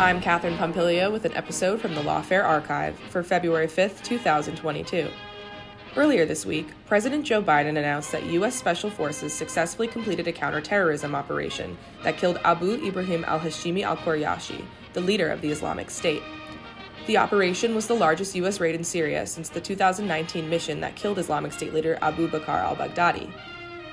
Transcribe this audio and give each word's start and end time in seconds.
I'm 0.00 0.22
Katherine 0.22 0.56
Pompilio 0.56 1.12
with 1.12 1.26
an 1.26 1.34
episode 1.34 1.78
from 1.78 1.94
the 1.94 2.00
Lawfare 2.00 2.42
Archive 2.42 2.98
for 3.10 3.22
February 3.22 3.66
5th, 3.66 4.02
2022. 4.02 5.10
Earlier 5.94 6.24
this 6.24 6.46
week, 6.46 6.68
President 6.86 7.22
Joe 7.26 7.42
Biden 7.42 7.76
announced 7.76 8.10
that 8.12 8.24
U.S. 8.24 8.54
Special 8.54 8.88
Forces 8.88 9.34
successfully 9.34 9.88
completed 9.88 10.26
a 10.26 10.32
counterterrorism 10.32 11.14
operation 11.14 11.76
that 12.02 12.16
killed 12.16 12.40
Abu 12.44 12.82
Ibrahim 12.82 13.26
al 13.26 13.40
Hashimi 13.40 13.82
al 13.82 13.98
Qurayshi, 13.98 14.64
the 14.94 15.02
leader 15.02 15.28
of 15.28 15.42
the 15.42 15.50
Islamic 15.50 15.90
State. 15.90 16.22
The 17.06 17.18
operation 17.18 17.74
was 17.74 17.86
the 17.86 17.92
largest 17.92 18.34
U.S. 18.36 18.58
raid 18.58 18.74
in 18.74 18.84
Syria 18.84 19.26
since 19.26 19.50
the 19.50 19.60
2019 19.60 20.48
mission 20.48 20.80
that 20.80 20.96
killed 20.96 21.18
Islamic 21.18 21.52
State 21.52 21.74
leader 21.74 21.98
Abu 22.00 22.26
Bakr 22.26 22.48
al 22.48 22.74
Baghdadi. 22.74 23.30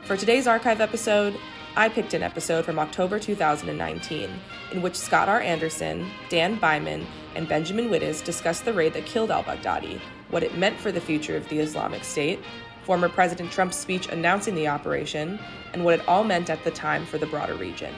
For 0.05 0.15
today's 0.15 0.47
archive 0.47 0.79
episode, 0.79 1.35
I 1.77 1.89
picked 1.89 2.15
an 2.15 2.23
episode 2.23 2.65
from 2.65 2.79
October 2.79 3.19
2019 3.19 4.31
in 4.71 4.81
which 4.81 4.95
Scott 4.95 5.29
R. 5.29 5.41
Anderson, 5.41 6.09
Dan 6.27 6.59
Byman, 6.59 7.05
and 7.35 7.47
Benjamin 7.47 7.89
Wittes 7.89 8.23
discussed 8.23 8.65
the 8.65 8.73
raid 8.73 8.93
that 8.93 9.05
killed 9.05 9.29
al 9.29 9.43
Baghdadi, 9.43 9.99
what 10.31 10.41
it 10.41 10.57
meant 10.57 10.79
for 10.79 10.91
the 10.91 10.99
future 10.99 11.37
of 11.37 11.47
the 11.49 11.59
Islamic 11.59 12.03
State, 12.03 12.39
former 12.81 13.07
President 13.07 13.51
Trump's 13.51 13.77
speech 13.77 14.07
announcing 14.07 14.55
the 14.55 14.67
operation, 14.67 15.37
and 15.73 15.85
what 15.85 15.99
it 15.99 16.07
all 16.07 16.23
meant 16.23 16.49
at 16.49 16.63
the 16.63 16.71
time 16.71 17.05
for 17.05 17.19
the 17.19 17.27
broader 17.27 17.53
region. 17.53 17.93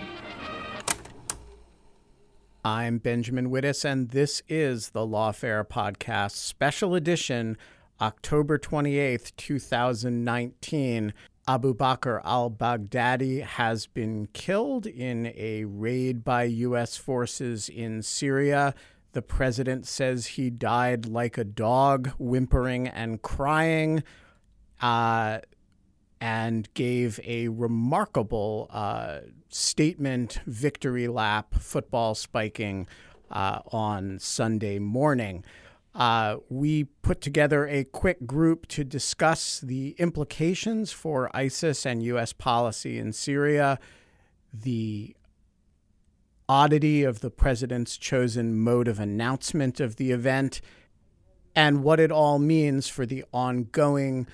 I'm 2.66 2.98
Benjamin 2.98 3.50
Wittes, 3.50 3.86
and 3.86 4.10
this 4.10 4.44
is 4.50 4.90
the 4.90 5.08
Lawfare 5.08 5.66
Podcast, 5.66 6.32
special 6.32 6.96
edition, 6.96 7.58
October 8.02 8.58
28th, 8.58 9.34
2019. 9.38 11.14
Abu 11.50 11.74
Bakr 11.74 12.22
al 12.24 12.52
Baghdadi 12.52 13.42
has 13.42 13.88
been 13.88 14.28
killed 14.34 14.86
in 14.86 15.34
a 15.36 15.66
raid 15.66 16.24
by 16.24 16.44
U.S. 16.44 16.96
forces 16.96 17.68
in 17.68 18.04
Syria. 18.04 18.76
The 19.14 19.24
president 19.24 19.88
says 19.88 20.28
he 20.28 20.52
died 20.52 21.08
like 21.08 21.40
a 21.40 21.44
dog, 21.44 22.10
whimpering 22.20 22.88
and 22.88 23.24
crying, 23.24 24.04
uh, 24.80 25.40
and 26.22 26.72
gave 26.76 27.20
a 27.24 27.48
remarkable 27.48 28.68
uh, 28.70 29.22
statement 29.50 30.42
victory 30.46 31.08
lap, 31.08 31.56
football 31.56 32.14
spiking 32.14 32.86
uh, 33.32 33.62
on 33.72 34.20
Sunday 34.20 34.78
morning. 34.78 35.44
Uh, 36.00 36.38
we 36.48 36.86
put 36.86 37.20
together 37.20 37.68
a 37.68 37.84
quick 37.84 38.26
group 38.26 38.66
to 38.68 38.86
discuss 38.86 39.60
the 39.60 39.96
implications 39.98 40.94
for 40.94 41.30
ISIS 41.36 41.86
and 41.86 42.02
U.S. 42.04 42.32
policy 42.32 42.98
in 42.98 43.12
Syria, 43.12 43.78
the 44.54 45.14
oddity 46.48 47.04
of 47.04 47.20
the 47.20 47.30
president's 47.30 47.98
chosen 47.98 48.58
mode 48.58 48.88
of 48.88 48.98
announcement 48.98 49.82
of 49.82 49.98
the 49.98 50.12
event, 50.12 50.62
and 51.54 51.84
what 51.84 52.00
it 52.00 52.14
all 52.14 52.40
means 52.40 52.88
for 52.88 53.06
the 53.06 53.26
ongoing 53.34 54.26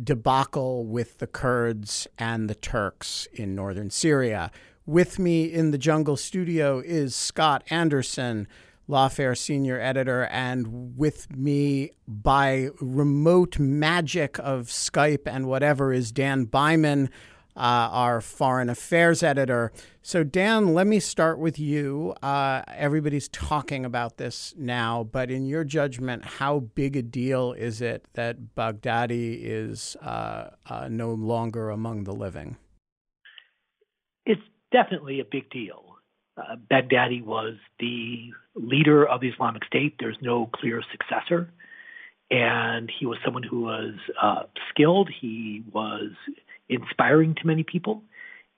debacle 0.00 0.84
with 0.84 1.16
the 1.16 1.26
Kurds 1.26 2.06
and 2.18 2.50
the 2.50 2.54
Turks 2.54 3.26
in 3.32 3.54
northern 3.54 3.88
Syria. 3.88 4.50
With 4.84 5.18
me 5.18 5.44
in 5.44 5.70
the 5.70 5.78
jungle 5.78 6.18
studio 6.18 6.80
is 6.80 7.16
Scott 7.16 7.64
Anderson 7.70 8.46
Lawfare 8.88 9.36
senior 9.36 9.80
editor, 9.80 10.24
and 10.24 10.96
with 10.96 11.34
me 11.34 11.90
by 12.06 12.68
remote 12.80 13.58
magic 13.58 14.38
of 14.38 14.66
Skype 14.66 15.26
and 15.26 15.46
whatever 15.46 15.92
is 15.92 16.12
Dan 16.12 16.46
Byman, 16.46 17.08
uh, 17.56 17.60
our 17.92 18.20
foreign 18.20 18.68
affairs 18.68 19.22
editor. 19.22 19.72
So, 20.00 20.24
Dan, 20.24 20.74
let 20.74 20.86
me 20.86 21.00
start 21.00 21.38
with 21.38 21.58
you. 21.58 22.14
Uh, 22.22 22.62
everybody's 22.68 23.28
talking 23.28 23.84
about 23.84 24.16
this 24.16 24.54
now, 24.56 25.04
but 25.04 25.30
in 25.30 25.46
your 25.46 25.64
judgment, 25.64 26.24
how 26.24 26.60
big 26.60 26.96
a 26.96 27.02
deal 27.02 27.52
is 27.52 27.80
it 27.80 28.06
that 28.14 28.54
Baghdadi 28.56 29.38
is 29.42 29.96
uh, 30.02 30.50
uh 30.66 30.88
no 30.88 31.12
longer 31.12 31.70
among 31.70 32.04
the 32.04 32.14
living? 32.14 32.56
It's 34.24 34.42
definitely 34.72 35.20
a 35.20 35.24
big 35.24 35.50
deal. 35.50 35.91
Uh, 36.36 36.56
Baghdadi 36.70 37.24
was 37.24 37.54
the 37.78 38.30
leader 38.54 39.06
of 39.06 39.20
the 39.20 39.28
Islamic 39.28 39.64
State. 39.64 39.96
There's 39.98 40.16
no 40.20 40.46
clear 40.46 40.82
successor. 40.90 41.50
And 42.30 42.90
he 42.98 43.04
was 43.04 43.18
someone 43.24 43.42
who 43.42 43.62
was 43.62 43.94
uh, 44.20 44.44
skilled, 44.70 45.10
he 45.20 45.62
was 45.70 46.12
inspiring 46.68 47.34
to 47.34 47.46
many 47.46 47.62
people. 47.62 48.02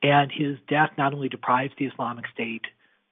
And 0.02 0.30
his 0.30 0.58
death 0.68 0.90
not 0.96 1.14
only 1.14 1.28
deprives 1.28 1.72
the 1.78 1.86
Islamic 1.86 2.26
State 2.32 2.66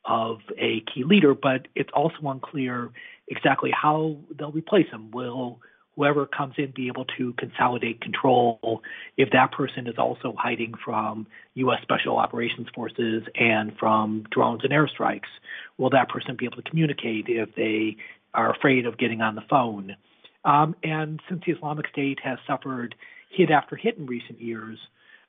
of 0.05 0.39
a 0.59 0.83
key 0.93 1.05
leader, 1.05 1.35
but 1.35 1.69
it's 1.75 1.91
also 1.95 2.17
unclear 2.25 2.91
exactly 3.29 3.71
how 3.73 4.19
they'll 4.37 4.53
replace 4.53 4.89
him. 4.91 5.11
Will 5.11 5.61
whoever 5.97 6.27
comes 6.27 6.55
in 6.57 6.73
be 6.75 6.89
able 6.89 7.05
to 7.19 7.33
consolidate 7.35 8.01
control 8.01 8.83
if 9.17 9.31
that 9.31 9.53
person 9.53 9.87
is 9.87 9.95
also 9.99 10.35
hiding 10.39 10.75
from 10.85 11.27
U.S. 11.55 11.81
Special 11.83 12.17
Operations 12.17 12.69
Forces 12.75 13.23
and 13.35 13.77
from 13.79 14.25
drones 14.31 14.63
and 14.65 14.73
airstrikes? 14.73 15.31
Will 15.79 15.91
that 15.91 16.09
person 16.09 16.37
be 16.37 16.47
able 16.47 16.57
to 16.57 16.69
communicate 16.69 17.27
if 17.29 17.55
they 17.55 17.97
are 18.35 18.55
afraid 18.55 18.87
of 18.87 18.99
getting 18.99 19.21
on 19.21 19.35
the 19.35 19.43
phone? 19.51 19.97
Um, 20.45 20.75
and 20.83 21.21
since 21.29 21.43
the 21.47 21.53
Islamic 21.53 21.87
State 21.89 22.19
has 22.25 22.39
suffered 22.47 22.95
hit 23.29 23.51
after 23.51 23.77
hit 23.77 23.99
in 23.99 24.07
recent 24.07 24.41
years, 24.41 24.79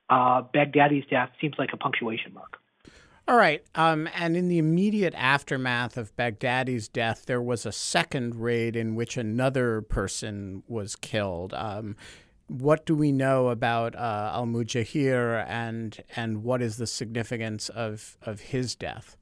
uh, 0.09 0.41
Baghdadi's 0.53 1.06
death 1.09 1.29
seems 1.40 1.56
like 1.57 1.69
a 1.73 1.78
punctuation 1.78 2.34
mark. 2.34 2.57
All 3.25 3.38
right. 3.38 3.63
Um, 3.73 4.09
and 4.16 4.35
in 4.35 4.50
the 4.50 4.57
immediate 4.57 5.13
aftermath 5.16 5.95
of 5.95 6.16
Baghdadi's 6.17 6.89
death, 6.89 7.25
there 7.25 7.41
was 7.41 7.66
a 7.66 7.72
second 7.72 8.35
raid 8.35 8.75
in 8.75 8.96
which 8.96 9.16
another 9.16 9.81
person 9.81 10.64
was 10.67 10.97
killed. 10.97 11.53
Um, 11.53 11.96
what 12.47 12.85
do 12.85 12.96
we 12.96 13.14
know 13.14 13.47
about 13.47 13.96
uh, 13.96 14.31
Al 14.34 14.46
Muhajir 14.46 15.46
and 15.47 16.03
and 16.16 16.43
what 16.43 16.61
is 16.61 16.75
the 16.75 16.85
significance 16.85 17.70
of, 17.70 18.17
of 18.22 18.41
his 18.41 18.75
death? 18.75 19.16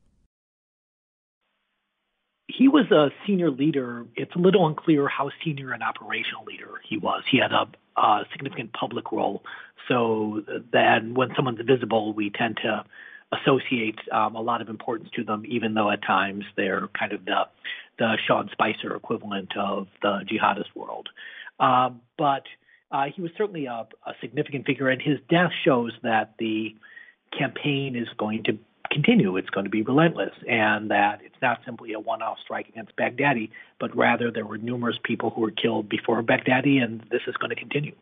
He 2.47 2.67
was 2.67 2.89
a 2.91 3.11
senior 3.25 3.51
leader. 3.51 4.05
It's 4.15 4.35
a 4.35 4.39
little 4.39 4.67
unclear 4.67 5.07
how 5.07 5.29
senior 5.45 5.71
an 5.73 5.83
operational 5.83 6.43
leader 6.43 6.81
he 6.89 6.97
was. 6.97 7.23
He 7.31 7.37
had 7.37 7.51
a, 7.51 7.67
a 8.01 8.25
significant 8.31 8.73
public 8.73 9.11
role. 9.11 9.43
So 9.87 10.41
then 10.73 11.13
when 11.13 11.29
someone's 11.35 11.61
visible, 11.65 12.13
we 12.13 12.31
tend 12.31 12.57
to 12.63 12.83
associate 13.31 13.99
um, 14.11 14.35
a 14.35 14.41
lot 14.41 14.61
of 14.61 14.69
importance 14.69 15.09
to 15.15 15.23
them, 15.23 15.43
even 15.47 15.73
though 15.73 15.89
at 15.89 16.03
times 16.03 16.43
they're 16.55 16.87
kind 16.97 17.13
of 17.13 17.25
the 17.25 17.47
the 17.97 18.17
Sean 18.27 18.49
Spicer 18.51 18.95
equivalent 18.95 19.55
of 19.57 19.87
the 20.01 20.21
jihadist 20.29 20.75
world. 20.75 21.09
Um, 21.59 22.01
but 22.17 22.43
uh, 22.91 23.05
he 23.15 23.21
was 23.21 23.31
certainly 23.37 23.65
a, 23.65 23.87
a 24.05 24.13
significant 24.19 24.65
figure, 24.65 24.89
and 24.89 25.01
his 25.01 25.19
death 25.29 25.51
shows 25.63 25.91
that 26.03 26.33
the 26.39 26.75
campaign 27.37 27.95
is 27.95 28.07
going 28.17 28.43
to 28.43 28.57
continue. 28.91 29.37
It's 29.37 29.49
going 29.49 29.65
to 29.65 29.69
be 29.69 29.83
relentless, 29.83 30.33
and 30.47 30.91
that 30.91 31.21
it's 31.23 31.35
not 31.41 31.59
simply 31.65 31.93
a 31.93 31.99
one-off 31.99 32.37
strike 32.43 32.67
against 32.67 32.95
Baghdadi, 32.95 33.51
but 33.79 33.95
rather 33.95 34.31
there 34.31 34.45
were 34.45 34.57
numerous 34.57 34.97
people 35.03 35.29
who 35.29 35.41
were 35.41 35.51
killed 35.51 35.87
before 35.87 36.21
Baghdadi, 36.23 36.83
and 36.83 37.01
this 37.11 37.21
is 37.27 37.35
going 37.37 37.51
to 37.51 37.55
continue. 37.55 37.95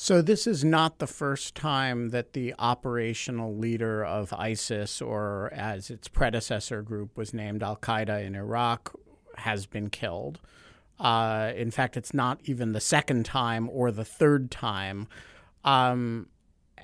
So, 0.00 0.22
this 0.22 0.46
is 0.46 0.64
not 0.64 1.00
the 1.00 1.08
first 1.08 1.56
time 1.56 2.10
that 2.10 2.32
the 2.32 2.54
operational 2.56 3.56
leader 3.56 4.04
of 4.04 4.32
ISIS, 4.32 5.02
or 5.02 5.52
as 5.52 5.90
its 5.90 6.06
predecessor 6.06 6.82
group 6.82 7.16
was 7.16 7.34
named, 7.34 7.64
Al 7.64 7.74
Qaeda 7.74 8.24
in 8.24 8.36
Iraq, 8.36 8.94
has 9.38 9.66
been 9.66 9.90
killed. 9.90 10.38
Uh, 11.00 11.50
in 11.56 11.72
fact, 11.72 11.96
it's 11.96 12.14
not 12.14 12.38
even 12.44 12.70
the 12.70 12.80
second 12.80 13.24
time 13.24 13.68
or 13.72 13.90
the 13.90 14.04
third 14.04 14.52
time. 14.52 15.08
Um, 15.64 16.28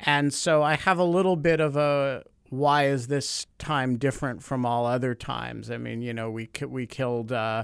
and 0.05 0.34
so 0.34 0.64
I 0.64 0.75
have 0.75 0.99
a 0.99 1.05
little 1.05 1.37
bit 1.37 1.61
of 1.61 1.76
a 1.76 2.25
why 2.49 2.87
is 2.87 3.06
this 3.06 3.46
time 3.58 3.96
different 3.96 4.43
from 4.43 4.66
all 4.66 4.87
other 4.87 5.14
times? 5.14 5.70
I 5.70 5.76
mean, 5.78 6.02
you 6.02 6.12
know, 6.12 6.32
we 6.32 6.50
we 6.66 6.88
killed 6.88 7.31
uh, 7.31 7.62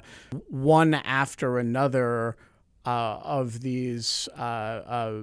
one 0.49 0.95
after 0.95 1.59
another 1.59 2.37
uh, 2.87 3.19
of 3.25 3.61
these 3.63 4.29
uh, 4.39 4.41
uh 4.41 5.23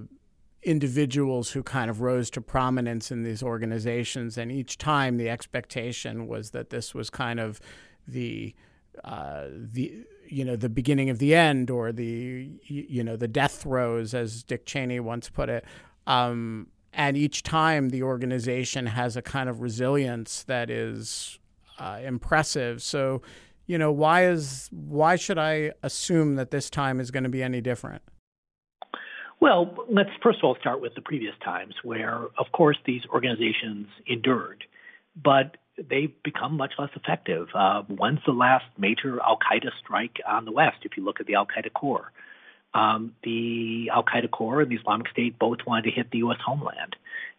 individuals 0.64 1.52
who 1.52 1.64
kind 1.64 1.90
of 1.90 2.02
rose 2.02 2.30
to 2.32 2.42
prominence 2.42 3.12
in 3.12 3.24
these 3.24 3.44
organizations, 3.44 4.38
and 4.38 4.52
each 4.52 4.78
time 4.78 5.18
the 5.18 5.30
expectation 5.30 6.28
was 6.28 6.52
that 6.52 6.70
this 6.70 6.94
was 6.94 7.10
kind 7.10 7.40
of 7.40 7.60
the 8.08 8.54
uh, 9.04 9.46
the 9.52 10.06
you 10.28 10.44
know 10.44 10.56
the 10.56 10.70
beginning 10.70 11.10
of 11.10 11.20
the 11.20 11.36
end 11.36 11.70
or 11.70 11.92
the 11.92 12.50
you 12.64 13.04
know 13.04 13.16
the 13.16 13.28
death 13.28 13.62
throes, 13.62 14.14
as 14.14 14.44
Dick 14.44 14.66
Cheney 14.66 15.00
once 15.00 15.30
put 15.30 15.50
it. 15.50 15.66
Um, 16.06 16.68
and 16.94 17.16
each 17.16 17.44
time 17.44 17.90
the 17.90 18.02
organization 18.04 18.88
has 18.88 19.16
a 19.16 19.22
kind 19.22 19.50
of 19.50 19.62
resilience 19.62 20.44
that 20.44 20.70
is 20.70 21.38
uh, 21.78 22.00
impressive. 22.04 22.82
So, 22.82 23.22
you 23.68 23.78
know, 23.78 23.92
why 23.92 24.26
is 24.26 24.70
why 24.72 25.16
should 25.16 25.38
I 25.38 25.74
assume 25.84 26.36
that 26.36 26.52
this 26.52 26.70
time 26.70 27.00
is 27.00 27.12
going 27.12 27.24
to 27.24 27.30
be 27.30 27.44
any 27.44 27.62
different? 27.62 28.02
Well, 29.40 29.76
let's 29.90 30.10
first 30.24 30.40
of 30.40 30.46
all 30.46 30.58
start 30.60 30.82
with 30.82 30.96
the 30.96 31.02
previous 31.02 31.36
times 31.44 31.76
where, 31.84 32.26
of 32.38 32.52
course, 32.52 32.78
these 32.86 33.02
organizations 33.14 33.88
endured, 34.08 34.64
but 35.16 35.58
they've 35.78 36.14
become 36.24 36.58
much 36.58 36.74
less 36.80 36.90
effective. 36.96 37.48
Uh, 37.54 37.84
when's 37.84 38.20
the 38.26 38.32
last 38.32 38.66
major 38.78 39.20
Al 39.22 39.38
Qaeda 39.38 39.70
strike 39.80 40.18
on 40.28 40.46
the 40.46 40.52
West? 40.52 40.78
If 40.84 40.98
you 40.98 41.06
look 41.06 41.20
at 41.20 41.28
the 41.28 41.36
Al 41.36 41.46
Qaeda 41.46 41.72
core, 41.74 42.12
um, 42.74 43.14
the 43.24 43.92
Al 43.94 44.04
Qaeda 44.04 44.32
core 44.32 44.62
and 44.62 44.72
the 44.72 44.76
Islamic 44.76 45.08
State 45.10 45.38
both 45.38 45.60
wanted 45.68 45.84
to 45.84 45.92
hit 45.92 46.10
the 46.10 46.20
U.S. 46.20 46.40
homeland, 46.44 46.96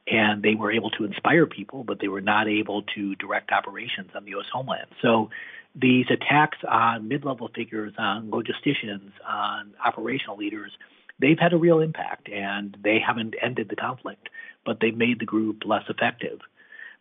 and 0.06 0.40
they 0.42 0.54
were 0.54 0.70
able 0.70 0.90
to 0.90 1.04
inspire 1.04 1.46
people, 1.46 1.82
but 1.82 1.98
they 2.00 2.08
were 2.08 2.20
not 2.20 2.48
able 2.48 2.82
to 2.94 3.16
direct 3.16 3.50
operations 3.50 4.10
on 4.14 4.24
the 4.24 4.30
U.S. 4.30 4.46
homeland. 4.52 4.86
So 5.02 5.30
these 5.74 6.06
attacks 6.10 6.58
on 6.66 7.08
mid-level 7.08 7.50
figures, 7.54 7.92
on 7.98 8.30
logisticians, 8.30 9.10
on 9.28 9.72
operational 9.84 10.36
leaders 10.36 10.70
they've 11.18 11.38
had 11.38 11.52
a 11.52 11.58
real 11.58 11.80
impact 11.80 12.28
and 12.28 12.76
they 12.82 12.98
haven't 13.04 13.34
ended 13.42 13.68
the 13.68 13.76
conflict, 13.76 14.28
but 14.64 14.78
they've 14.80 14.96
made 14.96 15.18
the 15.18 15.24
group 15.24 15.62
less 15.64 15.84
effective. 15.88 16.40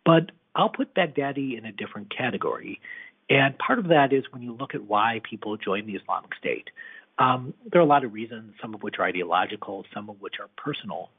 But 0.06 0.32
I'll 0.56 0.70
put 0.70 0.96
Baghdadi 0.96 1.58
in 1.58 1.66
a 1.66 1.72
different 1.72 2.16
category. 2.16 2.82
And 3.30 3.58
part 3.58 3.80
of 3.80 3.90
that 3.90 4.14
is 4.14 4.24
when 4.32 4.42
you 4.42 4.54
look 4.54 4.74
at 4.74 4.84
why 4.84 5.22
people 5.30 5.58
join 5.58 5.86
the 5.86 5.96
Islamic 5.96 6.34
State. 6.36 6.70
Um, 7.20 7.54
there 7.72 7.82
are 7.82 7.84
a 7.84 7.88
lot 7.88 8.04
of 8.04 8.14
reasons, 8.14 8.54
some 8.62 8.74
of 8.74 8.84
which 8.84 8.96
are 9.00 9.06
ideological, 9.06 9.86
some 9.94 10.10
of 10.10 10.22
which 10.22 10.36
are 10.40 10.50
personal. 10.56 11.10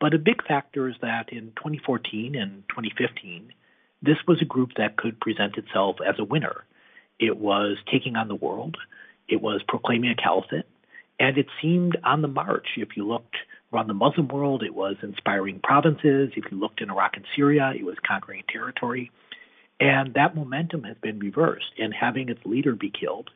But 0.00 0.14
a 0.14 0.18
big 0.18 0.42
factor 0.46 0.88
is 0.88 0.94
that 1.02 1.30
in 1.30 1.52
2014 1.56 2.34
and 2.34 2.62
2015, 2.68 3.52
this 4.02 4.16
was 4.26 4.40
a 4.40 4.46
group 4.46 4.70
that 4.76 4.96
could 4.96 5.20
present 5.20 5.56
itself 5.56 5.96
as 6.06 6.14
a 6.18 6.24
winner. 6.24 6.64
It 7.18 7.36
was 7.36 7.76
taking 7.92 8.16
on 8.16 8.28
the 8.28 8.34
world, 8.34 8.76
it 9.28 9.42
was 9.42 9.62
proclaiming 9.68 10.10
a 10.10 10.14
caliphate, 10.14 10.64
and 11.20 11.36
it 11.36 11.46
seemed 11.62 11.96
on 12.02 12.22
the 12.22 12.28
march. 12.28 12.66
If 12.78 12.96
you 12.96 13.06
looked 13.06 13.36
around 13.72 13.86
the 13.86 13.94
Muslim 13.94 14.26
world, 14.26 14.64
it 14.64 14.74
was 14.74 14.96
inspiring 15.02 15.60
provinces. 15.62 16.30
If 16.34 16.50
you 16.50 16.58
looked 16.58 16.80
in 16.80 16.90
Iraq 16.90 17.12
and 17.16 17.26
Syria, 17.36 17.72
it 17.76 17.84
was 17.84 17.96
conquering 18.04 18.42
territory. 18.48 19.12
And 19.78 20.14
that 20.14 20.34
momentum 20.34 20.82
has 20.84 20.96
been 21.02 21.18
reversed. 21.18 21.72
And 21.78 21.94
having 21.94 22.30
its 22.30 22.40
leader 22.44 22.74
be 22.74 22.90
killed 22.90 23.30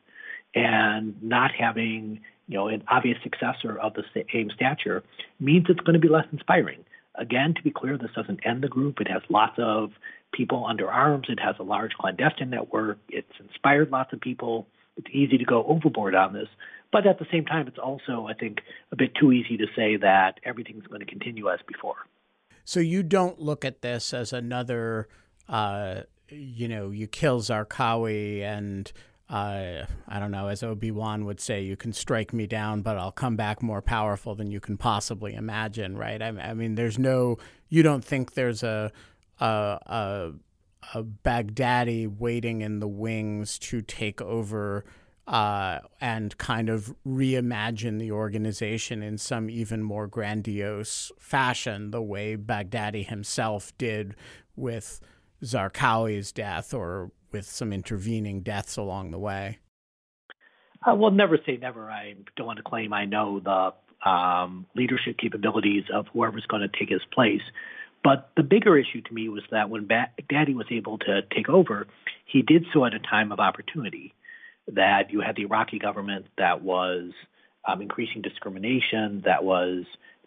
and 0.55 1.15
not 1.21 1.51
having 1.57 2.21
you 2.47 2.57
know, 2.57 2.67
an 2.67 2.83
obvious 2.87 3.17
successor 3.23 3.77
of 3.79 3.93
the 3.93 4.03
same 4.33 4.49
stature 4.53 5.03
means 5.39 5.67
it's 5.69 5.79
going 5.81 5.93
to 5.93 5.99
be 5.99 6.09
less 6.09 6.25
inspiring. 6.31 6.83
Again, 7.15 7.53
to 7.53 7.61
be 7.61 7.71
clear, 7.71 7.97
this 7.97 8.11
doesn't 8.15 8.45
end 8.45 8.63
the 8.63 8.67
group. 8.67 8.99
It 8.99 9.07
has 9.07 9.21
lots 9.29 9.55
of 9.57 9.91
people 10.33 10.65
under 10.65 10.89
arms. 10.91 11.27
It 11.29 11.39
has 11.39 11.55
a 11.59 11.63
large 11.63 11.93
clandestine 11.93 12.49
network. 12.49 12.97
It's 13.09 13.31
inspired 13.39 13.91
lots 13.91 14.11
of 14.11 14.19
people. 14.19 14.67
It's 14.97 15.07
easy 15.11 15.37
to 15.37 15.45
go 15.45 15.63
overboard 15.65 16.15
on 16.15 16.33
this. 16.33 16.47
But 16.95 17.05
at 17.05 17.19
the 17.19 17.25
same 17.29 17.43
time, 17.43 17.67
it's 17.67 17.77
also, 17.77 18.25
I 18.25 18.33
think, 18.33 18.59
a 18.93 18.95
bit 18.95 19.11
too 19.19 19.33
easy 19.33 19.57
to 19.57 19.65
say 19.75 19.97
that 19.97 20.39
everything's 20.45 20.87
going 20.87 21.01
to 21.01 21.05
continue 21.05 21.49
as 21.49 21.59
before. 21.67 21.97
So 22.63 22.79
you 22.79 23.03
don't 23.03 23.37
look 23.37 23.65
at 23.65 23.81
this 23.81 24.13
as 24.13 24.31
another, 24.31 25.09
uh, 25.49 26.03
you 26.29 26.69
know, 26.69 26.91
you 26.91 27.07
kill 27.07 27.41
Zarqawi 27.41 28.43
and 28.43 28.89
uh, 29.29 29.83
I 30.07 30.19
don't 30.19 30.31
know, 30.31 30.47
as 30.47 30.63
Obi 30.63 30.89
Wan 30.89 31.25
would 31.25 31.41
say, 31.41 31.61
you 31.63 31.75
can 31.75 31.91
strike 31.91 32.31
me 32.31 32.47
down, 32.47 32.81
but 32.81 32.97
I'll 32.97 33.11
come 33.11 33.35
back 33.35 33.61
more 33.61 33.81
powerful 33.81 34.33
than 34.33 34.49
you 34.49 34.61
can 34.61 34.77
possibly 34.77 35.33
imagine, 35.33 35.97
right? 35.97 36.21
I, 36.21 36.27
I 36.29 36.53
mean, 36.53 36.75
there's 36.75 36.97
no, 36.97 37.35
you 37.67 37.83
don't 37.83 38.05
think 38.05 38.35
there's 38.35 38.63
a, 38.63 38.89
a, 39.41 39.45
a, 39.45 40.31
a 40.93 41.03
Baghdadi 41.03 42.07
waiting 42.07 42.61
in 42.61 42.79
the 42.79 42.87
wings 42.87 43.59
to 43.59 43.81
take 43.81 44.21
over 44.21 44.85
uh, 45.27 45.79
and 45.99 46.37
kind 46.37 46.69
of 46.69 46.95
reimagine 47.05 47.99
the 47.99 48.11
organization 48.11 49.01
in 49.01 49.17
some 49.17 49.49
even 49.49 49.81
more 49.81 50.07
grandiose 50.07 51.11
fashion, 51.17 51.91
the 51.91 52.01
way 52.01 52.37
Baghdadi 52.37 53.05
himself 53.05 53.75
did 53.77 54.15
with 54.55 55.01
Zarqawi's 55.43 56.31
death 56.31 56.73
or 56.73 57.11
with 57.31 57.45
some 57.45 57.73
intervening 57.73 58.41
deaths 58.41 58.77
along 58.77 59.11
the 59.11 59.19
way? 59.19 59.59
Uh, 60.85 60.93
well, 60.93 61.11
never 61.11 61.39
say 61.45 61.57
never. 61.57 61.89
I 61.89 62.13
don't 62.35 62.45
want 62.45 62.57
to 62.57 62.63
claim 62.63 62.93
I 62.93 63.05
know 63.05 63.39
the 63.39 64.09
um, 64.09 64.67
leadership 64.75 65.17
capabilities 65.17 65.85
of 65.91 66.05
whoever's 66.13 66.45
going 66.45 66.61
to 66.61 66.79
take 66.79 66.89
his 66.89 67.01
place. 67.11 67.41
But 68.03 68.29
the 68.37 68.43
bigger 68.43 68.77
issue 68.77 69.01
to 69.01 69.13
me 69.13 69.29
was 69.29 69.41
that 69.49 69.71
when 69.71 69.87
Baghdadi 69.87 70.53
was 70.53 70.67
able 70.69 70.99
to 70.99 71.23
take 71.33 71.49
over, 71.49 71.87
he 72.25 72.43
did 72.43 72.65
so 72.71 72.85
at 72.85 72.93
a 72.93 72.99
time 72.99 73.31
of 73.31 73.39
opportunity 73.39 74.13
that 74.67 75.11
you 75.11 75.21
had 75.21 75.35
the 75.35 75.43
Iraqi 75.43 75.79
government 75.79 76.25
that 76.37 76.61
was 76.61 77.11
um, 77.67 77.81
increasing 77.81 78.21
discrimination, 78.21 79.21
that 79.25 79.43
was 79.43 79.85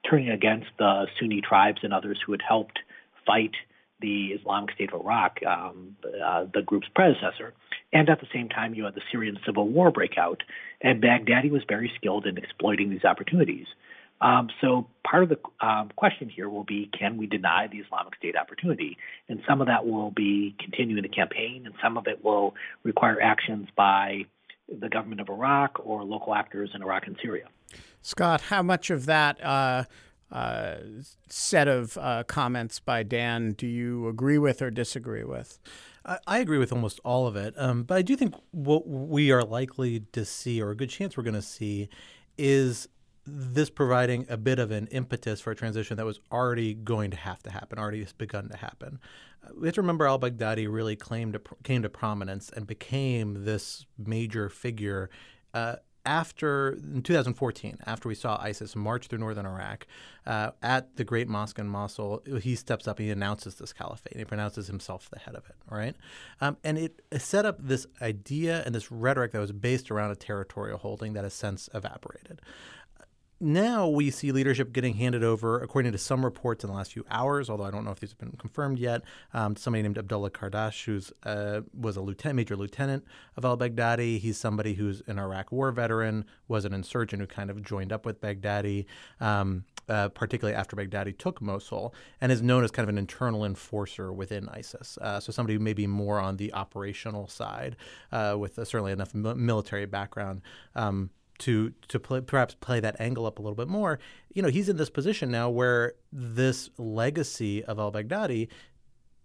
turning 0.09 0.31
against 0.31 0.69
the 0.79 1.07
Sunni 1.19 1.41
tribes 1.41 1.81
and 1.83 1.93
others 1.93 2.19
who 2.25 2.33
had 2.33 2.43
helped 2.47 2.79
fight 3.27 3.53
the 4.01 4.29
Islamic 4.29 4.73
State 4.73 4.93
of 4.93 5.01
Iraq, 5.01 5.41
um, 5.45 5.97
uh, 6.25 6.47
the 6.55 6.63
group's 6.63 6.87
predecessor. 6.95 7.53
And 7.93 8.09
at 8.09 8.21
the 8.21 8.29
same 8.33 8.49
time, 8.49 8.75
you 8.75 8.85
had 8.85 8.95
the 8.95 9.03
Syrian 9.11 9.39
civil 9.45 9.69
war 9.69 9.91
breakout, 9.91 10.43
and 10.81 11.03
Baghdadi 11.03 11.51
was 11.51 11.63
very 11.69 11.91
skilled 11.97 12.27
in 12.27 12.39
exploiting 12.39 12.91
these 12.91 13.05
opportunities. 13.05 13.67
Um, 14.21 14.49
so 14.61 14.89
part 15.09 15.23
of 15.23 15.29
the 15.29 15.39
um, 15.67 15.91
question 15.97 16.29
here 16.29 16.49
will 16.49 16.65
be, 16.65 16.91
can 16.99 17.17
we 17.17 17.27
deny 17.27 17.69
the 17.69 17.79
Islamic 17.79 18.17
State 18.17 18.37
opportunity? 18.37 18.97
And 19.29 19.41
some 19.49 19.61
of 19.61 19.69
that 19.69 19.87
will 19.87 20.11
be 20.11 20.57
continuing 20.59 21.03
the 21.03 21.09
campaign, 21.09 21.65
and 21.67 21.75
some 21.83 21.97
of 21.97 22.07
it 22.07 22.25
will 22.25 22.55
require 22.83 23.21
actions 23.21 23.69
by 23.77 24.23
the 24.69 24.89
government 24.89 25.21
of 25.21 25.29
Iraq 25.29 25.81
or 25.85 26.05
local 26.05 26.35
actors 26.35 26.71
in 26.75 26.83
Iraq 26.83 27.07
and 27.07 27.17
Syria. 27.23 27.47
Scott, 28.03 28.43
how 28.43 28.63
much 28.63 28.91
of 28.91 29.07
that 29.07 29.43
uh, 29.43 29.85
uh, 30.31 30.77
set 31.29 31.69
of 31.69 31.97
uh, 31.97 32.25
comments 32.25 32.81
by 32.81 33.03
Dan 33.03 33.53
do 33.53 33.67
you 33.67 34.09
agree 34.09 34.39
with 34.39 34.61
or 34.61 34.71
disagree 34.71 35.25
with? 35.25 35.59
I 36.27 36.39
agree 36.39 36.57
with 36.57 36.73
almost 36.73 37.01
all 37.05 37.27
of 37.27 37.37
it, 37.37 37.53
um, 37.59 37.83
but 37.83 37.99
I 37.99 38.03
do 38.03 38.17
think 38.17 38.35
what 38.51 38.89
we 38.89 39.31
are 39.31 39.45
likely 39.45 40.01
to 40.13 40.25
see, 40.25 40.63
or 40.63 40.71
a 40.71 40.77
good 40.77 40.89
chance 40.89 41.19
we're 41.19 41.23
going 41.23 41.35
to 41.35 41.43
see, 41.43 41.91
is 42.39 42.89
this 43.29 43.71
providing 43.71 44.27
a 44.29 44.37
bit 44.37 44.59
of 44.59 44.71
an 44.71 44.87
impetus 44.89 45.41
for 45.41 45.51
a 45.51 45.57
transition 45.57 45.97
that 45.97 46.07
was 46.07 46.21
already 46.33 46.75
going 46.75 47.11
to 47.11 47.17
have 47.17 47.43
to 47.43 47.51
happen, 47.51 47.79
already 47.79 48.01
has 48.01 48.13
begun 48.13 48.49
to 48.49 48.57
happen. 48.57 48.99
Uh, 49.45 49.51
we 49.59 49.69
have 49.69 49.75
to 49.75 49.81
remember 49.81 50.07
al 50.07 50.19
Baghdadi 50.19 50.71
really 50.71 50.97
claimed 50.97 51.39
came 51.63 51.83
to 51.83 51.89
prominence 51.89 52.51
and 52.51 52.67
became 52.67 53.45
this 53.45 53.87
major 53.99 54.49
figure 54.49 55.11
uh, 55.55 55.77
after 56.09 56.71
in 56.71 57.03
2014, 57.03 57.79
after 57.85 58.09
we 58.09 58.15
saw 58.15 58.41
ISIS 58.41 58.75
march 58.75 59.09
through 59.09 59.19
northern 59.19 59.45
Iraq, 59.45 59.87
uh, 60.27 60.53
at 60.63 60.97
the 60.97 61.05
Great 61.05 61.29
Mosque 61.29 61.59
in 61.59 61.69
Mosul, 61.69 62.23
he 62.41 62.55
steps 62.55 62.89
up 62.89 62.99
and 62.99 63.07
he 63.07 63.13
announces 63.13 63.57
this 63.57 63.75
caliphate. 63.75 64.13
And 64.13 64.21
he 64.21 64.25
pronounces 64.25 64.69
himself 64.69 65.11
the 65.11 65.19
head 65.19 65.35
of 65.35 65.45
it, 65.51 65.57
right? 65.71 65.95
Um, 66.41 66.57
and 66.65 66.79
it 66.79 67.03
set 67.19 67.45
up 67.45 67.59
this 67.61 67.87
idea 68.01 68.63
and 68.65 68.75
this 68.75 68.91
rhetoric 68.91 69.33
that 69.33 69.39
was 69.39 69.53
based 69.53 69.91
around 69.91 70.11
a 70.11 70.17
territorial 70.17 70.79
holding 70.79 71.13
that 71.13 71.25
has 71.25 71.35
since 71.35 71.69
evaporated 71.75 72.41
now 73.41 73.89
we 73.89 74.11
see 74.11 74.33
leadership 74.33 74.73
getting 74.73 74.95
handed 74.95 75.23
over, 75.23 75.61
according 75.61 75.93
to 75.93 75.99
some 75.99 76.25
reports 76.25 76.65
in 76.65 76.71
the 76.71 76.77
last 76.77 76.93
few 76.93 77.05
hours, 77.11 77.49
although 77.49 77.65
I 77.65 77.71
don't 77.71 77.85
know 77.85 77.93
if 77.93 78.01
these 78.01 78.11
have 78.11 78.19
been 78.19 78.33
confirmed 78.33 78.79
yet. 78.79 79.03
Um, 79.33 79.55
somebody 79.57 79.83
named 79.83 79.99
Abdullah 79.99 80.31
Kardash, 80.31 80.85
who 80.85 81.01
uh, 81.29 81.63
was 81.73 81.97
a 81.97 82.01
lieutenant, 82.01 82.37
major 82.37 82.57
lieutenant 82.57 83.05
of 83.37 83.45
al 83.45 83.57
Baghdadi. 83.57 84.19
He's 84.19 84.39
somebody 84.39 84.75
who's 84.75 85.03
an 85.07 85.19
Iraq 85.19 85.53
war 85.53 85.71
veteran, 85.71 86.25
was 86.49 86.65
an 86.65 86.73
insurgent 86.73 87.21
who 87.21 87.27
kind 87.27 87.51
of 87.51 87.63
joined 87.63 87.93
up 87.93 88.05
with 88.05 88.21
Baghdadi. 88.21 88.87
Um, 89.21 89.65
uh, 89.89 90.09
particularly 90.11 90.55
after 90.55 90.77
Baghdadi 90.77 91.17
took 91.17 91.41
Mosul, 91.41 91.95
and 92.21 92.31
is 92.31 92.43
known 92.43 92.63
as 92.63 92.71
kind 92.71 92.85
of 92.85 92.91
an 92.91 92.99
internal 92.99 93.43
enforcer 93.43 94.13
within 94.13 94.47
ISIS. 94.51 94.99
Uh, 95.01 95.19
so 95.19 95.33
somebody 95.33 95.55
who 95.55 95.61
may 95.61 95.73
be 95.73 95.87
more 95.87 96.19
on 96.21 96.37
the 96.37 96.53
operational 96.53 97.27
side, 97.27 97.75
uh, 98.13 98.37
with 98.39 98.57
certainly 98.57 98.93
enough 98.93 99.15
military 99.15 99.87
background 99.87 100.43
um, 100.75 101.09
to 101.39 101.73
to 101.89 102.01
play, 102.01 102.21
perhaps 102.21 102.55
play 102.55 102.81
that 102.81 103.01
angle 103.01 103.27
up 103.27 103.39
a 103.39 103.43
little 103.43 103.57
bit 103.57 103.69
more. 103.69 103.99
You 104.33 104.43
know, 104.43 104.49
he's 104.49 104.69
in 104.69 104.77
this 104.77 104.91
position 104.91 105.31
now 105.31 105.49
where 105.51 105.95
this 106.13 106.71
legacy 106.79 107.65
of 107.65 107.79
al-Baghdadi 107.79 108.49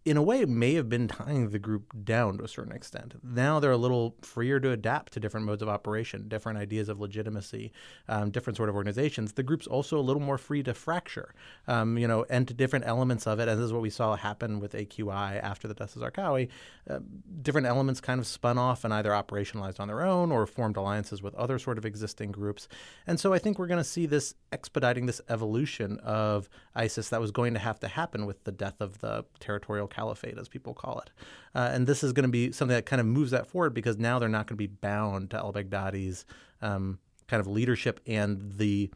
in 0.06 0.18
a 0.18 0.22
way, 0.22 0.44
may 0.44 0.74
have 0.74 0.90
been 0.90 1.08
tying 1.08 1.50
the 1.50 1.60
group 1.60 1.94
down 2.04 2.38
to 2.38 2.44
a 2.44 2.48
certain 2.48 2.74
extent. 2.74 3.16
Now 3.24 3.60
they're 3.60 3.72
a 3.72 3.78
little 3.78 4.16
freer 4.22 4.60
to 4.60 4.72
adapt 4.72 5.14
to 5.14 5.20
different 5.20 5.46
modes 5.46 5.62
of 5.62 5.70
operation, 5.70 6.28
different 6.28 6.58
ideas 6.58 6.90
of 6.90 7.00
legitimacy, 7.00 7.72
um, 8.10 8.30
different 8.30 8.58
sort 8.58 8.68
of 8.68 8.76
organizations. 8.76 9.34
The 9.34 9.44
group's 9.44 9.66
also 9.66 9.98
a 9.98 10.02
little 10.02 10.22
more 10.22 10.38
free 10.38 10.62
to 10.64 10.74
fracture, 10.74 11.34
um, 11.68 11.98
you 11.98 12.08
know, 12.08 12.26
and 12.30 12.46
to 12.50 12.54
different 12.54 12.86
elements 12.86 13.28
of 13.28 13.40
it. 13.40 13.48
And 13.48 13.58
this 13.58 13.66
is 13.66 13.74
what 13.74 13.82
we 13.82 13.90
saw 13.90 14.16
happen 14.18 14.60
with 14.60 14.74
AQI 14.74 15.42
after 15.42 15.70
the 15.70 15.74
death 15.74 15.96
of 15.96 16.02
Zarqawi. 16.02 16.50
Uh, 16.90 17.00
different 17.42 17.68
elements 17.68 18.02
kind 18.02 18.20
of 18.20 18.28
spun 18.28 18.58
off 18.58 18.84
and 18.84 18.94
either 18.94 19.12
operationalized 19.12 19.80
on 19.80 19.88
their 19.88 20.02
own 20.02 20.34
or 20.34 20.46
formed 20.46 20.76
alliances 20.76 21.22
with 21.22 21.34
other 21.36 21.58
sort 21.58 21.78
of 21.78 21.86
existing 21.86 22.32
groups. 22.32 22.68
And 23.08 23.18
so 23.20 23.32
I 23.32 23.40
think 23.40 23.58
we're 23.58 23.68
going 23.68 23.78
to 23.78 23.86
see 23.86 24.06
this 24.06 24.36
expediting 24.52 25.06
this 25.06 25.22
evolution 25.30 26.00
of 26.00 26.50
ISIS 26.76 27.08
that 27.10 27.22
was 27.22 27.32
going 27.32 27.54
to 27.54 27.60
have 27.60 27.80
to 27.80 27.88
happen 27.88 28.26
with 28.26 28.44
the 28.44 28.52
death 28.52 28.82
of 28.82 29.00
the 29.00 29.24
territorial 29.40 29.88
caliphate, 29.94 30.38
as 30.38 30.48
people 30.48 30.74
call 30.74 31.00
it. 31.00 31.12
Uh, 31.56 31.70
and 31.72 31.88
this 31.88 32.04
is 32.04 32.14
going 32.14 32.26
to 32.26 32.32
be 32.32 32.52
something 32.52 32.76
that 32.76 32.86
kind 32.86 33.00
of 33.00 33.06
moves 33.06 33.32
that 33.32 33.48
forward 33.48 33.74
because 33.74 33.98
now 33.98 34.20
they're 34.20 34.30
not 34.30 34.48
going 34.48 34.56
to 34.56 34.68
be 34.68 34.68
bound 34.68 35.32
to 35.32 35.38
al 35.38 35.54
Baghdadi's 35.54 36.26
um, 36.62 37.00
kind 37.28 37.40
of 37.40 37.48
leadership 37.48 38.00
and 38.08 38.54
the 38.58 38.92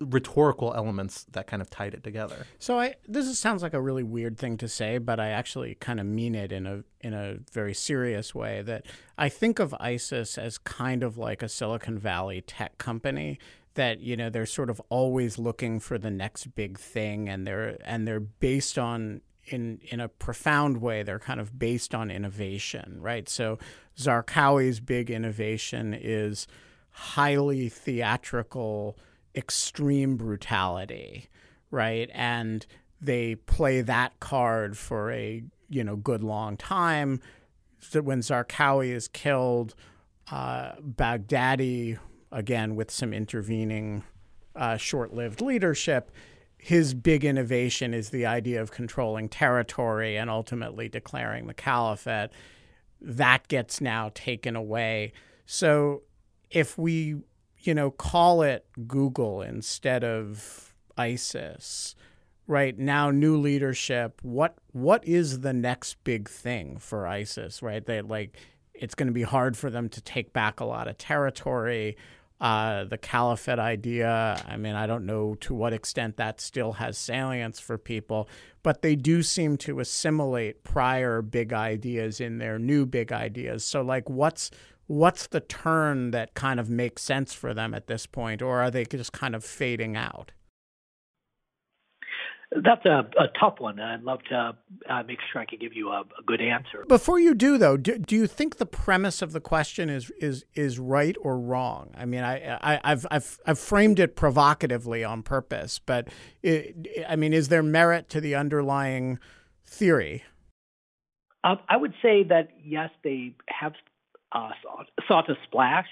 rhetorical 0.00 0.74
elements 0.74 1.24
that 1.32 1.46
kind 1.46 1.62
of 1.62 1.70
tied 1.70 1.94
it 1.94 2.04
together. 2.04 2.46
So 2.58 2.78
I 2.78 2.96
this 3.06 3.26
is, 3.26 3.38
sounds 3.38 3.62
like 3.62 3.72
a 3.72 3.80
really 3.80 4.02
weird 4.02 4.36
thing 4.36 4.56
to 4.58 4.68
say, 4.68 4.98
but 4.98 5.18
I 5.18 5.28
actually 5.28 5.74
kind 5.76 5.98
of 5.98 6.06
mean 6.06 6.34
it 6.34 6.52
in 6.52 6.66
a 6.66 6.84
in 7.00 7.14
a 7.14 7.38
very 7.52 7.74
serious 7.74 8.34
way 8.34 8.62
that 8.62 8.84
I 9.16 9.28
think 9.28 9.58
of 9.58 9.74
ISIS 9.80 10.36
as 10.36 10.58
kind 10.58 11.02
of 11.02 11.16
like 11.16 11.42
a 11.42 11.48
Silicon 11.48 11.98
Valley 11.98 12.42
tech 12.42 12.76
company 12.76 13.38
that 13.74 14.00
you 14.00 14.16
know 14.16 14.28
they're 14.28 14.46
sort 14.46 14.68
of 14.68 14.80
always 14.90 15.38
looking 15.38 15.80
for 15.80 15.96
the 15.96 16.10
next 16.10 16.54
big 16.54 16.78
thing 16.78 17.28
and 17.28 17.46
they're 17.46 17.78
and 17.84 18.06
they're 18.06 18.20
based 18.20 18.78
on 18.78 19.22
in 19.50 19.80
in 19.82 20.00
a 20.00 20.08
profound 20.08 20.80
way 20.80 21.02
they're 21.02 21.18
kind 21.18 21.40
of 21.40 21.58
based 21.58 21.94
on 21.94 22.10
innovation 22.10 22.98
right? 23.00 23.28
So 23.28 23.58
Zarqawi's 23.96 24.80
big 24.80 25.10
innovation 25.10 25.94
is 25.98 26.46
highly 26.90 27.68
theatrical 27.68 28.98
extreme 29.34 30.16
brutality 30.16 31.28
right? 31.70 32.10
And 32.14 32.66
they 33.00 33.34
play 33.34 33.80
that 33.82 34.18
card 34.20 34.76
for 34.76 35.12
a 35.12 35.42
you 35.68 35.84
know 35.84 35.96
good 35.96 36.22
long 36.22 36.56
time. 36.56 37.20
So 37.80 38.00
when 38.00 38.20
Zarqawi 38.20 38.90
is 38.90 39.08
killed 39.08 39.74
uh, 40.30 40.72
Baghdadi 40.76 41.98
again 42.32 42.76
with 42.76 42.90
some 42.90 43.12
intervening 43.12 44.04
uh, 44.56 44.76
short-lived 44.76 45.40
leadership 45.40 46.10
his 46.68 46.92
big 46.92 47.24
innovation 47.24 47.94
is 47.94 48.10
the 48.10 48.26
idea 48.26 48.60
of 48.60 48.70
controlling 48.70 49.26
territory 49.26 50.18
and 50.18 50.28
ultimately 50.28 50.86
declaring 50.86 51.46
the 51.46 51.54
caliphate. 51.54 52.28
That 53.00 53.48
gets 53.48 53.80
now 53.80 54.10
taken 54.14 54.54
away. 54.54 55.14
So 55.46 56.02
if 56.50 56.76
we, 56.76 57.22
you 57.60 57.72
know, 57.72 57.90
call 57.90 58.42
it 58.42 58.66
Google 58.86 59.40
instead 59.40 60.04
of 60.04 60.74
ISIS, 60.98 61.96
right 62.46 62.78
now 62.78 63.10
new 63.10 63.38
leadership, 63.38 64.20
what 64.20 64.58
what 64.72 65.02
is 65.08 65.40
the 65.40 65.54
next 65.54 65.96
big 66.04 66.28
thing 66.28 66.76
for 66.76 67.06
ISIS, 67.06 67.62
right? 67.62 67.86
They 67.86 68.02
like 68.02 68.36
it's 68.74 68.94
going 68.94 69.06
to 69.06 69.14
be 69.14 69.22
hard 69.22 69.56
for 69.56 69.70
them 69.70 69.88
to 69.88 70.02
take 70.02 70.34
back 70.34 70.60
a 70.60 70.66
lot 70.66 70.86
of 70.86 70.98
territory 70.98 71.96
uh, 72.40 72.84
the 72.84 72.98
caliphate 72.98 73.58
idea. 73.58 74.42
I 74.46 74.56
mean, 74.56 74.74
I 74.74 74.86
don't 74.86 75.06
know 75.06 75.34
to 75.36 75.54
what 75.54 75.72
extent 75.72 76.16
that 76.16 76.40
still 76.40 76.72
has 76.74 76.96
salience 76.96 77.58
for 77.58 77.78
people, 77.78 78.28
but 78.62 78.82
they 78.82 78.94
do 78.94 79.22
seem 79.22 79.56
to 79.58 79.80
assimilate 79.80 80.62
prior 80.62 81.22
big 81.22 81.52
ideas 81.52 82.20
in 82.20 82.38
their 82.38 82.58
new 82.58 82.86
big 82.86 83.12
ideas. 83.12 83.64
So, 83.64 83.82
like, 83.82 84.08
what's 84.08 84.50
what's 84.86 85.26
the 85.26 85.40
turn 85.40 86.12
that 86.12 86.34
kind 86.34 86.58
of 86.58 86.70
makes 86.70 87.02
sense 87.02 87.34
for 87.34 87.52
them 87.54 87.74
at 87.74 87.88
this 87.88 88.06
point, 88.06 88.40
or 88.40 88.60
are 88.60 88.70
they 88.70 88.84
just 88.84 89.12
kind 89.12 89.34
of 89.34 89.44
fading 89.44 89.96
out? 89.96 90.32
That's 92.50 92.84
a, 92.86 93.00
a 93.18 93.28
tough 93.38 93.56
one. 93.58 93.78
I'd 93.78 94.02
love 94.02 94.20
to 94.30 94.56
uh, 94.88 95.02
make 95.02 95.18
sure 95.30 95.42
I 95.42 95.44
can 95.44 95.58
give 95.58 95.74
you 95.74 95.90
a, 95.90 96.00
a, 96.00 96.22
good 96.24 96.40
answer. 96.40 96.86
Before 96.88 97.18
you 97.18 97.34
do, 97.34 97.58
though, 97.58 97.76
do, 97.76 97.98
do 97.98 98.16
you 98.16 98.26
think 98.26 98.56
the 98.56 98.64
premise 98.64 99.20
of 99.20 99.32
the 99.32 99.40
question 99.40 99.90
is 99.90 100.10
is 100.18 100.46
is 100.54 100.78
right 100.78 101.14
or 101.20 101.38
wrong? 101.38 101.90
I 101.94 102.06
mean, 102.06 102.24
I, 102.24 102.58
I 102.62 102.88
have 102.88 103.06
I've 103.10 103.38
I've 103.44 103.58
framed 103.58 103.98
it 103.98 104.16
provocatively 104.16 105.04
on 105.04 105.22
purpose, 105.22 105.78
but 105.78 106.08
it, 106.42 106.74
I 107.06 107.16
mean, 107.16 107.34
is 107.34 107.48
there 107.48 107.62
merit 107.62 108.08
to 108.10 108.20
the 108.20 108.34
underlying 108.34 109.18
theory? 109.66 110.24
Um, 111.44 111.58
I 111.68 111.76
would 111.76 111.94
say 112.00 112.24
that 112.24 112.48
yes, 112.64 112.88
they 113.04 113.34
have 113.48 113.74
uh, 114.32 114.50
sought, 114.62 114.86
sought 115.06 115.30
a 115.30 115.34
splash, 115.44 115.86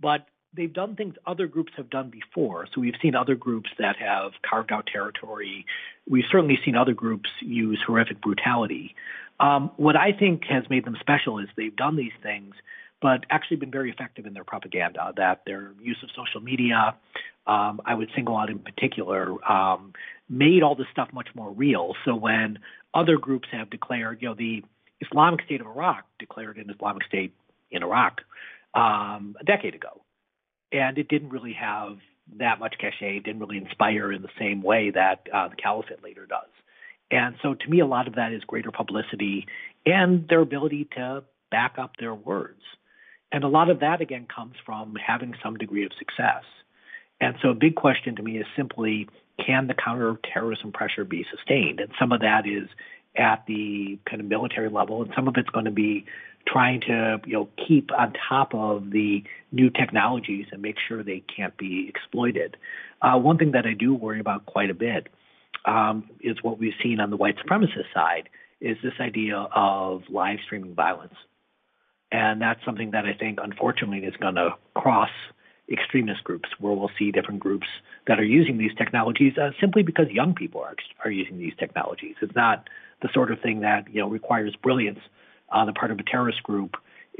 but 0.00 0.26
they've 0.56 0.72
done 0.72 0.96
things 0.96 1.14
other 1.26 1.46
groups 1.46 1.72
have 1.76 1.90
done 1.90 2.10
before. 2.10 2.66
So 2.74 2.80
we've 2.80 2.94
seen 3.02 3.14
other 3.14 3.34
groups 3.34 3.70
that 3.78 3.96
have 3.96 4.32
carved 4.48 4.72
out 4.72 4.86
territory. 4.90 5.66
We've 6.08 6.24
certainly 6.30 6.58
seen 6.64 6.76
other 6.76 6.94
groups 6.94 7.28
use 7.40 7.82
horrific 7.86 8.20
brutality. 8.20 8.94
Um, 9.40 9.70
what 9.76 9.96
I 9.96 10.12
think 10.12 10.44
has 10.48 10.64
made 10.70 10.84
them 10.84 10.96
special 11.00 11.38
is 11.38 11.48
they've 11.56 11.74
done 11.74 11.96
these 11.96 12.12
things, 12.22 12.54
but 13.02 13.26
actually 13.30 13.56
been 13.58 13.70
very 13.70 13.90
effective 13.90 14.26
in 14.26 14.34
their 14.34 14.44
propaganda. 14.44 15.12
That 15.16 15.42
their 15.46 15.72
use 15.82 15.98
of 16.02 16.10
social 16.16 16.40
media, 16.40 16.94
um, 17.46 17.80
I 17.84 17.94
would 17.94 18.10
single 18.14 18.36
out 18.36 18.50
in 18.50 18.60
particular, 18.60 19.36
um, 19.50 19.92
made 20.28 20.62
all 20.62 20.74
this 20.74 20.86
stuff 20.92 21.08
much 21.12 21.28
more 21.34 21.50
real. 21.50 21.94
So 22.04 22.14
when 22.14 22.58
other 22.94 23.18
groups 23.18 23.48
have 23.52 23.70
declared, 23.70 24.22
you 24.22 24.28
know, 24.28 24.34
the 24.34 24.62
Islamic 25.00 25.44
State 25.44 25.60
of 25.60 25.66
Iraq 25.66 26.04
declared 26.18 26.56
an 26.56 26.70
Islamic 26.70 27.04
State 27.04 27.34
in 27.70 27.82
Iraq 27.82 28.20
um, 28.74 29.36
a 29.40 29.44
decade 29.44 29.74
ago 29.74 30.03
and 30.74 30.98
it 30.98 31.08
didn't 31.08 31.30
really 31.30 31.52
have 31.52 31.98
that 32.38 32.58
much 32.58 32.74
cachet. 32.80 33.18
It 33.18 33.24
didn't 33.24 33.40
really 33.40 33.58
inspire 33.58 34.12
in 34.12 34.22
the 34.22 34.28
same 34.38 34.60
way 34.62 34.90
that 34.90 35.26
uh, 35.32 35.48
the 35.48 35.56
caliphate 35.56 36.02
later 36.02 36.26
does. 36.26 36.48
And 37.10 37.36
so, 37.42 37.54
to 37.54 37.70
me, 37.70 37.80
a 37.80 37.86
lot 37.86 38.08
of 38.08 38.16
that 38.16 38.32
is 38.32 38.42
greater 38.44 38.72
publicity 38.72 39.46
and 39.86 40.26
their 40.28 40.40
ability 40.40 40.88
to 40.96 41.22
back 41.50 41.76
up 41.78 41.92
their 41.98 42.14
words. 42.14 42.60
And 43.30 43.44
a 43.44 43.48
lot 43.48 43.70
of 43.70 43.80
that, 43.80 44.00
again, 44.00 44.26
comes 44.34 44.54
from 44.66 44.96
having 44.96 45.34
some 45.42 45.56
degree 45.56 45.84
of 45.84 45.92
success. 45.98 46.42
And 47.20 47.36
so, 47.40 47.50
a 47.50 47.54
big 47.54 47.76
question 47.76 48.16
to 48.16 48.22
me 48.22 48.38
is 48.38 48.46
simply 48.56 49.08
can 49.44 49.66
the 49.68 49.74
counterterrorism 49.74 50.72
pressure 50.72 51.04
be 51.04 51.24
sustained? 51.30 51.78
And 51.78 51.90
some 52.00 52.10
of 52.10 52.20
that 52.20 52.46
is 52.46 52.68
at 53.16 53.44
the 53.46 53.98
kind 54.08 54.20
of 54.20 54.26
military 54.26 54.68
level, 54.68 55.02
and 55.02 55.12
some 55.14 55.28
of 55.28 55.34
it's 55.36 55.50
going 55.50 55.66
to 55.66 55.70
be 55.70 56.06
trying 56.46 56.80
to 56.82 57.20
you 57.26 57.32
know 57.32 57.48
keep 57.66 57.90
on 57.92 58.12
top 58.28 58.54
of 58.54 58.90
the 58.90 59.22
new 59.52 59.70
technologies 59.70 60.46
and 60.52 60.62
make 60.62 60.76
sure 60.88 61.02
they 61.02 61.22
can't 61.34 61.56
be 61.56 61.86
exploited. 61.88 62.56
Uh, 63.02 63.18
one 63.18 63.38
thing 63.38 63.52
that 63.52 63.66
I 63.66 63.74
do 63.74 63.94
worry 63.94 64.20
about 64.20 64.46
quite 64.46 64.70
a 64.70 64.74
bit 64.74 65.08
um, 65.64 66.08
is 66.20 66.36
what 66.42 66.58
we've 66.58 66.74
seen 66.82 67.00
on 67.00 67.10
the 67.10 67.16
white 67.16 67.36
supremacist 67.38 67.92
side 67.92 68.28
is 68.60 68.76
this 68.82 68.94
idea 69.00 69.36
of 69.54 70.02
live 70.08 70.38
streaming 70.44 70.74
violence, 70.74 71.14
and 72.12 72.40
that's 72.40 72.64
something 72.64 72.92
that 72.92 73.04
I 73.04 73.14
think 73.14 73.38
unfortunately 73.42 74.06
is 74.06 74.14
going 74.20 74.36
to 74.36 74.50
cross 74.74 75.10
extremist 75.70 76.22
groups 76.24 76.48
where 76.58 76.74
we'll 76.74 76.90
see 76.98 77.10
different 77.10 77.40
groups 77.40 77.66
that 78.06 78.18
are 78.20 78.24
using 78.24 78.58
these 78.58 78.74
technologies 78.76 79.32
uh, 79.38 79.50
simply 79.58 79.82
because 79.82 80.06
young 80.10 80.34
people 80.34 80.60
are 80.60 80.76
are 81.04 81.10
using 81.10 81.38
these 81.38 81.54
technologies. 81.58 82.16
It's 82.20 82.34
not 82.34 82.68
the 83.02 83.08
sort 83.14 83.30
of 83.30 83.40
thing 83.40 83.60
that 83.60 83.92
you 83.92 84.00
know 84.00 84.08
requires 84.08 84.54
brilliance 84.62 85.00
on 85.48 85.66
the 85.66 85.72
part 85.72 85.90
of 85.90 85.98
a 85.98 86.02
terrorist 86.02 86.42
group. 86.42 86.76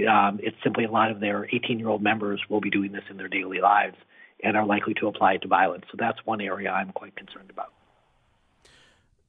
Um, 0.09 0.41
it's 0.43 0.57
simply 0.63 0.85
a 0.85 0.91
lot 0.91 1.11
of 1.11 1.21
their 1.21 1.47
18 1.53 1.79
year 1.79 1.89
old 1.89 2.03
members 2.03 2.41
will 2.49 2.61
be 2.61 2.71
doing 2.71 2.93
this 2.93 3.05
in 3.11 3.17
their 3.17 3.29
daily 3.29 3.61
lives 3.61 3.97
and 4.43 4.57
are 4.57 4.67
likely 4.67 4.95
to 4.95 5.07
apply 5.09 5.35
it 5.35 5.43
to 5.43 5.49
violence. 5.49 5.85
So 5.91 5.97
that's 5.99 6.19
one 6.25 6.41
area 6.41 6.71
I'm 6.71 6.91
quite 6.93 7.17
concerned 7.17 7.51
about. 7.51 7.73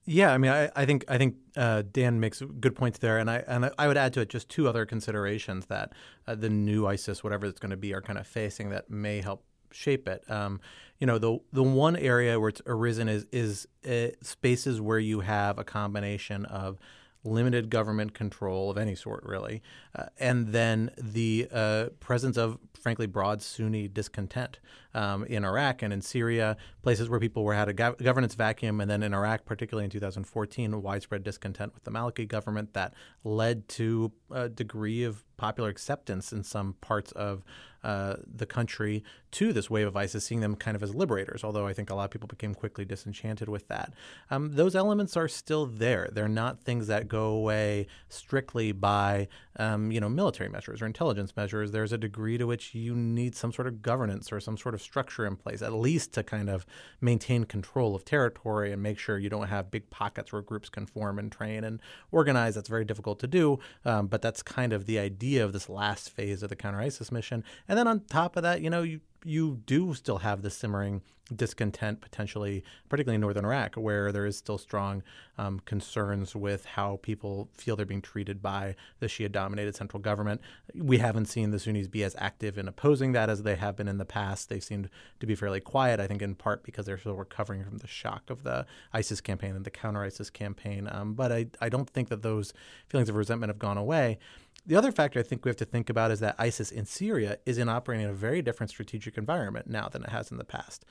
Yeah, 0.08 0.32
I 0.32 0.38
mean, 0.38 0.52
I, 0.52 0.70
I 0.76 0.86
think 0.86 1.04
I 1.08 1.18
think 1.18 1.36
uh, 1.58 1.82
Dan 1.92 2.20
makes 2.20 2.40
good 2.60 2.76
points 2.76 3.00
there, 3.00 3.18
and 3.18 3.30
I 3.30 3.38
and 3.48 3.72
I 3.80 3.88
would 3.88 3.98
add 3.98 4.14
to 4.14 4.22
it 4.22 4.30
just 4.30 4.50
two 4.50 4.68
other 4.68 4.86
considerations 4.86 5.66
that 5.66 5.94
uh, 6.28 6.36
the 6.36 6.50
new 6.50 6.86
ISIS, 6.86 7.24
whatever 7.24 7.48
it's 7.48 7.60
going 7.60 7.72
to 7.72 7.78
be, 7.78 7.92
are 7.92 8.02
kind 8.02 8.20
of 8.20 8.28
facing 8.28 8.70
that 8.70 8.90
may 8.90 9.22
help 9.22 9.44
shape 9.72 10.08
it. 10.08 10.24
Um, 10.30 10.62
you 11.00 11.08
know, 11.08 11.18
the 11.18 11.40
the 11.52 11.64
one 11.64 11.96
area 11.96 12.40
where 12.40 12.50
it's 12.50 12.62
arisen 12.68 13.10
is 13.10 13.26
is 13.32 13.68
uh, 13.88 14.10
spaces 14.22 14.80
where 14.80 15.00
you 15.00 15.22
have 15.22 15.58
a 15.58 15.64
combination 15.64 16.46
of 16.46 16.78
limited 17.26 17.70
government 17.70 18.14
control 18.14 18.70
of 18.70 18.78
any 18.78 18.96
sort, 18.96 19.24
really, 19.26 19.62
uh, 19.96 20.06
and 20.20 20.50
then 20.50 20.92
the 20.98 21.48
uh, 21.52 21.86
presence 22.00 22.38
of, 22.38 22.58
frankly, 22.74 23.08
broad 23.08 23.42
Sunni 23.42 23.88
discontent 23.88 24.60
um, 24.94 25.26
in 25.26 25.44
Iraq 25.44 25.82
and 25.82 25.92
in 25.92 26.02
Syria, 26.02 26.56
places 26.82 27.10
where 27.10 27.20
people 27.20 27.44
were 27.44 27.54
had 27.54 27.68
a 27.68 27.74
gov- 27.74 28.02
governance 28.02 28.36
vacuum, 28.36 28.80
and 28.80 28.90
then 28.90 29.04
in 29.04 29.14
Iraq, 29.14 29.46
particularly 29.46 29.84
in 29.84 29.92
2014, 29.92 30.82
widespread 30.82 31.24
discontent 31.24 31.74
with 31.74 31.84
the 31.84 31.92
Maliki 31.92 32.28
government 32.28 32.74
that 32.74 32.94
led 33.24 33.68
to 33.70 34.12
a 34.32 34.48
degree 34.48 35.04
of 35.04 35.24
popular 35.38 35.70
acceptance 35.70 36.32
in 36.32 36.44
some 36.44 36.74
parts 36.80 37.12
of 37.12 37.44
uh, 37.86 38.16
the 38.26 38.48
country 38.48 39.04
to 39.30 39.54
this 39.54 39.70
wave 39.70 39.86
of 39.86 39.96
ISIS, 39.96 40.26
seeing 40.26 40.42
them 40.42 40.56
kind 40.56 40.76
of 40.76 40.82
as 40.82 40.96
liberators, 40.96 41.44
although 41.44 41.68
I 41.68 41.74
think 41.74 41.90
a 41.92 41.96
lot 41.96 42.06
of 42.06 42.10
people 42.10 42.28
became 42.28 42.56
quickly 42.56 42.84
disenchanted 42.84 43.48
with 43.48 43.68
that. 43.68 43.94
Um, 44.32 44.56
those 44.56 44.76
elements 44.76 45.16
are 45.16 45.28
still 45.28 45.68
there. 45.68 46.10
They're 46.12 46.28
not 46.28 46.64
things 46.64 46.88
that 46.88 47.08
go 47.08 47.26
away 47.26 47.86
strictly 48.10 48.72
by 48.72 49.28
um, 49.58 49.92
you 49.92 50.00
know 50.00 50.10
military 50.10 50.50
measures 50.50 50.82
or 50.82 50.88
intelligence 50.88 51.36
measures. 51.36 51.72
There's 51.72 51.92
a 51.92 51.98
degree 51.98 52.40
to 52.40 52.48
which 52.48 52.74
you 52.74 52.96
need 52.96 53.36
some 53.36 53.54
sort 53.54 53.68
of 53.68 53.84
governance 53.84 54.32
or 54.32 54.40
some 54.40 54.58
sort 54.58 54.74
of 54.74 54.82
structure 54.82 55.28
in 55.28 55.36
place, 55.36 55.62
at 55.62 55.74
least 55.74 56.14
to 56.14 56.24
kind 56.24 56.50
of 56.50 56.66
maintain 57.02 57.44
control 57.44 57.94
of 57.94 58.04
territory 58.04 58.72
and 58.72 58.82
make 58.82 58.98
sure 58.98 59.20
you 59.20 59.30
don't 59.30 59.48
have 59.48 59.70
big 59.70 59.92
pockets 59.92 60.34
where 60.34 60.42
groups 60.42 60.70
can 60.70 60.88
form 60.88 61.20
and 61.20 61.32
train 61.32 61.64
and 61.64 61.82
organize. 62.12 62.56
That's 62.56 62.70
very 62.70 62.86
difficult 62.86 63.20
to 63.20 63.28
do, 63.28 63.60
um, 63.84 64.08
but 64.08 64.24
that's 64.24 64.42
kind 64.42 64.74
of 64.74 64.88
the 64.88 64.98
idea 64.98 65.46
of 65.46 65.54
this 65.54 65.70
last 65.70 66.10
phase 66.10 66.42
of 66.42 66.50
the 66.50 66.56
counter 66.56 66.80
ISIS 66.80 67.12
mission. 67.12 67.44
And 67.68 67.75
then 67.78 67.88
on 67.88 68.02
top 68.02 68.36
of 68.38 68.44
that, 68.44 68.62
you 68.62 68.70
know, 68.70 68.84
you 68.84 69.02
you 69.24 69.62
do 69.66 69.94
still 69.96 70.20
have 70.20 70.44
the 70.44 70.52
simmering 70.52 71.02
discontent 71.36 72.02
potentially, 72.02 72.64
particularly 72.90 73.16
in 73.16 73.22
northern 73.22 73.46
Iraq, 73.46 73.76
where 73.76 74.12
there 74.12 74.28
is 74.28 74.38
still 74.38 74.60
strong 74.60 75.02
um, 75.40 75.60
concerns 75.62 76.36
with 76.36 76.66
how 76.66 77.00
people 77.02 77.50
feel 77.56 77.76
they're 77.76 77.86
being 77.86 78.02
treated 78.02 78.42
by 78.42 78.76
the 79.00 79.08
Shia-dominated 79.08 79.76
central 79.76 80.00
government. 80.00 80.42
We 80.76 81.00
haven't 81.00 81.26
seen 81.26 81.50
the 81.50 81.58
Sunnis 81.58 81.88
be 81.88 82.04
as 82.04 82.16
active 82.20 82.60
in 82.60 82.68
opposing 82.68 83.14
that 83.14 83.30
as 83.30 83.42
they 83.42 83.56
have 83.56 83.76
been 83.76 83.88
in 83.88 83.98
the 83.98 84.06
past. 84.06 84.50
They 84.50 84.60
seemed 84.60 84.90
to 85.20 85.26
be 85.26 85.34
fairly 85.34 85.60
quiet, 85.60 86.00
I 86.00 86.06
think, 86.06 86.22
in 86.22 86.36
part 86.36 86.64
because 86.64 86.86
they're 86.86 87.00
still 87.00 87.16
recovering 87.16 87.64
from 87.64 87.80
the 87.80 87.88
shock 87.88 88.30
of 88.30 88.44
the 88.44 88.68
ISIS 88.94 89.20
campaign 89.20 89.56
and 89.56 89.66
the 89.66 89.72
counter-ISIS 89.72 90.30
campaign. 90.30 90.88
Um, 90.92 91.16
but 91.16 91.32
I, 91.32 91.48
I 91.60 91.70
don't 91.70 91.90
think 91.90 92.10
that 92.10 92.22
those 92.22 92.54
feelings 92.88 93.10
of 93.10 93.16
resentment 93.16 93.50
have 93.50 93.60
gone 93.60 93.78
away. 93.78 94.20
The 94.68 94.76
other 94.76 94.92
factor 94.92 95.20
I 95.20 95.24
think 95.24 95.46
we 95.46 95.50
have 95.50 95.58
to 95.58 95.66
think 95.66 95.90
about 95.90 96.12
is 96.12 96.20
that 96.22 96.36
ISIS 96.40 96.72
in 96.72 96.86
Syria 96.86 97.38
is 97.46 97.58
in 97.58 97.70
operating 97.70 98.06
in 98.06 98.12
a 98.12 98.16
very 98.16 98.42
different 98.42 98.72
strategic 98.72 99.18
environment 99.18 99.68
now 99.68 99.90
than 99.90 100.04
it 100.04 100.10
has 100.10 100.32
in 100.32 100.38
the 100.38 100.44
past. 100.44 100.86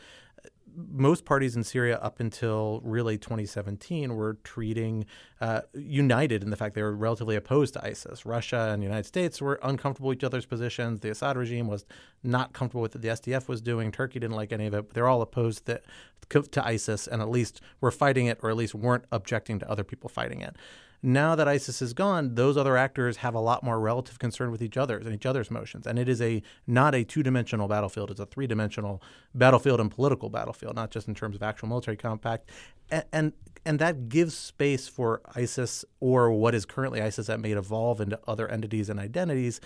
Most 0.76 1.25
parties 1.25 1.57
in 1.57 1.64
Syria 1.64 1.99
up 1.99 2.21
until 2.21 2.81
really 2.85 3.16
2017 3.19 4.14
were 4.14 4.35
treating 4.45 5.07
uh, 5.40 5.62
united 5.73 6.43
in 6.43 6.50
the 6.50 6.57
fact 6.57 6.75
they 6.75 6.83
were 6.83 6.95
relatively 6.95 7.37
opposed 7.37 7.75
to 7.75 7.85
ISIS. 7.85 8.25
Russia 8.25 8.71
and 8.73 8.83
the 8.83 8.87
United 8.87 9.07
States 9.07 9.40
were 9.40 9.59
uncomfortable 9.62 10.09
with 10.09 10.19
each 10.19 10.25
other's 10.25 10.47
positions. 10.47 11.00
The 11.00 11.11
Assad 11.11 11.37
regime 11.37 11.66
was 11.66 11.85
not 12.23 12.52
comfortable 12.52 12.83
with 12.83 12.95
what 12.95 13.02
the 13.02 13.09
SDF 13.09 13.49
was 13.49 13.61
doing. 13.61 13.90
Turkey 13.93 14.19
didn't 14.19 14.37
like 14.37 14.52
any 14.52 14.66
of 14.66 14.75
it. 14.75 14.88
But 14.88 14.95
they're 14.95 15.09
all 15.09 15.23
opposed 15.23 15.66
to, 15.66 15.81
to 16.28 16.66
ISIS 16.66 17.07
and 17.07 17.23
at 17.23 17.28
least 17.28 17.61
were 17.81 17.93
fighting 17.93 18.26
it 18.26 18.38
or 18.43 18.50
at 18.50 18.57
least 18.57 18.75
weren't 18.75 19.04
objecting 19.12 19.59
to 19.61 19.71
other 19.71 19.85
people 19.85 20.09
fighting 20.09 20.40
it. 20.40 20.57
Now 21.06 21.34
that 21.34 21.46
ISIS 21.46 21.82
is 21.82 21.92
gone, 21.92 22.34
those 22.34 22.56
other 22.56 22.78
actors 22.78 23.18
have 23.18 23.34
a 23.34 23.38
lot 23.38 23.62
more 23.62 23.78
relative 23.78 24.18
concern 24.18 24.50
with 24.50 24.62
each 24.62 24.78
other's 24.78 25.04
and 25.04 25.14
each 25.14 25.26
other's 25.26 25.50
motions. 25.50 25.87
And 25.87 25.99
it 25.99 26.08
is 26.08 26.23
a 26.23 26.42
not 26.66 26.94
a 26.94 27.04
two-dimensional 27.04 27.68
battlefield; 27.68 28.11
it's 28.11 28.20
a 28.20 28.25
three-dimensional 28.25 29.02
battlefield 29.34 29.80
and 29.80 29.90
political 29.90 30.30
battlefield, 30.30 30.75
not 30.75 30.90
just 30.90 31.06
in 31.06 31.14
terms 31.14 31.37
of 31.37 31.42
actual 31.42 31.68
military 31.68 31.99
compact. 31.99 32.49
And 32.90 33.04
and, 33.12 33.32
and 33.66 33.78
that 33.80 34.08
gives 34.08 34.34
space 34.34 34.88
for 34.88 35.20
ISIS 35.37 35.84
or 36.00 36.30
what 36.30 36.54
is 36.54 36.64
currently 36.64 37.02
ISIS 37.02 37.26
that 37.26 37.38
may 37.38 37.52
evolve 37.52 38.00
into 38.00 38.18
other 38.26 38.49
entities 38.49 38.88
and 38.88 38.99
identities 38.99 39.61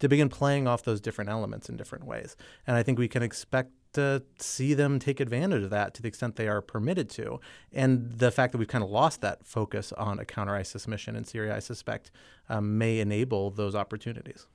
to 0.00 0.08
begin 0.08 0.28
playing 0.28 0.68
off 0.68 0.82
those 0.82 1.00
different 1.00 1.30
elements 1.30 1.70
in 1.70 1.78
different 1.78 2.04
ways. 2.04 2.36
And 2.66 2.76
I 2.76 2.82
think 2.82 2.98
we 2.98 3.08
can 3.08 3.22
expect 3.22 3.70
to 3.94 4.22
see 4.38 4.74
them 4.74 4.98
take 4.98 5.20
advantage 5.20 5.62
of 5.64 5.70
that 5.70 5.94
to 5.94 6.02
the 6.02 6.08
extent 6.08 6.36
they 6.36 6.48
are 6.48 6.60
permitted 6.60 7.08
to. 7.10 7.40
And 7.72 8.10
the 8.10 8.30
fact 8.30 8.52
that 8.52 8.58
we've 8.58 8.68
kind 8.68 8.84
of 8.84 8.90
lost 8.90 9.20
that 9.22 9.46
focus 9.46 9.92
on 9.92 10.18
a 10.18 10.24
counter 10.24 10.54
ISIS 10.54 10.86
mission 10.86 11.16
in 11.16 11.24
Syria, 11.24 11.56
I 11.56 11.60
suspect, 11.60 12.10
um, 12.48 12.78
may 12.78 13.00
enable 13.00 13.50
those 13.50 13.74
opportunities. 13.74 14.46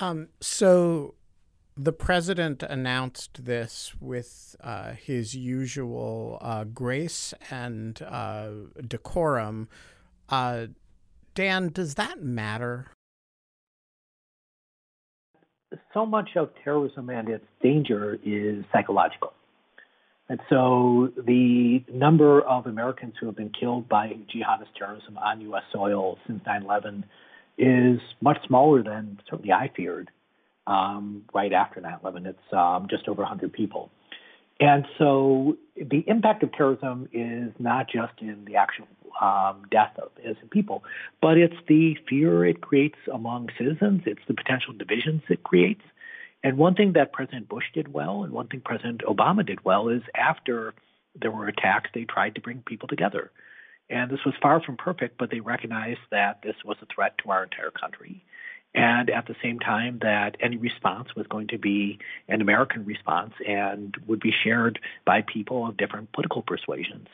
Um, 0.00 0.28
so 0.40 1.14
the 1.76 1.92
president 1.92 2.62
announced 2.62 3.44
this 3.44 3.94
with 4.00 4.56
uh, 4.60 4.92
his 4.92 5.34
usual 5.34 6.38
uh, 6.40 6.64
grace 6.64 7.32
and 7.50 8.02
uh, 8.02 8.50
decorum. 8.86 9.68
Uh, 10.28 10.66
Dan, 11.34 11.68
does 11.68 11.94
that 11.94 12.22
matter? 12.22 12.90
So 15.92 16.06
much 16.06 16.30
of 16.36 16.50
terrorism 16.64 17.10
and 17.10 17.28
its 17.28 17.44
danger 17.62 18.18
is 18.24 18.64
psychological. 18.72 19.32
And 20.28 20.40
so 20.50 21.10
the 21.16 21.82
number 21.92 22.42
of 22.42 22.66
Americans 22.66 23.14
who 23.18 23.26
have 23.26 23.36
been 23.36 23.50
killed 23.58 23.88
by 23.88 24.08
jihadist 24.08 24.74
terrorism 24.78 25.16
on 25.16 25.40
U.S. 25.42 25.62
soil 25.72 26.18
since 26.26 26.42
9 26.44 26.64
11 26.64 27.04
is 27.56 27.98
much 28.20 28.38
smaller 28.46 28.82
than 28.82 29.18
certainly 29.28 29.52
I 29.52 29.70
feared 29.74 30.10
um, 30.66 31.22
right 31.34 31.52
after 31.52 31.80
9 31.80 31.98
11. 32.02 32.26
It's 32.26 32.38
um, 32.52 32.88
just 32.90 33.08
over 33.08 33.22
100 33.22 33.52
people. 33.52 33.90
And 34.60 34.86
so 34.98 35.56
the 35.76 36.04
impact 36.08 36.42
of 36.42 36.52
terrorism 36.52 37.08
is 37.12 37.52
not 37.58 37.88
just 37.88 38.12
in 38.20 38.44
the 38.44 38.56
actual 38.56 38.88
um, 39.20 39.62
death 39.70 39.92
of 39.98 40.10
innocent 40.22 40.50
people, 40.50 40.84
but 41.20 41.38
it's 41.38 41.54
the 41.68 41.96
fear 42.08 42.44
it 42.44 42.60
creates 42.60 42.98
among 43.12 43.50
citizens, 43.56 44.02
it's 44.06 44.22
the 44.26 44.34
potential 44.34 44.72
divisions 44.72 45.22
it 45.28 45.42
creates. 45.42 45.82
And 46.42 46.56
one 46.56 46.74
thing 46.74 46.92
that 46.92 47.12
President 47.12 47.48
Bush 47.48 47.64
did 47.74 47.92
well, 47.92 48.22
and 48.22 48.32
one 48.32 48.48
thing 48.48 48.62
President 48.64 49.02
Obama 49.02 49.44
did 49.44 49.64
well, 49.64 49.88
is 49.88 50.02
after 50.14 50.74
there 51.20 51.30
were 51.30 51.48
attacks, 51.48 51.90
they 51.94 52.04
tried 52.04 52.34
to 52.36 52.40
bring 52.40 52.62
people 52.66 52.88
together. 52.88 53.30
And 53.90 54.10
this 54.10 54.20
was 54.24 54.34
far 54.40 54.60
from 54.62 54.76
perfect, 54.76 55.18
but 55.18 55.30
they 55.30 55.40
recognized 55.40 56.00
that 56.10 56.40
this 56.42 56.54
was 56.64 56.76
a 56.82 56.86
threat 56.94 57.16
to 57.18 57.30
our 57.30 57.44
entire 57.44 57.70
country. 57.70 58.24
And 58.74 59.10
at 59.10 59.26
the 59.26 59.34
same 59.42 59.58
time, 59.58 59.98
that 60.02 60.36
any 60.40 60.56
response 60.56 61.08
was 61.16 61.26
going 61.26 61.48
to 61.48 61.58
be 61.58 61.98
an 62.28 62.40
American 62.40 62.84
response 62.84 63.32
and 63.46 63.94
would 64.06 64.20
be 64.20 64.32
shared 64.44 64.78
by 65.06 65.22
people 65.22 65.66
of 65.66 65.76
different 65.76 66.12
political 66.12 66.42
persuasions. 66.42 67.08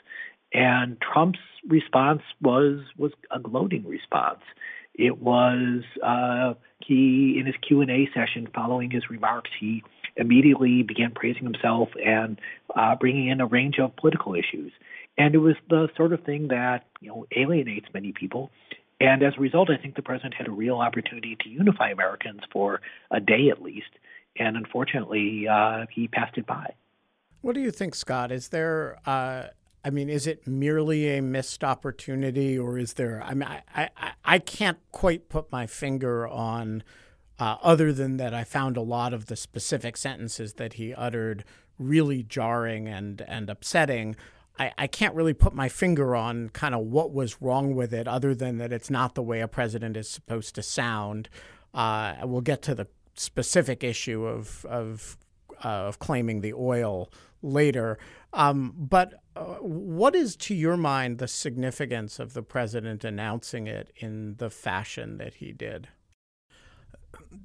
And 0.52 0.96
Trump's 1.00 1.38
response 1.68 2.22
was 2.40 2.80
was 2.96 3.12
a 3.30 3.38
gloating 3.40 3.86
response. 3.86 4.40
It 4.94 5.20
was 5.20 5.82
uh, 6.04 6.54
he 6.78 7.36
in 7.38 7.46
his 7.46 7.56
Q 7.66 7.80
and 7.80 7.90
A 7.90 8.08
session 8.14 8.48
following 8.54 8.90
his 8.90 9.10
remarks, 9.10 9.50
he 9.58 9.82
immediately 10.16 10.82
began 10.82 11.10
praising 11.10 11.42
himself 11.42 11.88
and 12.04 12.40
uh, 12.76 12.94
bringing 12.94 13.28
in 13.28 13.40
a 13.40 13.46
range 13.46 13.80
of 13.80 13.96
political 13.96 14.34
issues. 14.34 14.72
And 15.18 15.34
it 15.34 15.38
was 15.38 15.56
the 15.68 15.88
sort 15.96 16.12
of 16.12 16.22
thing 16.24 16.48
that 16.48 16.84
you 17.00 17.08
know 17.08 17.26
alienates 17.36 17.86
many 17.92 18.12
people. 18.12 18.50
And 19.04 19.22
as 19.22 19.34
a 19.36 19.40
result, 19.40 19.68
I 19.68 19.76
think 19.76 19.96
the 19.96 20.02
president 20.02 20.32
had 20.32 20.48
a 20.48 20.50
real 20.50 20.78
opportunity 20.78 21.36
to 21.40 21.48
unify 21.50 21.90
Americans 21.90 22.40
for 22.50 22.80
a 23.10 23.20
day 23.20 23.50
at 23.50 23.60
least. 23.60 23.90
And 24.38 24.56
unfortunately, 24.56 25.46
uh, 25.46 25.84
he 25.94 26.08
passed 26.08 26.38
it 26.38 26.46
by. 26.46 26.72
What 27.42 27.54
do 27.54 27.60
you 27.60 27.70
think, 27.70 27.94
Scott? 27.94 28.32
Is 28.32 28.48
there 28.48 28.98
uh, 29.04 29.48
I 29.84 29.90
mean, 29.90 30.08
is 30.08 30.26
it 30.26 30.46
merely 30.46 31.18
a 31.18 31.20
missed 31.20 31.62
opportunity, 31.62 32.58
or 32.58 32.78
is 32.78 32.94
there? 32.94 33.22
I 33.22 33.34
mean, 33.34 33.48
I 33.48 33.90
I, 33.96 34.12
I 34.24 34.38
can't 34.38 34.78
quite 34.90 35.28
put 35.28 35.52
my 35.52 35.66
finger 35.66 36.26
on. 36.26 36.82
Uh, 37.38 37.56
other 37.62 37.92
than 37.92 38.16
that, 38.16 38.32
I 38.32 38.44
found 38.44 38.76
a 38.76 38.80
lot 38.80 39.12
of 39.12 39.26
the 39.26 39.36
specific 39.36 39.96
sentences 39.96 40.54
that 40.54 40.74
he 40.74 40.94
uttered 40.94 41.44
really 41.78 42.22
jarring 42.22 42.88
and 42.88 43.20
and 43.28 43.50
upsetting. 43.50 44.16
I, 44.58 44.72
I 44.78 44.86
can't 44.86 45.14
really 45.14 45.34
put 45.34 45.54
my 45.54 45.68
finger 45.68 46.14
on 46.14 46.48
kind 46.50 46.74
of 46.74 46.82
what 46.82 47.12
was 47.12 47.42
wrong 47.42 47.74
with 47.74 47.92
it, 47.92 48.06
other 48.06 48.34
than 48.34 48.58
that 48.58 48.72
it's 48.72 48.90
not 48.90 49.14
the 49.14 49.22
way 49.22 49.40
a 49.40 49.48
president 49.48 49.96
is 49.96 50.08
supposed 50.08 50.54
to 50.54 50.62
sound. 50.62 51.28
Uh, 51.72 52.14
we'll 52.22 52.40
get 52.40 52.62
to 52.62 52.74
the 52.74 52.86
specific 53.14 53.82
issue 53.82 54.24
of 54.24 54.64
of 54.66 55.16
uh, 55.64 55.68
of 55.68 55.98
claiming 55.98 56.40
the 56.40 56.52
oil 56.52 57.10
later. 57.42 57.98
Um, 58.32 58.74
but 58.76 59.22
uh, 59.36 59.56
what 59.60 60.14
is, 60.14 60.36
to 60.36 60.54
your 60.54 60.76
mind, 60.76 61.18
the 61.18 61.28
significance 61.28 62.18
of 62.18 62.34
the 62.34 62.42
president 62.42 63.04
announcing 63.04 63.66
it 63.66 63.92
in 63.96 64.36
the 64.36 64.50
fashion 64.50 65.18
that 65.18 65.34
he 65.34 65.52
did? 65.52 65.88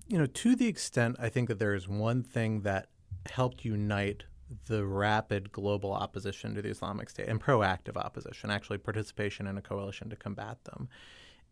You 0.07 0.17
know, 0.17 0.25
to 0.25 0.55
the 0.55 0.67
extent 0.67 1.15
I 1.19 1.29
think 1.29 1.47
that 1.47 1.59
there 1.59 1.75
is 1.75 1.87
one 1.87 2.23
thing 2.23 2.61
that 2.61 2.87
helped 3.31 3.65
unite 3.65 4.23
the 4.67 4.85
rapid 4.85 5.51
global 5.51 5.93
opposition 5.93 6.55
to 6.55 6.61
the 6.61 6.69
Islamic 6.69 7.09
State 7.09 7.27
and 7.27 7.41
proactive 7.41 7.97
opposition, 7.97 8.49
actually 8.49 8.77
participation 8.77 9.47
in 9.47 9.57
a 9.57 9.61
coalition 9.61 10.09
to 10.09 10.15
combat 10.15 10.63
them, 10.65 10.89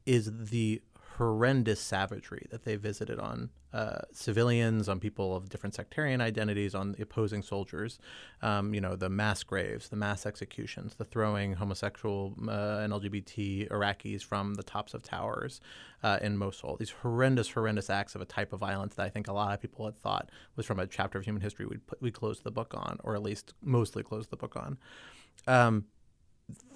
is 0.06 0.32
the 0.50 0.82
horrendous 1.18 1.80
savagery 1.80 2.46
that 2.52 2.64
they 2.64 2.76
visited 2.76 3.20
on 3.20 3.50
uh, 3.74 4.00
civilians, 4.12 4.88
on 4.88 5.00
people 5.00 5.36
of 5.36 5.50
different 5.50 5.74
sectarian 5.74 6.22
identities, 6.22 6.76
on 6.76 6.92
the 6.92 7.02
opposing 7.02 7.42
soldiers. 7.42 8.00
Um, 8.42 8.74
you 8.74 8.80
know, 8.80 8.96
the 8.96 9.10
mass 9.10 9.44
graves, 9.44 9.90
the 9.90 9.96
mass 9.96 10.26
executions, 10.26 10.96
the 10.96 11.06
throwing 11.06 11.54
homosexual 11.54 12.36
uh, 12.48 12.82
and 12.82 12.94
LGBT 12.94 13.70
Iraqis 13.70 14.24
from 14.24 14.56
the 14.56 14.64
tops 14.64 14.94
of 14.94 15.02
towers 15.02 15.60
uh, 16.04 16.20
in 16.22 16.38
Mosul. 16.38 16.78
These 16.78 16.92
horrendous, 16.92 17.50
horrendous 17.50 17.90
acts 17.90 18.14
of 18.14 18.22
a 18.22 18.26
type 18.26 18.54
of 18.54 18.60
violence 18.60 18.96
that 18.96 19.04
I 19.04 19.10
think 19.10 19.28
a 19.28 19.34
lot 19.34 19.54
of 19.54 19.62
people 19.62 19.86
had 19.86 19.98
thought 19.98 20.30
was 20.56 20.66
from 20.66 20.80
a 20.80 20.88
chapter 20.88 21.18
of 21.18 21.26
human 21.26 21.42
history 21.42 21.66
we'd, 21.66 21.86
put, 21.88 22.02
we 22.02 22.12
closed 22.12 22.44
the 22.44 22.52
book 22.52 22.74
on, 22.76 23.00
or 23.04 23.16
at 23.16 23.24
least 23.24 23.54
mostly 23.62 24.04
closed 24.04 24.30
the 24.30 24.38
book 24.38 24.56
on. 24.56 24.78
Um, 25.48 25.86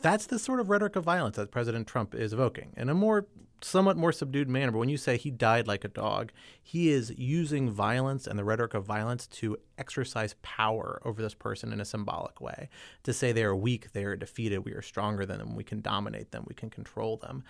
that's 0.02 0.26
the 0.26 0.40
sort 0.40 0.60
of 0.60 0.70
rhetoric 0.70 0.96
of 0.96 1.04
violence 1.04 1.38
that 1.38 1.52
President 1.52 1.88
Trump 1.88 2.14
is 2.16 2.34
evoking 2.34 2.74
in 2.76 2.90
a 2.90 2.94
more 2.94 3.28
somewhat 3.62 3.98
more 3.98 4.12
subdued 4.12 4.50
manner. 4.50 4.72
But 4.72 4.80
when 4.80 4.90
you 4.90 4.98
say 4.98 5.18
he 5.18 5.32
died 5.32 5.68
like 5.68 5.84
a 5.84 5.90
dog, 5.90 6.32
he 6.62 6.90
is 6.90 7.14
using 7.18 7.70
violence 7.70 8.28
and 8.28 8.38
the 8.38 8.44
rhetoric 8.44 8.74
of 8.74 8.86
violence 8.86 9.28
to 9.28 9.58
exercise 9.78 10.36
power 10.42 11.02
over 11.06 11.22
this 11.22 11.34
person 11.34 11.72
in 11.72 11.80
a 11.80 11.86
symbolic 11.86 12.42
way. 12.42 12.70
To 13.04 13.14
say 13.14 13.32
they 13.32 13.44
are 13.44 13.56
weak, 13.56 13.92
they 13.94 14.04
are 14.04 14.16
defeated, 14.16 14.60
we 14.60 14.74
are 14.74 14.82
stronger 14.82 15.26
than 15.26 15.40
them, 15.40 15.56
we 15.56 15.64
can 15.64 15.82
dominate 15.82 16.32
them, 16.32 16.46
we 16.48 16.56
can 16.56 16.70
control 16.70 17.18
them. 17.18 17.44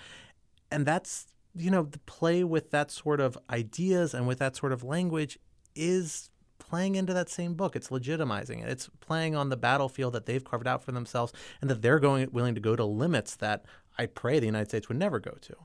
And 0.72 0.86
that's, 0.86 1.28
you 1.56 1.72
know, 1.72 1.84
the 1.84 2.00
play 2.00 2.44
with 2.44 2.72
that 2.72 2.92
sort 2.92 3.20
of 3.20 3.38
ideas 3.50 4.14
and 4.14 4.28
with 4.28 4.40
that 4.40 4.56
sort 4.56 4.72
of 4.72 4.84
language 4.84 5.38
is 5.76 6.30
playing 6.60 6.96
into 6.96 7.14
that 7.14 7.30
same 7.30 7.56
book. 7.56 7.76
It's 7.76 7.90
legitimizing 7.90 8.64
it. 8.64 8.70
It's 8.70 8.90
playing 9.00 9.36
on 9.36 9.50
the 9.50 9.58
battlefield 9.58 10.14
that 10.14 10.26
they've 10.26 10.44
carved 10.44 10.68
out 10.68 10.84
for 10.84 10.92
themselves 10.92 11.34
and 11.60 11.70
that 11.70 11.82
they're 11.82 12.00
going 12.00 12.30
willing 12.32 12.56
to 12.56 12.62
go 12.62 12.76
to 12.76 12.86
limits 12.86 13.36
that 13.38 13.66
I 13.98 14.06
pray 14.06 14.40
the 14.40 14.46
United 14.46 14.70
States 14.70 14.88
would 14.88 14.98
never 14.98 15.20
go 15.20 15.38
to. 15.42 15.56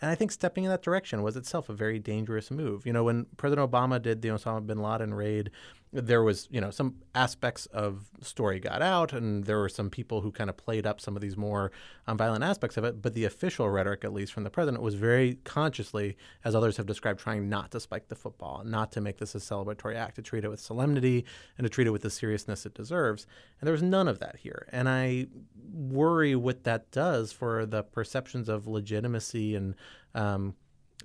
And 0.00 0.10
I 0.10 0.14
think 0.14 0.32
stepping 0.32 0.64
in 0.64 0.70
that 0.70 0.82
direction 0.82 1.22
was 1.22 1.36
itself 1.36 1.68
a 1.68 1.72
very 1.72 1.98
dangerous 1.98 2.50
move. 2.50 2.84
You 2.84 2.92
know, 2.92 3.04
when 3.04 3.26
President 3.36 3.70
Obama 3.70 4.00
did 4.00 4.22
the 4.22 4.28
Osama 4.28 4.66
bin 4.66 4.82
Laden 4.82 5.14
raid, 5.14 5.50
there 5.94 6.24
was, 6.24 6.48
you 6.50 6.60
know, 6.60 6.70
some 6.70 6.96
aspects 7.14 7.66
of 7.66 8.10
story 8.20 8.58
got 8.58 8.82
out, 8.82 9.12
and 9.12 9.44
there 9.44 9.58
were 9.58 9.68
some 9.68 9.90
people 9.90 10.20
who 10.22 10.32
kind 10.32 10.50
of 10.50 10.56
played 10.56 10.86
up 10.86 11.00
some 11.00 11.14
of 11.14 11.22
these 11.22 11.36
more 11.36 11.70
um, 12.08 12.18
violent 12.18 12.42
aspects 12.42 12.76
of 12.76 12.82
it. 12.82 13.00
But 13.00 13.14
the 13.14 13.24
official 13.24 13.70
rhetoric, 13.70 14.04
at 14.04 14.12
least 14.12 14.32
from 14.32 14.42
the 14.42 14.50
president, 14.50 14.82
was 14.82 14.94
very 14.94 15.38
consciously, 15.44 16.16
as 16.44 16.54
others 16.54 16.76
have 16.78 16.86
described, 16.86 17.20
trying 17.20 17.48
not 17.48 17.70
to 17.70 17.80
spike 17.80 18.08
the 18.08 18.16
football, 18.16 18.62
not 18.64 18.90
to 18.92 19.00
make 19.00 19.18
this 19.18 19.36
a 19.36 19.38
celebratory 19.38 19.94
act, 19.94 20.16
to 20.16 20.22
treat 20.22 20.44
it 20.44 20.48
with 20.48 20.60
solemnity 20.60 21.24
and 21.56 21.64
to 21.64 21.68
treat 21.68 21.86
it 21.86 21.90
with 21.90 22.02
the 22.02 22.10
seriousness 22.10 22.66
it 22.66 22.74
deserves. 22.74 23.26
And 23.60 23.66
there 23.66 23.72
was 23.72 23.82
none 23.82 24.08
of 24.08 24.18
that 24.18 24.36
here. 24.36 24.66
And 24.72 24.88
I 24.88 25.28
worry 25.72 26.34
what 26.34 26.64
that 26.64 26.90
does 26.90 27.30
for 27.30 27.66
the 27.66 27.84
perceptions 27.84 28.48
of 28.48 28.66
legitimacy 28.66 29.54
and 29.54 29.76
um, 30.14 30.54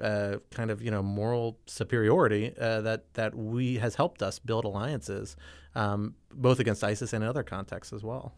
uh, 0.02 0.38
kind 0.52 0.72
of 0.72 0.82
you 0.82 0.92
know 0.92 1.02
moral 1.02 1.60
superiority 1.66 2.54
uh, 2.60 2.82
that 2.82 3.14
that 3.14 3.36
we 3.36 3.76
has 3.76 3.96
helped 3.96 4.22
us 4.22 4.40
build 4.40 4.66
alliances, 4.66 5.36
um, 5.76 6.16
both 6.34 6.60
against 6.60 6.84
ISIS 6.84 7.14
and 7.14 7.24
in 7.24 7.30
other 7.30 7.44
contexts 7.44 7.94
as 7.94 8.04
well. 8.04 8.34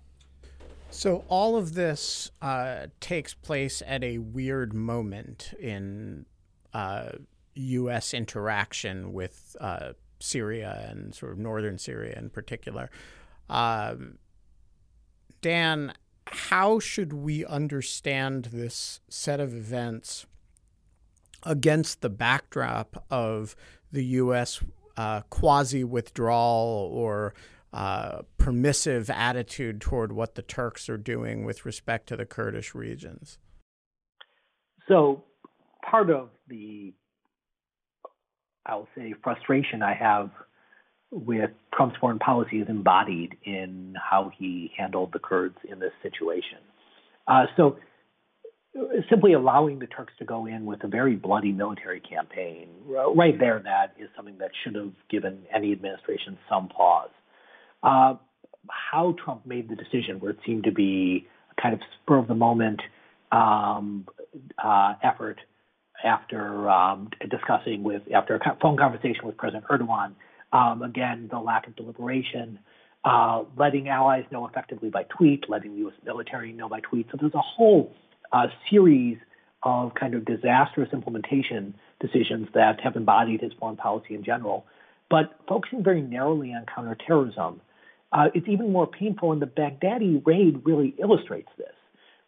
So 0.90 1.24
all 1.30 1.56
of 1.56 1.74
this 1.74 2.32
uh, 2.42 2.88
takes 3.00 3.34
place 3.34 3.82
at 3.88 4.04
a 4.04 4.18
weird 4.18 4.74
moment 4.74 5.54
in 5.58 6.26
U.S. 6.74 8.14
Uh, 8.14 8.18
interaction 8.18 9.14
with 9.14 9.56
uh, 9.62 9.94
Syria 10.20 10.86
and 10.90 11.16
sort 11.16 11.32
of 11.32 11.38
northern 11.38 11.78
Syria 11.78 12.16
in 12.18 12.30
particular. 12.30 12.90
Um, 13.50 14.18
Dan, 15.42 15.94
how 16.28 16.80
should 16.80 17.14
we 17.14 17.46
understand 17.46 18.46
this 18.52 19.00
set 19.10 19.40
of 19.40 19.56
events? 19.56 20.26
Against 21.44 22.02
the 22.02 22.10
backdrop 22.10 23.06
of 23.10 23.56
the 23.92 24.04
U.S. 24.06 24.62
Uh, 24.98 25.22
quasi 25.30 25.84
withdrawal 25.84 26.90
or 26.94 27.34
uh, 27.74 28.22
permissive 28.38 29.10
attitude 29.10 29.80
toward 29.80 30.12
what 30.12 30.36
the 30.36 30.42
Turks 30.42 30.90
are 30.90 30.98
doing 30.98 31.46
with 31.46 31.66
respect 31.66 32.08
to 32.08 32.18
the 32.18 32.26
Kurdish 32.26 32.76
regions? 32.76 33.40
So, 34.88 35.24
part 35.90 36.10
of 36.10 36.30
the, 36.48 36.94
I'll 38.66 38.88
say, 38.96 39.14
frustration 39.24 39.82
I 39.82 39.94
have 39.94 40.32
with 41.12 41.52
Trump's 41.74 41.96
foreign 42.00 42.20
policy 42.20 42.60
is 42.60 42.68
embodied 42.68 43.38
in 43.46 43.96
how 43.96 44.32
he 44.38 44.72
handled 44.78 45.12
the 45.14 45.20
Kurds 45.20 45.58
in 45.70 45.80
this 45.80 45.94
situation. 46.02 46.60
Uh, 47.28 47.46
so, 47.56 47.78
simply 49.10 49.34
allowing 49.34 49.80
the 49.80 49.88
Turks 49.88 50.14
to 50.20 50.26
go 50.26 50.46
in 50.46 50.66
with 50.66 50.84
a 50.84 50.88
very 50.88 51.16
bloody 51.16 51.52
military 51.52 52.00
campaign, 52.00 52.70
right 53.16 53.38
there, 53.38 53.62
that 53.64 53.94
is 54.00 54.10
something 54.16 54.38
that 54.40 54.52
should 54.64 54.76
have 54.76 54.94
given 55.10 55.44
any 55.54 55.72
administration 55.72 56.38
some 56.50 56.70
pause. 56.70 57.10
Uh, 57.84 58.16
how 58.70 59.16
Trump 59.24 59.46
made 59.46 59.70
the 59.70 59.76
decision, 59.76 60.20
where 60.20 60.32
it 60.32 60.38
seemed 60.46 60.64
to 60.64 60.72
be 60.72 61.28
a 61.58 61.62
kind 61.62 61.74
of 61.74 61.82
spur 62.02 62.18
of 62.18 62.28
the 62.28 62.36
moment 62.36 62.82
um, 63.32 64.08
uh, 64.64 64.94
effort 65.04 65.40
after 66.04 66.70
um, 66.70 67.10
discussing 67.30 67.84
with, 67.84 68.04
after 68.14 68.36
a 68.36 68.58
phone 68.62 68.78
conversation 68.78 69.26
with 69.26 69.38
President 69.38 69.66
Erdogan, 69.66 70.14
um, 70.54 70.82
again, 70.82 71.28
the 71.32 71.40
lack 71.40 71.68
of 71.68 71.76
deliberation. 71.76 72.60
Uh, 73.04 73.46
letting 73.58 73.90
allies 73.90 74.24
know 74.32 74.46
effectively 74.46 74.92
by 74.92 75.02
tweet, 75.04 75.50
letting 75.50 75.72
the 75.72 75.80
U.S. 75.80 75.96
military 76.06 76.54
know 76.54 76.70
by 76.70 76.80
tweet. 76.82 77.08
So 77.12 77.18
there's 77.20 77.34
a 77.34 77.42
whole 77.42 77.92
a 78.34 78.48
series 78.70 79.18
of 79.64 79.94
kind 79.94 80.16
of 80.16 80.26
disastrous 80.26 80.90
implementation 80.92 81.76
decisions 82.00 82.48
that 82.54 82.80
have 82.82 82.96
embodied 82.96 83.42
his 83.42 83.52
foreign 83.60 83.78
policy 83.78 84.16
in 84.16 84.24
general. 84.24 84.66
But 85.10 85.36
focusing 85.48 85.84
very 85.84 86.02
narrowly 86.02 86.54
on 86.54 86.66
counterterrorism, 86.74 87.62
uh, 88.12 88.30
it's 88.34 88.48
even 88.48 88.72
more 88.72 88.88
painful, 88.88 89.32
and 89.32 89.42
the 89.42 89.46
Baghdadi 89.46 90.26
raid 90.26 90.62
really 90.66 90.96
illustrates 91.00 91.50
this. 91.58 91.74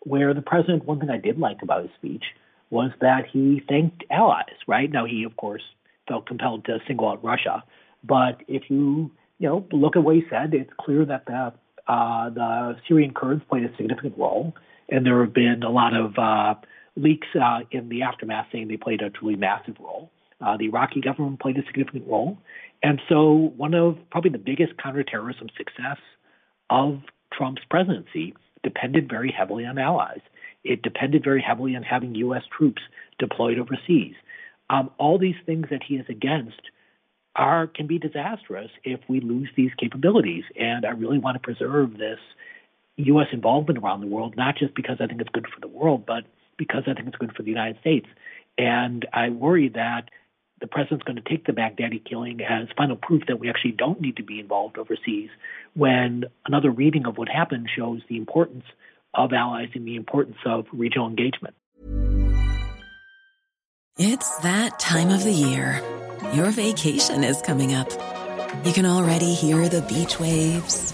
Where 0.01 0.33
the 0.33 0.41
president, 0.41 0.85
one 0.85 0.99
thing 0.99 1.09
I 1.09 1.17
did 1.17 1.39
like 1.39 1.61
about 1.61 1.83
his 1.83 1.91
speech 1.97 2.23
was 2.69 2.91
that 3.01 3.25
he 3.31 3.61
thanked 3.67 4.03
allies, 4.11 4.55
right? 4.67 4.91
Now, 4.91 5.05
he, 5.05 5.23
of 5.23 5.35
course, 5.37 5.61
felt 6.07 6.25
compelled 6.25 6.65
to 6.65 6.79
single 6.87 7.07
out 7.07 7.23
Russia. 7.23 7.63
But 8.03 8.41
if 8.47 8.63
you, 8.69 9.11
you 9.39 9.47
know, 9.47 9.65
look 9.71 9.95
at 9.95 10.03
what 10.03 10.15
he 10.15 10.23
said, 10.29 10.53
it's 10.53 10.71
clear 10.79 11.05
that 11.05 11.25
the, 11.25 11.53
uh, 11.87 12.29
the 12.29 12.75
Syrian 12.87 13.13
Kurds 13.13 13.43
played 13.49 13.63
a 13.63 13.75
significant 13.77 14.17
role 14.17 14.53
and 14.89 15.05
there 15.05 15.23
have 15.23 15.33
been 15.33 15.63
a 15.63 15.69
lot 15.69 15.95
of 15.95 16.17
uh, 16.17 16.55
leaks 16.95 17.27
uh, 17.39 17.59
in 17.71 17.89
the 17.89 18.03
aftermath 18.03 18.47
saying 18.51 18.67
they 18.67 18.77
played 18.77 19.01
a 19.01 19.09
truly 19.09 19.35
massive 19.35 19.75
role. 19.79 20.11
Uh, 20.41 20.57
the 20.57 20.65
Iraqi 20.65 21.01
government 21.01 21.39
played 21.39 21.57
a 21.57 21.65
significant 21.65 22.07
role. 22.07 22.37
And 22.81 23.01
so, 23.07 23.53
one 23.55 23.73
of 23.73 23.97
probably 24.11 24.31
the 24.31 24.37
biggest 24.37 24.77
counterterrorism 24.77 25.47
success 25.57 25.97
of 26.69 26.99
Trump's 27.31 27.61
presidency 27.69 28.35
depended 28.61 29.09
very 29.09 29.31
heavily 29.31 29.65
on 29.65 29.77
allies. 29.77 30.19
It 30.63 30.81
depended 30.81 31.23
very 31.23 31.41
heavily 31.41 31.75
on 31.75 31.83
having 31.83 32.15
U.S. 32.15 32.43
troops 32.55 32.81
deployed 33.19 33.57
overseas. 33.59 34.15
Um, 34.69 34.89
all 34.97 35.17
these 35.17 35.35
things 35.45 35.67
that 35.71 35.81
he 35.87 35.95
is 35.95 36.05
against 36.09 36.61
are 37.35 37.67
can 37.67 37.87
be 37.87 37.99
disastrous 37.99 38.69
if 38.83 38.99
we 39.07 39.19
lose 39.19 39.49
these 39.55 39.71
capabilities. 39.77 40.43
And 40.57 40.85
I 40.85 40.91
really 40.91 41.17
want 41.17 41.35
to 41.35 41.39
preserve 41.39 41.97
this 41.97 42.19
U.S. 42.97 43.27
involvement 43.32 43.79
around 43.79 44.01
the 44.01 44.08
world, 44.08 44.36
not 44.38 44.58
just 44.58 44.75
because 44.75 44.97
I 44.99 45.08
think 45.08 45.21
it's 45.21 45.29
good 45.29 45.47
for 45.53 45.60
the 45.60 45.67
world, 45.67 46.06
but 46.06 46.23
because 46.58 46.84
I 46.88 46.93
think 46.93 47.08
it's 47.08 47.17
good 47.17 47.34
for 47.36 47.43
the 47.43 47.49
United 47.49 47.79
States. 47.79 48.08
And 48.58 49.06
I 49.12 49.29
worry 49.29 49.69
that 49.69 50.10
the 50.62 50.67
president's 50.67 51.03
going 51.03 51.15
to 51.17 51.27
take 51.27 51.45
the 51.45 51.51
Baghdadi 51.51 52.08
killing 52.08 52.41
as 52.41 52.67
final 52.77 52.95
proof 52.95 53.23
that 53.27 53.39
we 53.39 53.49
actually 53.49 53.71
don't 53.71 53.99
need 53.99 54.17
to 54.17 54.23
be 54.23 54.39
involved 54.39 54.77
overseas 54.77 55.29
when 55.73 56.25
another 56.45 56.69
reading 56.71 57.06
of 57.06 57.17
what 57.17 57.27
happened 57.27 57.67
shows 57.75 58.01
the 58.08 58.17
importance 58.17 58.63
of 59.13 59.34
allies 59.34 59.69
and 59.73 59.86
the 59.86 59.95
importance 59.95 60.38
of 60.45 60.65
regional 60.71 61.08
engagement. 61.08 61.56
It's 63.97 64.38
that 64.38 64.79
time 64.79 65.10
of 65.10 65.23
the 65.23 65.32
year. 65.32 65.82
Your 66.34 66.49
vacation 66.51 67.23
is 67.23 67.41
coming 67.41 67.73
up. 67.73 67.91
You 68.65 68.71
can 68.71 68.86
already 68.86 69.34
hear 69.34 69.67
the 69.67 69.82
beach 69.82 70.19
waves 70.19 70.93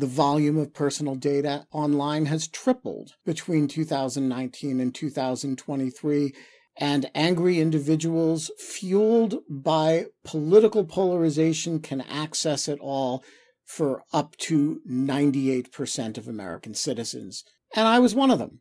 The 0.00 0.06
volume 0.06 0.56
of 0.56 0.72
personal 0.72 1.14
data 1.14 1.66
online 1.72 2.24
has 2.24 2.48
tripled 2.48 3.16
between 3.26 3.68
2019 3.68 4.80
and 4.80 4.94
2023, 4.94 6.34
and 6.78 7.10
angry 7.14 7.60
individuals 7.60 8.50
fueled 8.56 9.42
by 9.46 10.06
political 10.24 10.86
polarization 10.86 11.80
can 11.80 12.00
access 12.00 12.66
it 12.66 12.78
all 12.80 13.22
for 13.66 14.02
up 14.10 14.38
to 14.38 14.80
98% 14.90 16.16
of 16.16 16.26
American 16.26 16.72
citizens. 16.72 17.44
And 17.76 17.86
I 17.86 17.98
was 17.98 18.14
one 18.14 18.30
of 18.30 18.38
them. 18.38 18.60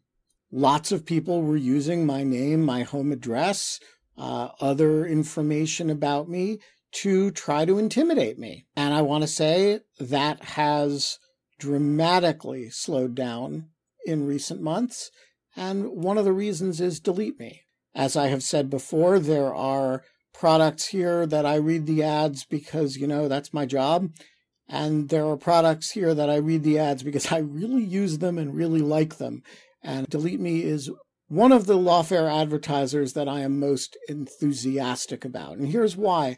Lots 0.52 0.92
of 0.92 1.06
people 1.06 1.42
were 1.42 1.56
using 1.56 2.06
my 2.06 2.22
name, 2.22 2.64
my 2.64 2.84
home 2.84 3.14
address, 3.14 3.80
uh, 4.18 4.50
other 4.60 5.06
information 5.06 5.90
about 5.90 6.28
me 6.28 6.60
to 6.92 7.32
try 7.32 7.64
to 7.64 7.78
intimidate 7.78 8.38
me. 8.38 8.66
And 8.76 8.94
I 8.94 9.04
want 9.04 9.22
to 9.22 9.28
say 9.30 9.80
that 10.02 10.44
has 10.44 11.18
dramatically 11.60 12.70
slowed 12.70 13.14
down 13.14 13.68
in 14.06 14.26
recent 14.26 14.62
months. 14.62 15.12
And 15.56 15.90
one 15.90 16.18
of 16.18 16.26
the 16.26 16.34
reasons 16.34 16.82
is 16.82 17.00
Delete 17.00 17.40
Me. 17.40 17.62
As 17.94 18.16
I 18.16 18.28
have 18.28 18.44
said 18.44 18.70
before, 18.70 19.20
there 19.20 19.54
are 19.54 20.04
products 20.34 20.88
here 20.88 21.26
that 21.26 21.46
I 21.46 21.56
read 21.56 21.86
the 21.86 22.02
ads 22.02 22.46
because, 22.46 22.98
you 22.98 23.08
know, 23.08 23.28
that's 23.28 23.54
my 23.54 23.66
job. 23.66 24.10
And 24.68 25.10
there 25.10 25.28
are 25.28 25.38
products 25.38 25.92
here 25.92 26.14
that 26.14 26.30
I 26.30 26.38
read 26.38 26.64
the 26.64 26.80
ads 26.80 27.04
because 27.04 27.32
I 27.32 27.40
really 27.40 27.84
use 27.84 28.20
them 28.20 28.38
and 28.38 28.56
really 28.56 28.82
like 28.82 29.18
them. 29.18 29.44
And 29.84 30.08
Delete 30.08 30.40
Me 30.40 30.64
is 30.64 30.90
one 31.28 31.52
of 31.52 31.66
the 31.66 31.78
lawfare 31.78 32.32
advertisers 32.32 33.14
that 33.14 33.28
I 33.28 33.42
am 33.42 33.60
most 33.60 33.98
enthusiastic 34.08 35.26
about. 35.26 35.58
And 35.58 35.68
here's 35.68 35.98
why. 35.98 36.38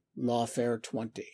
Lawfare 0.17 0.81
20. 0.81 1.25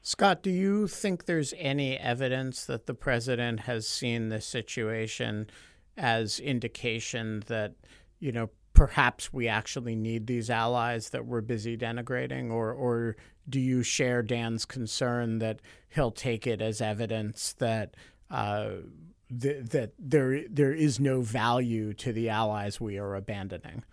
Scott, 0.00 0.42
do 0.42 0.50
you 0.50 0.88
think 0.88 1.24
there's 1.24 1.54
any 1.56 1.96
evidence 1.96 2.64
that 2.64 2.86
the 2.86 2.94
president 2.94 3.60
has 3.60 3.86
seen 3.86 4.28
this 4.28 4.44
situation 4.46 5.48
as 5.96 6.40
indication 6.40 7.44
that, 7.46 7.74
you 8.18 8.32
know, 8.32 8.50
perhaps 8.74 9.32
we 9.32 9.46
actually 9.46 9.94
need 9.94 10.26
these 10.26 10.50
allies 10.50 11.10
that 11.10 11.26
we're 11.26 11.40
busy 11.40 11.76
denigrating? 11.76 12.50
Or, 12.50 12.72
or 12.72 13.16
do 13.48 13.60
you 13.60 13.82
share 13.82 14.22
Dan's 14.22 14.64
concern 14.64 15.38
that 15.38 15.60
he'll 15.88 16.10
take 16.10 16.46
it 16.46 16.60
as 16.60 16.80
evidence 16.80 17.54
that 17.54 17.94
uh, 18.30 18.70
th- 19.40 19.66
that 19.66 19.92
there 19.98 20.48
there 20.48 20.72
is 20.72 20.98
no 20.98 21.20
value 21.20 21.92
to 21.94 22.12
the 22.12 22.28
allies 22.28 22.80
we 22.80 22.98
are 22.98 23.14
abandoning? 23.14 23.84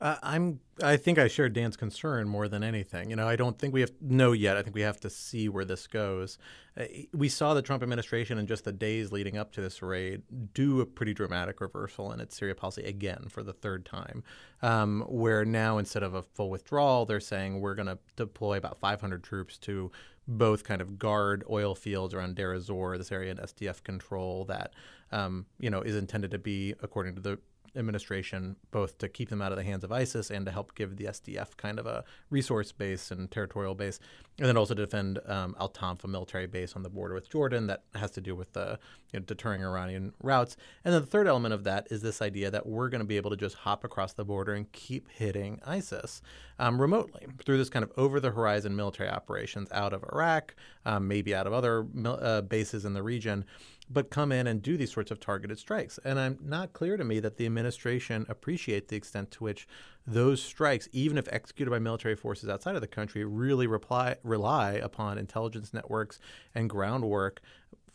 I'm. 0.00 0.60
I 0.82 0.96
think 0.96 1.18
I 1.18 1.28
share 1.28 1.50
Dan's 1.50 1.76
concern 1.76 2.26
more 2.26 2.48
than 2.48 2.62
anything. 2.62 3.10
You 3.10 3.16
know, 3.16 3.28
I 3.28 3.36
don't 3.36 3.58
think 3.58 3.74
we 3.74 3.82
have 3.82 3.92
know 4.00 4.32
yet. 4.32 4.56
I 4.56 4.62
think 4.62 4.74
we 4.74 4.80
have 4.80 4.98
to 5.00 5.10
see 5.10 5.48
where 5.48 5.64
this 5.64 5.86
goes. 5.86 6.38
Uh, 6.78 6.84
we 7.12 7.28
saw 7.28 7.52
the 7.52 7.60
Trump 7.60 7.82
administration 7.82 8.38
in 8.38 8.46
just 8.46 8.64
the 8.64 8.72
days 8.72 9.12
leading 9.12 9.36
up 9.36 9.52
to 9.52 9.60
this 9.60 9.82
raid 9.82 10.22
do 10.54 10.80
a 10.80 10.86
pretty 10.86 11.12
dramatic 11.12 11.60
reversal 11.60 12.12
in 12.12 12.20
its 12.20 12.34
Syria 12.34 12.54
policy 12.54 12.82
again 12.84 13.26
for 13.28 13.42
the 13.42 13.52
third 13.52 13.84
time, 13.84 14.22
um, 14.62 15.04
where 15.06 15.44
now 15.44 15.76
instead 15.76 16.02
of 16.02 16.14
a 16.14 16.22
full 16.22 16.48
withdrawal, 16.48 17.04
they're 17.04 17.20
saying 17.20 17.60
we're 17.60 17.74
going 17.74 17.88
to 17.88 17.98
deploy 18.16 18.56
about 18.56 18.80
500 18.80 19.22
troops 19.22 19.58
to 19.58 19.92
both 20.26 20.64
kind 20.64 20.80
of 20.80 20.98
guard 20.98 21.44
oil 21.50 21.74
fields 21.74 22.14
around 22.14 22.36
Deir 22.36 22.54
ez-Zor, 22.54 22.96
this 22.96 23.12
area 23.12 23.32
in 23.32 23.36
SDF 23.38 23.82
control 23.82 24.44
that 24.46 24.72
um, 25.12 25.44
you 25.58 25.68
know 25.68 25.82
is 25.82 25.96
intended 25.96 26.30
to 26.30 26.38
be, 26.38 26.74
according 26.82 27.16
to 27.16 27.20
the 27.20 27.38
administration, 27.76 28.56
both 28.70 28.98
to 28.98 29.08
keep 29.08 29.28
them 29.28 29.42
out 29.42 29.52
of 29.52 29.58
the 29.58 29.64
hands 29.64 29.84
of 29.84 29.92
ISIS 29.92 30.30
and 30.30 30.46
to 30.46 30.52
help 30.52 30.74
give 30.74 30.96
the 30.96 31.04
SDF 31.04 31.56
kind 31.56 31.78
of 31.78 31.86
a 31.86 32.04
resource 32.30 32.72
base 32.72 33.10
and 33.10 33.30
territorial 33.30 33.74
base, 33.74 33.98
and 34.38 34.48
then 34.48 34.56
also 34.56 34.74
to 34.74 34.84
defend 34.84 35.18
um, 35.26 35.54
Al 35.60 35.68
Tanf, 35.68 36.04
a 36.04 36.08
military 36.08 36.46
base 36.46 36.74
on 36.74 36.82
the 36.82 36.88
border 36.88 37.14
with 37.14 37.30
Jordan 37.30 37.66
that 37.66 37.82
has 37.94 38.10
to 38.12 38.20
do 38.20 38.34
with 38.34 38.52
the 38.52 38.78
you 39.12 39.18
know, 39.18 39.24
deterring 39.24 39.62
Iranian 39.62 40.12
routes. 40.22 40.56
And 40.84 40.94
then 40.94 41.02
the 41.02 41.06
third 41.06 41.26
element 41.26 41.54
of 41.54 41.64
that 41.64 41.88
is 41.90 42.02
this 42.02 42.22
idea 42.22 42.50
that 42.50 42.66
we're 42.66 42.88
going 42.88 43.00
to 43.00 43.06
be 43.06 43.16
able 43.16 43.30
to 43.30 43.36
just 43.36 43.56
hop 43.56 43.84
across 43.84 44.12
the 44.12 44.24
border 44.24 44.54
and 44.54 44.70
keep 44.72 45.08
hitting 45.10 45.60
ISIS 45.66 46.22
um, 46.58 46.80
remotely 46.80 47.26
through 47.44 47.58
this 47.58 47.70
kind 47.70 47.82
of 47.82 47.92
over 47.96 48.20
the 48.20 48.30
horizon 48.30 48.76
military 48.76 49.08
operations 49.08 49.68
out 49.72 49.92
of 49.92 50.04
Iraq, 50.12 50.54
um, 50.84 51.08
maybe 51.08 51.34
out 51.34 51.46
of 51.46 51.52
other 51.52 51.86
uh, 52.04 52.40
bases 52.42 52.84
in 52.84 52.94
the 52.94 53.02
region 53.02 53.44
but 53.92 54.08
come 54.08 54.30
in 54.30 54.46
and 54.46 54.62
do 54.62 54.76
these 54.76 54.92
sorts 54.92 55.10
of 55.10 55.18
targeted 55.18 55.58
strikes. 55.58 55.98
And 56.04 56.18
I'm 56.18 56.38
not 56.40 56.72
clear 56.72 56.96
to 56.96 57.04
me 57.04 57.18
that 57.20 57.36
the 57.36 57.46
administration 57.46 58.24
appreciate 58.28 58.88
the 58.88 58.96
extent 58.96 59.32
to 59.32 59.44
which 59.44 59.66
those 60.06 60.40
strikes, 60.40 60.88
even 60.92 61.18
if 61.18 61.28
executed 61.32 61.70
by 61.70 61.80
military 61.80 62.14
forces 62.14 62.48
outside 62.48 62.76
of 62.76 62.80
the 62.80 62.86
country, 62.86 63.24
really 63.24 63.66
reply, 63.66 64.16
rely 64.22 64.72
upon 64.74 65.18
intelligence 65.18 65.74
networks 65.74 66.20
and 66.54 66.70
groundwork 66.70 67.40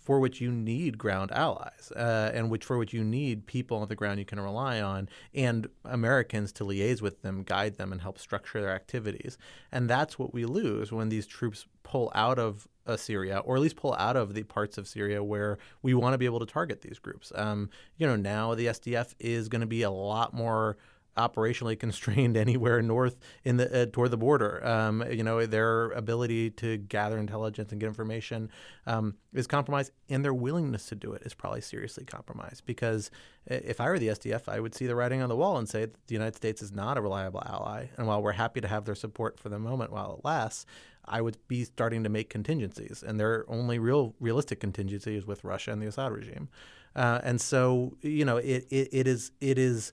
for 0.06 0.20
which 0.20 0.40
you 0.40 0.52
need 0.52 1.00
ground 1.00 1.32
allies 1.32 1.92
uh, 1.96 2.30
and 2.32 2.52
which 2.52 2.64
for 2.64 2.78
which 2.78 2.94
you 2.94 3.04
need 3.04 3.48
people 3.48 3.78
on 3.78 3.88
the 3.88 3.96
ground 3.96 4.20
you 4.20 4.26
can 4.26 4.40
rely 4.40 4.80
on 4.80 5.10
and 5.34 5.68
Americans 5.84 6.52
to 6.52 6.64
liaise 6.64 7.02
with 7.02 7.24
them, 7.24 7.42
guide 7.42 7.78
them, 7.78 7.92
and 7.92 8.02
help 8.02 8.20
structure 8.20 8.62
their 8.62 8.76
activities. 8.76 9.38
And 9.72 9.90
that's 9.90 10.20
what 10.20 10.32
we 10.32 10.46
lose 10.46 10.92
when 10.92 11.10
these 11.10 11.26
troops 11.26 11.66
pull 11.82 12.12
out 12.14 12.38
of 12.38 12.68
Syria, 12.98 13.40
or 13.40 13.56
at 13.56 13.62
least 13.62 13.76
pull 13.76 13.94
out 13.96 14.16
of 14.16 14.34
the 14.34 14.44
parts 14.44 14.78
of 14.78 14.88
Syria 14.88 15.24
where 15.24 15.58
we 15.82 15.94
want 15.94 16.14
to 16.14 16.18
be 16.18 16.26
able 16.26 16.40
to 16.40 16.46
target 16.46 16.82
these 16.82 17.00
groups. 17.00 17.32
Um, 17.36 17.70
you 17.98 18.06
know, 18.08 18.16
now 18.16 18.56
the 18.56 18.68
SDF 18.68 19.14
is 19.20 19.50
going 19.50 19.62
to 19.62 19.68
be 19.68 19.82
a 19.82 19.92
lot 19.92 20.34
more 20.34 20.78
operationally 21.18 21.80
constrained 21.80 22.36
anywhere 22.38 22.82
north 22.82 23.18
in 23.44 23.58
the 23.58 23.84
uh, 23.84 23.86
toward 23.92 24.12
the 24.12 24.18
border. 24.18 24.66
Um, 24.66 25.04
you 25.10 25.24
know, 25.24 25.46
their 25.46 25.92
ability 25.92 26.52
to 26.52 26.78
gather 26.78 27.18
intelligence 27.18 27.72
and 27.72 27.80
get 27.80 27.88
information 27.88 28.50
um, 28.86 29.16
is 29.34 29.48
compromised, 29.48 29.92
and 30.10 30.24
their 30.24 30.34
willingness 30.34 30.88
to 30.88 30.96
do 30.96 31.14
it 31.14 31.24
is 31.24 31.34
probably 31.34 31.62
seriously 31.62 32.06
compromised. 32.06 32.66
Because 32.66 33.12
if 33.48 33.80
I 33.80 33.90
were 33.90 34.00
the 34.00 34.10
SDF, 34.10 34.48
I 34.48 34.60
would 34.60 34.76
see 34.76 34.88
the 34.88 34.96
writing 34.96 35.22
on 35.22 35.30
the 35.30 35.36
wall 35.36 35.58
and 35.58 35.70
say 35.70 35.82
that 35.82 36.08
the 36.08 36.14
United 36.14 36.36
States 36.36 36.62
is 36.62 36.72
not 36.72 36.98
a 36.98 37.02
reliable 37.02 37.44
ally. 37.46 37.88
And 37.98 38.08
while 38.08 38.22
we're 38.22 38.34
happy 38.34 38.62
to 38.62 38.68
have 38.68 38.86
their 38.86 38.96
support 38.96 39.40
for 39.40 39.50
the 39.50 39.60
moment 39.60 39.92
while 39.92 40.16
it 40.18 40.26
lasts, 40.26 40.66
I 41.08 41.22
would 41.22 41.38
be 41.48 41.64
starting 41.64 42.04
to 42.04 42.10
make 42.10 42.30
contingencies, 42.30 43.04
and 43.06 43.20
their 43.20 43.46
only 43.48 43.80
real 43.80 44.16
realistic 44.20 44.60
contingency 44.60 45.16
is 45.16 45.26
with 45.26 45.44
Russia 45.44 45.72
and 45.72 45.82
the 45.82 45.88
Assad 45.88 46.12
regime. 46.12 46.50
Uh, 46.96 47.20
and 47.24 47.42
so, 47.42 47.98
you 48.02 48.26
know, 48.26 48.38
it, 48.38 48.68
it, 48.70 48.90
it 48.92 49.08
is 49.08 49.32
it 49.42 49.58
is 49.58 49.92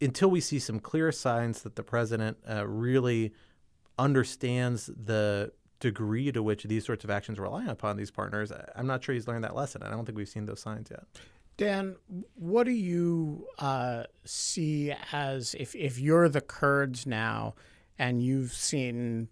until 0.00 0.30
we 0.30 0.40
see 0.40 0.58
some 0.58 0.80
clear 0.80 1.12
signs 1.12 1.62
that 1.62 1.76
the 1.76 1.82
president 1.82 2.36
uh, 2.48 2.66
really 2.66 3.32
understands 3.98 4.86
the 4.86 5.52
degree 5.82 6.30
to 6.32 6.42
which 6.42 6.62
these 6.64 6.84
sorts 6.84 7.04
of 7.04 7.10
actions 7.10 7.38
rely 7.38 7.66
upon 7.66 7.96
these 7.96 8.10
partners, 8.10 8.52
I'm 8.74 8.86
not 8.86 9.02
sure 9.02 9.14
he's 9.14 9.26
learned 9.28 9.44
that 9.44 9.54
lesson. 9.54 9.82
I 9.82 9.90
don't 9.90 10.04
think 10.04 10.16
we've 10.16 10.28
seen 10.28 10.46
those 10.46 10.60
signs 10.60 10.88
yet. 10.90 11.04
Dan, 11.56 11.96
what 12.34 12.64
do 12.64 12.72
you 12.72 13.46
uh, 13.58 14.04
see 14.24 14.94
as 15.12 15.54
if, 15.58 15.74
if 15.74 15.98
you're 15.98 16.28
the 16.28 16.40
Kurds 16.40 17.06
now 17.06 17.54
and 17.98 18.22
you've 18.22 18.52
seen 18.52 19.28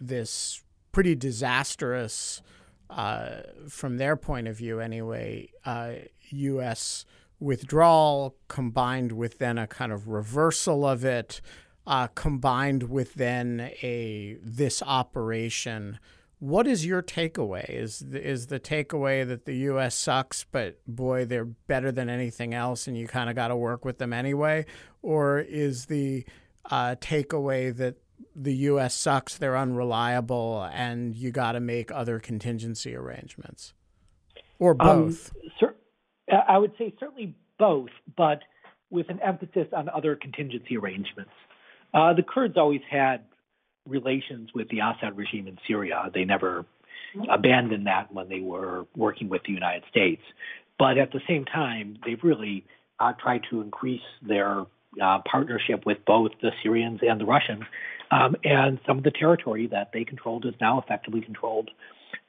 this 0.00 0.62
pretty 0.92 1.14
disastrous, 1.14 2.42
uh, 2.90 3.42
from 3.68 3.96
their 3.96 4.16
point 4.16 4.48
of 4.48 4.56
view 4.56 4.80
anyway, 4.80 5.50
U.S. 6.30 7.04
Uh, 7.06 7.12
withdrawal 7.38 8.34
combined 8.48 9.12
with 9.12 9.38
then 9.38 9.58
a 9.58 9.66
kind 9.66 9.92
of 9.92 10.08
reversal 10.08 10.86
of 10.86 11.04
it, 11.04 11.40
uh, 11.86 12.06
combined 12.08 12.84
with 12.84 13.14
then 13.14 13.70
a 13.82 14.38
this 14.42 14.82
operation. 14.82 15.98
What 16.38 16.66
is 16.66 16.84
your 16.84 17.02
takeaway? 17.02 17.68
Is 17.68 18.00
the, 18.00 18.26
is 18.26 18.48
the 18.48 18.60
takeaway 18.60 19.26
that 19.26 19.46
the 19.46 19.56
U.S. 19.56 19.94
sucks, 19.94 20.44
but 20.50 20.78
boy, 20.86 21.24
they're 21.24 21.44
better 21.44 21.90
than 21.90 22.08
anything 22.08 22.54
else, 22.54 22.86
and 22.86 22.96
you 22.96 23.06
kind 23.06 23.30
of 23.30 23.36
got 23.36 23.48
to 23.48 23.56
work 23.56 23.84
with 23.84 23.98
them 23.98 24.12
anyway, 24.12 24.66
or 25.02 25.38
is 25.38 25.86
the 25.86 26.24
uh, 26.70 26.96
takeaway 27.00 27.74
that 27.76 27.96
the 28.34 28.54
U.S. 28.54 28.94
sucks, 28.94 29.36
they're 29.36 29.56
unreliable, 29.56 30.68
and 30.72 31.14
you 31.14 31.30
got 31.30 31.52
to 31.52 31.60
make 31.60 31.90
other 31.90 32.18
contingency 32.18 32.94
arrangements, 32.94 33.72
or 34.58 34.76
um, 34.80 35.04
both? 35.04 35.32
Um, 35.34 35.50
sir, 35.60 35.74
I 36.30 36.58
would 36.58 36.72
say 36.78 36.94
certainly 36.98 37.34
both, 37.58 37.90
but 38.16 38.40
with 38.90 39.08
an 39.08 39.20
emphasis 39.22 39.68
on 39.72 39.88
other 39.88 40.16
contingency 40.16 40.76
arrangements. 40.76 41.32
Uh, 41.92 42.12
the 42.12 42.22
Kurds 42.22 42.56
always 42.56 42.82
had 42.90 43.22
relations 43.86 44.50
with 44.54 44.68
the 44.68 44.78
Assad 44.80 45.16
regime 45.16 45.46
in 45.46 45.58
Syria. 45.66 46.10
They 46.12 46.24
never 46.24 46.66
abandoned 47.30 47.86
that 47.86 48.12
when 48.12 48.28
they 48.28 48.40
were 48.40 48.86
working 48.94 49.28
with 49.28 49.42
the 49.44 49.52
United 49.52 49.84
States. 49.90 50.22
But 50.78 50.98
at 50.98 51.12
the 51.12 51.20
same 51.26 51.44
time, 51.44 51.96
they've 52.04 52.22
really 52.22 52.66
uh, 53.00 53.12
tried 53.20 53.42
to 53.50 53.60
increase 53.60 54.02
their 54.26 54.66
uh, 55.02 55.20
partnership 55.30 55.84
with 55.86 55.98
both 56.06 56.32
the 56.40 56.50
Syrians 56.62 57.00
and 57.02 57.20
the 57.20 57.24
Russians. 57.24 57.64
Um, 58.10 58.36
and 58.44 58.78
some 58.86 58.98
of 58.98 59.04
the 59.04 59.10
territory 59.10 59.66
that 59.68 59.90
they 59.92 60.04
controlled 60.04 60.46
is 60.46 60.54
now 60.60 60.80
effectively 60.80 61.20
controlled 61.20 61.70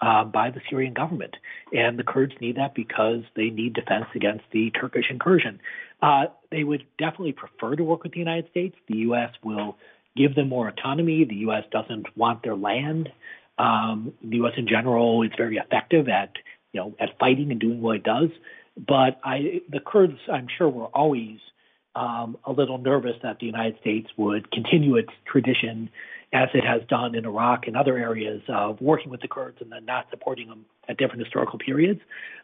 uh, 0.01 0.23
by 0.23 0.49
the 0.49 0.61
Syrian 0.69 0.93
government. 0.93 1.35
And 1.71 1.97
the 1.97 2.03
Kurds 2.03 2.33
need 2.41 2.57
that 2.57 2.75
because 2.75 3.21
they 3.35 3.49
need 3.49 3.73
defense 3.73 4.05
against 4.15 4.43
the 4.51 4.71
Turkish 4.71 5.05
incursion. 5.09 5.59
Uh, 6.01 6.25
they 6.51 6.63
would 6.63 6.85
definitely 6.97 7.33
prefer 7.33 7.75
to 7.75 7.83
work 7.83 8.03
with 8.03 8.13
the 8.13 8.19
United 8.19 8.49
States. 8.49 8.75
The 8.87 8.97
U.S. 8.97 9.31
will 9.43 9.77
give 10.15 10.35
them 10.35 10.49
more 10.49 10.67
autonomy. 10.67 11.25
The 11.25 11.35
U.S. 11.35 11.63
doesn't 11.71 12.17
want 12.17 12.43
their 12.43 12.55
land. 12.55 13.09
Um, 13.57 14.13
the 14.23 14.37
U.S. 14.37 14.53
in 14.57 14.67
general 14.67 15.23
is 15.23 15.31
very 15.35 15.57
effective 15.57 16.07
at 16.09 16.33
you 16.73 16.81
know 16.81 16.95
at 16.99 17.17
fighting 17.19 17.51
and 17.51 17.59
doing 17.59 17.81
what 17.81 17.97
it 17.97 18.03
does. 18.03 18.29
But 18.77 19.19
I, 19.23 19.61
the 19.69 19.79
Kurds, 19.79 20.19
I'm 20.31 20.47
sure, 20.55 20.69
were 20.69 20.85
always 20.85 21.39
um, 21.97 22.37
a 22.45 22.51
little 22.51 22.77
nervous 22.77 23.15
that 23.23 23.39
the 23.39 23.47
United 23.47 23.79
States 23.81 24.07
would 24.17 24.51
continue 24.51 24.95
its 24.95 25.09
tradition 25.25 25.89
as 26.31 26.49
it 26.53 26.63
has 26.63 26.81
done 26.87 27.15
in 27.15 27.25
Iraq 27.25 27.67
and 27.67 27.75
other 27.75 27.97
areas 27.97 28.41
of 28.47 28.79
working 28.79 29.09
with 29.09 29.21
the 29.21 29.27
Kurds 29.27 29.57
and 29.61 29.71
then 29.71 29.85
not 29.85 30.05
supporting 30.11 30.47
them 30.47 30.65
at 30.87 30.97
different 30.97 31.23
historical 31.23 31.57
periods. 31.57 32.01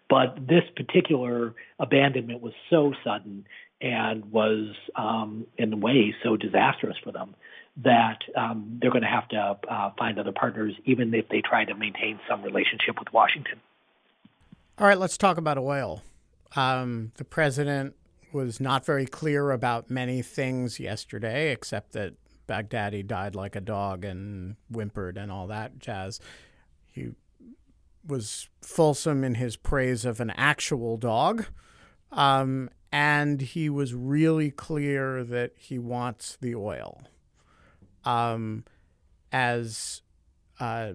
But 0.09 0.35
this 0.47 0.63
particular 0.75 1.53
abandonment 1.79 2.41
was 2.41 2.53
so 2.69 2.93
sudden 3.03 3.45
and 3.79 4.31
was, 4.31 4.73
um, 4.95 5.45
in 5.57 5.71
a 5.71 5.77
way, 5.77 6.15
so 6.23 6.35
disastrous 6.35 6.97
for 7.03 7.11
them 7.11 7.35
that 7.83 8.19
um, 8.35 8.79
they're 8.81 8.91
going 8.91 9.03
to 9.03 9.07
have 9.07 9.27
to 9.29 9.57
uh, 9.69 9.91
find 9.97 10.17
other 10.17 10.31
partners, 10.31 10.73
even 10.85 11.13
if 11.13 11.27
they 11.29 11.41
try 11.41 11.65
to 11.65 11.75
maintain 11.75 12.19
some 12.29 12.41
relationship 12.41 12.97
with 12.97 13.11
Washington. 13.11 13.59
All 14.79 14.87
right, 14.87 14.97
let's 14.97 15.17
talk 15.17 15.37
about 15.37 15.57
oil. 15.57 16.01
Um, 16.55 17.11
the 17.17 17.25
president 17.25 17.95
was 18.33 18.59
not 18.59 18.85
very 18.85 19.05
clear 19.05 19.51
about 19.51 19.89
many 19.89 20.21
things 20.21 20.79
yesterday, 20.79 21.51
except 21.51 21.93
that 21.93 22.13
Baghdadi 22.47 23.05
died 23.05 23.35
like 23.35 23.55
a 23.55 23.61
dog 23.61 24.03
and 24.03 24.55
whimpered 24.69 25.17
and 25.17 25.31
all 25.31 25.47
that 25.47 25.79
jazz. 25.79 26.19
He 26.91 27.11
was 28.05 28.49
fulsome 28.61 29.23
in 29.23 29.35
his 29.35 29.55
praise 29.55 30.05
of 30.05 30.19
an 30.19 30.31
actual 30.31 30.97
dog. 30.97 31.45
Um, 32.11 32.69
and 32.91 33.41
he 33.41 33.69
was 33.69 33.93
really 33.93 34.51
clear 34.51 35.23
that 35.23 35.53
he 35.57 35.79
wants 35.79 36.37
the 36.39 36.53
oil. 36.53 37.01
Um, 38.05 38.65
as 39.31 40.01
uh, 40.59 40.93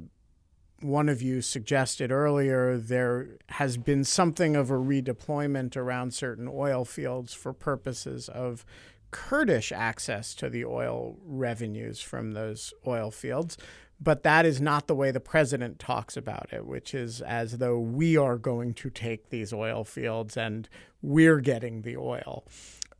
one 0.80 1.08
of 1.08 1.20
you 1.20 1.42
suggested 1.42 2.12
earlier, 2.12 2.76
there 2.76 3.38
has 3.50 3.76
been 3.76 4.04
something 4.04 4.54
of 4.54 4.70
a 4.70 4.74
redeployment 4.74 5.76
around 5.76 6.14
certain 6.14 6.48
oil 6.50 6.84
fields 6.84 7.34
for 7.34 7.52
purposes 7.52 8.28
of 8.28 8.64
Kurdish 9.10 9.72
access 9.72 10.34
to 10.34 10.48
the 10.48 10.64
oil 10.64 11.16
revenues 11.24 12.00
from 12.00 12.32
those 12.32 12.72
oil 12.86 13.10
fields. 13.10 13.56
But 14.00 14.22
that 14.22 14.46
is 14.46 14.60
not 14.60 14.86
the 14.86 14.94
way 14.94 15.10
the 15.10 15.18
president 15.18 15.80
talks 15.80 16.16
about 16.16 16.52
it, 16.52 16.64
which 16.64 16.94
is 16.94 17.20
as 17.20 17.58
though 17.58 17.80
we 17.80 18.16
are 18.16 18.38
going 18.38 18.74
to 18.74 18.90
take 18.90 19.30
these 19.30 19.52
oil 19.52 19.82
fields 19.82 20.36
and 20.36 20.68
we're 21.02 21.40
getting 21.40 21.82
the 21.82 21.96
oil. 21.96 22.44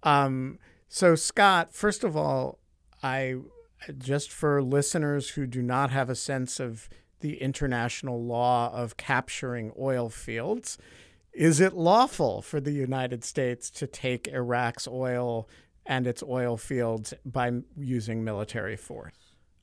Um, 0.03 0.59
so, 0.89 1.15
Scott, 1.15 1.73
first 1.73 2.03
of 2.03 2.17
all, 2.17 2.59
I 3.01 3.37
just 3.97 4.33
for 4.33 4.61
listeners 4.61 5.31
who 5.31 5.47
do 5.47 5.63
not 5.63 5.91
have 5.91 6.11
a 6.11 6.17
sense 6.17 6.59
of 6.59 6.89
the 7.21 7.41
international 7.41 8.23
law 8.23 8.73
of 8.73 8.97
capturing 8.97 9.73
oil 9.79 10.09
fields, 10.09 10.79
is 11.33 11.61
it 11.61 11.75
lawful 11.75 12.43
for 12.43 12.61
the 12.61 12.73
United 12.73 13.25
States 13.25 13.71
to 13.71 13.87
take 13.87 14.29
Iraq's 14.29 14.89
oil 14.89 15.49
and 15.87 16.07
its 16.07 16.23
oil 16.23 16.57
fields 16.57 17.15
by 17.25 17.53
using 17.77 18.25
military 18.25 18.77
force? 18.77 19.15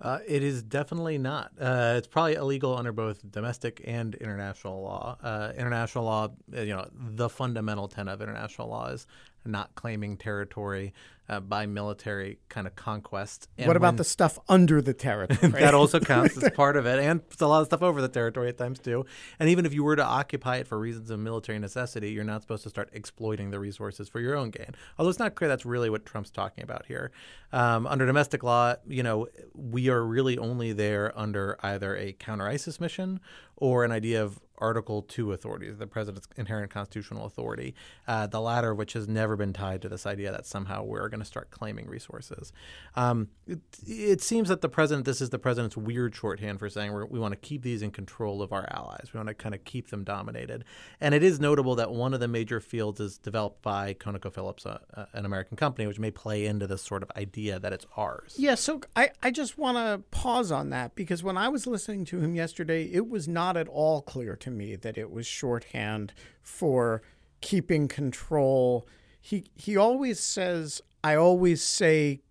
Uh, 0.01 0.19
it 0.27 0.43
is 0.43 0.61
definitely 0.61 1.17
not. 1.17 1.51
Uh, 1.59 1.95
it's 1.97 2.07
probably 2.07 2.33
illegal 2.33 2.77
under 2.77 2.91
both 2.91 3.29
domestic 3.31 3.81
and 3.85 4.15
international 4.15 4.81
law. 4.81 5.17
Uh, 5.23 5.53
international 5.57 6.03
law, 6.03 6.27
you 6.51 6.75
know, 6.75 6.87
the 6.93 7.29
fundamental 7.29 7.87
tenet 7.87 8.13
of 8.13 8.21
international 8.21 8.67
law 8.67 8.87
is 8.87 9.07
not 9.45 9.75
claiming 9.75 10.17
territory 10.17 10.93
uh, 11.27 11.39
by 11.39 11.65
military 11.65 12.39
kind 12.49 12.67
of 12.67 12.75
conquest. 12.75 13.49
And 13.57 13.67
what 13.67 13.75
about 13.75 13.93
when, 13.93 13.95
the 13.97 14.03
stuff 14.03 14.37
under 14.47 14.81
the 14.81 14.93
territory? 14.93 15.51
that 15.59 15.73
also 15.73 15.99
counts 16.01 16.37
as 16.37 16.51
part 16.51 16.77
of 16.77 16.85
it, 16.85 16.99
and 16.99 17.21
it's 17.31 17.41
a 17.41 17.47
lot 17.47 17.61
of 17.61 17.67
stuff 17.67 17.81
over 17.81 18.01
the 18.01 18.09
territory 18.09 18.49
at 18.49 18.57
times 18.57 18.79
too. 18.79 19.05
And 19.39 19.49
even 19.49 19.65
if 19.65 19.73
you 19.73 19.83
were 19.83 19.95
to 19.95 20.03
occupy 20.03 20.57
it 20.57 20.67
for 20.67 20.77
reasons 20.77 21.09
of 21.09 21.19
military 21.19 21.59
necessity, 21.59 22.11
you're 22.11 22.23
not 22.23 22.41
supposed 22.41 22.63
to 22.63 22.69
start 22.69 22.89
exploiting 22.93 23.51
the 23.51 23.59
resources 23.59 24.07
for 24.07 24.19
your 24.19 24.35
own 24.35 24.51
gain. 24.51 24.75
Although 24.97 25.09
it's 25.09 25.19
not 25.19 25.35
clear 25.35 25.47
that's 25.47 25.65
really 25.65 25.89
what 25.89 26.05
Trump's 26.05 26.31
talking 26.31 26.63
about 26.63 26.85
here. 26.85 27.11
Um, 27.51 27.87
under 27.87 28.05
domestic 28.05 28.43
law, 28.43 28.75
you 28.87 29.03
know, 29.03 29.27
we 29.53 29.89
are 29.89 30.03
really 30.03 30.37
only 30.37 30.73
there 30.73 31.17
under 31.17 31.57
either 31.63 31.95
a 31.95 32.13
counter 32.13 32.47
ISIS 32.47 32.79
mission 32.79 33.19
or 33.57 33.83
an 33.83 33.91
idea 33.91 34.23
of 34.23 34.39
Article 34.57 35.01
2 35.01 35.31
authority, 35.31 35.69
the 35.71 35.87
president's 35.87 36.27
inherent 36.37 36.71
constitutional 36.71 37.25
authority, 37.25 37.75
uh, 38.07 38.27
the 38.27 38.41
latter 38.41 38.71
of 38.71 38.77
which 38.77 38.93
has 38.93 39.07
never 39.07 39.35
been 39.35 39.53
tied 39.53 39.81
to 39.81 39.89
this 39.89 40.05
idea 40.05 40.31
that 40.31 40.45
somehow 40.45 40.83
we're 40.83 41.09
going 41.09 41.19
to 41.19 41.25
start 41.25 41.51
claiming 41.51 41.87
resources. 41.87 42.51
Um, 42.95 43.29
it, 43.47 43.59
it, 43.85 44.21
seems 44.21 44.49
that 44.49 44.61
the 44.61 44.69
president, 44.69 45.05
this 45.05 45.21
is 45.21 45.29
the 45.29 45.39
president's 45.39 45.77
weird 45.77 46.15
shorthand 46.15 46.59
for 46.59 46.69
saying 46.69 46.93
we 47.09 47.19
want 47.19 47.33
to 47.33 47.39
keep 47.39 47.61
these 47.61 47.81
in 47.81 47.91
control 47.91 48.41
of 48.41 48.51
our 48.51 48.67
allies. 48.71 49.09
We 49.13 49.17
want 49.17 49.27
to 49.27 49.33
kind 49.33 49.53
of 49.53 49.63
keep 49.63 49.89
them 49.89 50.03
dominated. 50.03 50.63
And 50.99 51.13
it 51.13 51.23
is 51.23 51.39
notable 51.39 51.75
that 51.75 51.91
one 51.91 52.13
of 52.13 52.19
the 52.19 52.27
major 52.27 52.59
fields 52.59 52.99
is 52.99 53.17
developed 53.17 53.61
by 53.61 53.93
ConocoPhillips, 53.93 54.65
uh, 54.65 54.77
uh, 54.93 55.05
an 55.13 55.25
American 55.25 55.57
company, 55.57 55.87
which 55.87 55.99
may 55.99 56.11
play 56.11 56.45
into 56.45 56.67
this 56.67 56.81
sort 56.81 57.03
of 57.03 57.11
idea 57.15 57.59
that 57.59 57.73
it's 57.73 57.85
ours. 57.97 58.35
Yeah, 58.37 58.55
so 58.55 58.81
I, 58.95 59.11
I 59.21 59.31
just 59.31 59.57
want 59.57 59.77
to 59.77 60.03
pause 60.11 60.51
on 60.51 60.69
that 60.69 60.95
because 60.95 61.23
when 61.23 61.37
I 61.37 61.49
was 61.49 61.67
listening 61.67 62.05
to 62.05 62.19
him 62.19 62.35
yesterday, 62.35 62.89
it 62.91 63.09
was 63.09 63.27
not 63.27 63.57
at 63.57 63.67
all 63.67 64.01
clear 64.01 64.35
to 64.37 64.44
me 64.51 64.75
that 64.75 64.97
it 64.97 65.11
was 65.11 65.27
shorthand 65.27 66.13
for 66.41 67.01
keeping 67.41 67.87
control. 67.87 68.87
He 69.21 69.45
he 69.55 69.77
always 69.77 70.19
says, 70.19 70.81
I 71.03 71.15
always 71.15 71.61
say, 71.61 72.21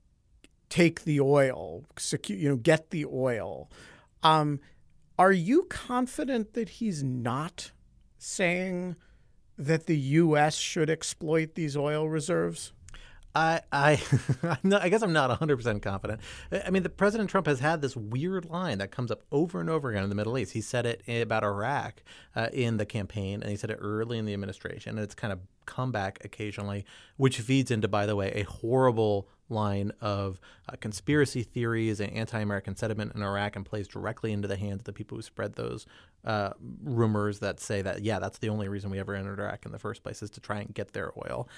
take 0.68 1.04
the 1.04 1.20
oil, 1.20 1.84
secure, 1.96 2.38
you 2.38 2.48
know, 2.48 2.56
get 2.56 2.90
the 2.90 3.04
oil. 3.06 3.70
Um, 4.22 4.60
are 5.18 5.32
you 5.32 5.64
confident 5.64 6.54
that 6.54 6.68
he's 6.68 7.04
not 7.04 7.70
saying 8.18 8.96
that 9.56 9.86
the 9.86 9.98
U.S. 9.98 10.56
should 10.56 10.90
exploit 10.90 11.54
these 11.54 11.76
oil 11.76 12.08
reserves? 12.08 12.72
I 13.34 13.60
I 13.72 14.00
not, 14.62 14.82
i 14.82 14.88
guess 14.88 15.02
I'm 15.02 15.12
not 15.12 15.28
100 15.28 15.56
percent 15.56 15.82
confident. 15.82 16.20
I 16.52 16.70
mean, 16.70 16.82
the 16.82 16.88
President 16.88 17.30
Trump 17.30 17.46
has 17.46 17.60
had 17.60 17.82
this 17.82 17.96
weird 17.96 18.44
line 18.46 18.78
that 18.78 18.90
comes 18.90 19.10
up 19.10 19.22
over 19.32 19.60
and 19.60 19.68
over 19.68 19.90
again 19.90 20.04
in 20.04 20.08
the 20.08 20.14
Middle 20.14 20.38
East. 20.38 20.52
He 20.52 20.60
said 20.60 20.86
it 20.86 21.02
about 21.08 21.42
Iraq 21.42 22.02
uh, 22.36 22.48
in 22.52 22.76
the 22.76 22.86
campaign, 22.86 23.42
and 23.42 23.50
he 23.50 23.56
said 23.56 23.70
it 23.70 23.78
early 23.80 24.18
in 24.18 24.24
the 24.24 24.34
administration, 24.34 24.96
and 24.96 25.04
it's 25.04 25.14
kind 25.14 25.32
of 25.32 25.40
come 25.66 25.90
back 25.90 26.18
occasionally, 26.24 26.84
which 27.16 27.40
feeds 27.40 27.70
into, 27.70 27.88
by 27.88 28.06
the 28.06 28.14
way, 28.14 28.30
a 28.32 28.42
horrible 28.42 29.28
line 29.48 29.92
of 30.00 30.40
uh, 30.68 30.76
conspiracy 30.80 31.42
theories 31.42 32.00
and 32.00 32.12
anti-American 32.12 32.76
sentiment 32.76 33.12
in 33.14 33.22
Iraq 33.22 33.56
and 33.56 33.64
plays 33.64 33.86
directly 33.86 34.32
into 34.32 34.48
the 34.48 34.56
hands 34.56 34.80
of 34.80 34.84
the 34.84 34.92
people 34.92 35.16
who 35.16 35.22
spread 35.22 35.54
those 35.54 35.86
uh, 36.24 36.50
rumors 36.82 37.40
that 37.40 37.60
say 37.60 37.82
that 37.82 38.02
yeah, 38.02 38.18
that's 38.18 38.38
the 38.38 38.48
only 38.48 38.68
reason 38.68 38.90
we 38.90 38.98
ever 38.98 39.14
entered 39.14 39.38
Iraq 39.38 39.66
in 39.66 39.72
the 39.72 39.78
first 39.78 40.02
place 40.02 40.22
is 40.22 40.30
to 40.30 40.40
try 40.40 40.60
and 40.60 40.74
get 40.74 40.92
their 40.92 41.12
oil. 41.18 41.48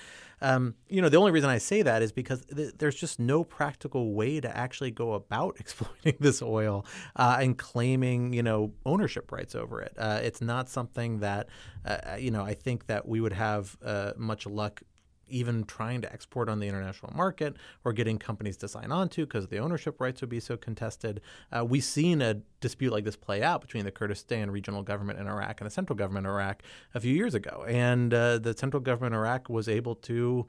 Um, 0.41 0.75
you 0.89 1.01
know, 1.01 1.09
the 1.09 1.17
only 1.17 1.31
reason 1.31 1.49
I 1.49 1.59
say 1.59 1.83
that 1.83 2.03
is 2.03 2.11
because 2.11 2.45
th- 2.47 2.75
there's 2.79 2.97
just 2.97 3.21
no 3.21 3.45
practical 3.45 4.13
way 4.13 4.41
to 4.41 4.57
actually 4.57 4.91
go 4.91 5.13
about 5.13 5.57
exploiting 5.61 6.17
this 6.19 6.43
oil 6.43 6.85
uh, 7.15 7.39
and 7.41 7.57
claiming 7.57 8.33
you 8.33 8.43
know 8.43 8.73
ownership 8.85 9.31
rights 9.31 9.55
over 9.55 9.81
it. 9.81 9.95
Uh, 9.97 10.21
it's 10.23 10.41
not 10.41 10.69
something 10.69 11.21
that 11.21 11.49
uh, 11.85 12.17
you 12.19 12.33
know 12.33 12.43
I 12.43 12.55
think 12.55 12.87
that 12.87 13.07
we 13.07 13.21
would 13.21 13.35
have 13.35 13.77
uh, 13.85 14.13
much 14.17 14.47
luck 14.47 14.83
even 15.29 15.65
trying 15.65 16.01
to 16.03 16.13
export 16.13 16.49
on 16.49 16.61
the 16.61 16.69
international 16.69 17.13
market 17.15 17.57
or 17.85 17.93
getting 17.93 18.19
companies 18.19 18.57
to 18.57 18.69
sign 18.69 18.93
on 18.93 19.09
to 19.09 19.27
because 19.27 19.49
the 19.49 19.59
ownership 19.59 20.01
rights 20.01 20.21
would 20.21 20.31
be 20.31 20.41
so 20.41 20.57
contested. 20.57 21.21
Uh, 21.53 21.65
we've 21.65 21.85
seen 21.85 22.23
a 22.23 22.35
dispute 22.61 22.93
like 22.93 23.05
this 23.05 23.17
play 23.17 23.43
out 23.43 23.61
between 23.61 23.85
the 23.85 23.91
Kurdistan 23.91 24.51
regional 24.51 24.83
government 24.83 25.19
in 25.19 25.27
Iraq 25.27 25.61
and 25.61 25.67
the 25.67 25.75
central 25.75 25.97
government 25.97 26.27
in 26.27 26.33
Iraq 26.33 26.63
a 26.95 27.01
few 27.01 27.15
years 27.15 27.35
ago. 27.35 27.65
And 27.69 28.13
uh, 28.13 28.39
the 28.39 28.57
central 28.57 28.81
government 28.81 29.15
in 29.15 29.19
Iraq 29.19 29.49
was 29.49 29.69
able 29.69 29.95
to 29.97 30.47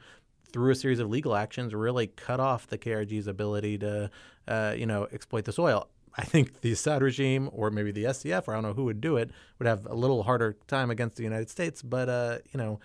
through 0.53 0.71
a 0.71 0.75
series 0.75 0.99
of 0.99 1.09
legal 1.09 1.35
actions, 1.35 1.73
really 1.73 2.07
cut 2.07 2.39
off 2.39 2.67
the 2.67 2.77
KRG's 2.77 3.27
ability 3.27 3.77
to, 3.79 4.09
uh, 4.47 4.73
you 4.77 4.85
know, 4.85 5.07
exploit 5.11 5.45
this 5.45 5.59
oil. 5.59 5.89
I 6.17 6.23
think 6.23 6.61
the 6.61 6.71
Assad 6.71 7.03
regime, 7.03 7.49
or 7.51 7.69
maybe 7.69 7.91
the 7.91 8.05
SDF, 8.05 8.47
or 8.47 8.53
I 8.53 8.55
don't 8.55 8.63
know 8.63 8.73
who 8.73 8.85
would 8.85 9.01
do 9.01 9.17
it, 9.17 9.29
would 9.59 9.67
have 9.67 9.85
a 9.85 9.93
little 9.93 10.23
harder 10.23 10.57
time 10.67 10.89
against 10.89 11.15
the 11.15 11.23
United 11.23 11.49
States. 11.49 11.83
But 11.83 12.09
uh, 12.09 12.37
you 12.51 12.57
know, 12.57 12.79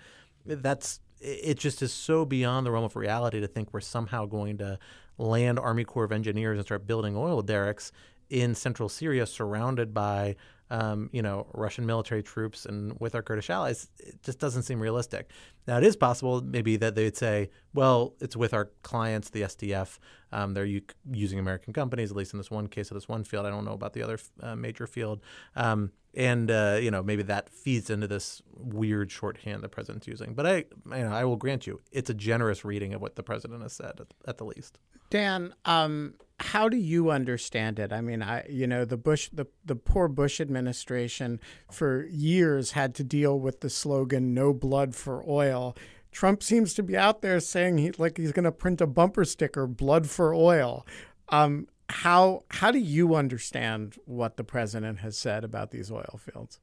that's 0.45 0.99
it 1.23 1.57
just 1.57 1.81
is 1.81 1.93
so 1.93 2.25
beyond 2.25 2.65
the 2.65 2.71
realm 2.71 2.83
of 2.83 2.95
reality 2.95 3.39
to 3.39 3.47
think 3.47 3.73
we're 3.73 3.79
somehow 3.79 4.25
going 4.25 4.57
to 4.57 4.77
land 5.17 5.59
Army 5.59 5.83
Corps 5.83 6.03
of 6.03 6.11
Engineers 6.11 6.57
and 6.57 6.65
start 6.65 6.85
building 6.85 7.15
oil 7.15 7.41
derricks 7.41 7.91
in 8.29 8.55
central 8.55 8.89
Syria, 8.89 9.25
surrounded 9.25 9.93
by 9.93 10.35
um, 10.69 11.09
you 11.13 11.21
know 11.21 11.47
Russian 11.53 11.85
military 11.85 12.23
troops 12.23 12.65
and 12.65 12.97
with 12.99 13.15
our 13.15 13.21
Kurdish 13.21 13.49
allies. 13.49 13.89
It 13.99 14.23
just 14.23 14.39
doesn't 14.39 14.63
seem 14.63 14.79
realistic. 14.79 15.29
Now 15.67 15.77
it 15.77 15.83
is 15.83 15.95
possible 15.95 16.41
maybe 16.41 16.77
that 16.77 16.95
they'd 16.95 17.15
say, 17.15 17.49
well, 17.73 18.15
it's 18.19 18.35
with 18.35 18.53
our 18.53 18.71
clients, 18.81 19.29
the 19.29 19.43
SDF. 19.43 19.99
Um, 20.31 20.53
they're 20.53 20.65
u- 20.65 20.81
using 21.11 21.37
American 21.37 21.73
companies, 21.73 22.11
at 22.11 22.17
least 22.17 22.33
in 22.33 22.39
this 22.39 22.49
one 22.49 22.67
case 22.67 22.89
of 22.89 22.95
this 22.95 23.07
one 23.07 23.23
field. 23.23 23.45
I 23.45 23.49
don't 23.49 23.65
know 23.65 23.73
about 23.73 23.93
the 23.93 24.01
other 24.01 24.17
uh, 24.41 24.55
major 24.55 24.87
field. 24.87 25.21
Um, 25.55 25.91
and 26.13 26.51
uh, 26.51 26.77
you 26.81 26.91
know 26.91 27.01
maybe 27.01 27.23
that 27.23 27.49
feeds 27.49 27.89
into 27.89 28.07
this 28.07 28.41
weird 28.55 29.11
shorthand 29.11 29.63
the 29.63 29.69
president's 29.69 30.07
using. 30.07 30.33
But 30.33 30.45
I, 30.45 30.55
you 30.55 31.03
know, 31.03 31.11
I 31.11 31.25
will 31.25 31.35
grant 31.35 31.67
you, 31.67 31.81
it's 31.91 32.09
a 32.09 32.13
generous 32.13 32.63
reading 32.63 32.93
of 32.93 33.01
what 33.01 33.15
the 33.15 33.23
president 33.23 33.61
has 33.63 33.73
said 33.73 33.99
at, 34.27 34.37
the 34.37 34.45
least. 34.45 34.79
Dan, 35.09 35.53
um, 35.65 36.15
how 36.39 36.69
do 36.69 36.77
you 36.77 37.11
understand 37.11 37.79
it? 37.79 37.93
I 37.93 38.01
mean, 38.01 38.21
I, 38.21 38.45
you 38.49 38.67
know, 38.67 38.85
the 38.85 38.97
Bush, 38.97 39.29
the 39.31 39.47
the 39.65 39.75
poor 39.75 40.07
Bush 40.07 40.39
administration 40.39 41.39
for 41.71 42.05
years 42.05 42.71
had 42.71 42.95
to 42.95 43.03
deal 43.03 43.39
with 43.39 43.61
the 43.61 43.69
slogan 43.69 44.33
"No 44.33 44.53
blood 44.53 44.95
for 44.95 45.23
oil." 45.27 45.75
Trump 46.11 46.43
seems 46.43 46.75
to 46.75 46.83
be 46.83 46.95
out 46.95 47.23
there 47.23 47.39
saying 47.39 47.79
he 47.79 47.91
like 47.97 48.17
he's 48.17 48.31
going 48.31 48.43
to 48.43 48.51
print 48.51 48.81
a 48.81 48.87
bumper 48.87 49.25
sticker 49.25 49.67
"Blood 49.67 50.09
for 50.09 50.33
oil." 50.33 50.85
Um, 51.29 51.67
how 51.93 52.43
how 52.49 52.71
do 52.71 52.79
you 52.79 53.15
understand 53.15 53.97
what 54.05 54.35
the 54.35 54.43
president 54.43 54.99
has 54.99 55.15
said 55.15 55.43
about 55.43 55.71
these 55.71 55.91
oil 55.91 56.19
fields? 56.19 56.59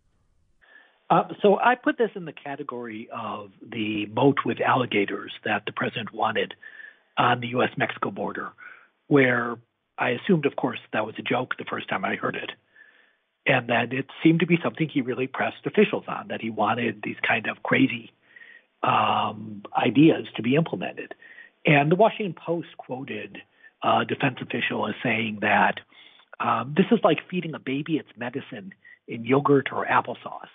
Uh, 1.09 1.25
so 1.41 1.59
I 1.59 1.75
put 1.75 1.99
this 1.99 2.11
in 2.15 2.25
the 2.25 2.33
category 2.33 3.09
of 3.13 3.51
the 3.63 4.07
moat 4.07 4.39
with 4.45 4.61
alligators 4.61 5.33
that 5.45 5.63
the 5.67 5.73
president 5.73 6.13
wanted 6.13 6.55
on 7.17 7.41
the 7.41 7.49
U.S. 7.49 7.71
Mexico 7.77 8.11
border, 8.11 8.51
where 9.09 9.57
I 9.99 10.11
assumed, 10.11 10.47
of 10.47 10.57
course, 10.57 10.79
that 10.93 11.05
was 11.05 11.15
a 11.19 11.23
joke 11.23 11.55
the 11.59 11.65
first 11.65 11.89
time 11.89 12.05
I 12.05 12.15
heard 12.15 12.37
it, 12.37 12.51
and 13.45 13.69
that 13.69 13.93
it 13.93 14.07
seemed 14.23 14.41
to 14.41 14.47
be 14.47 14.59
something 14.63 14.89
he 14.89 15.01
really 15.01 15.27
pressed 15.27 15.67
officials 15.67 16.05
on, 16.07 16.29
that 16.29 16.41
he 16.41 16.51
wanted 16.51 17.03
these 17.03 17.17
kind 17.27 17.49
of 17.49 17.63
crazy 17.65 18.13
um, 18.83 19.63
ideas 19.77 20.27
to 20.37 20.43
be 20.43 20.55
implemented. 20.55 21.15
And 21.67 21.91
the 21.91 21.97
Washington 21.97 22.35
Post 22.35 22.69
quoted 22.79 23.39
uh, 23.83 24.05
defense 24.05 24.37
official 24.41 24.87
is 24.87 24.95
saying 25.03 25.39
that 25.41 25.81
um, 26.41 26.75
this 26.77 26.87
is 26.91 26.99
like 27.05 27.19
feeding 27.31 27.55
a 27.55 27.59
baby 27.59 27.97
its 27.97 28.09
medicine 28.17 28.73
in 29.07 29.25
yogurt 29.25 29.69
or 29.73 29.87
applesauce. 29.87 30.49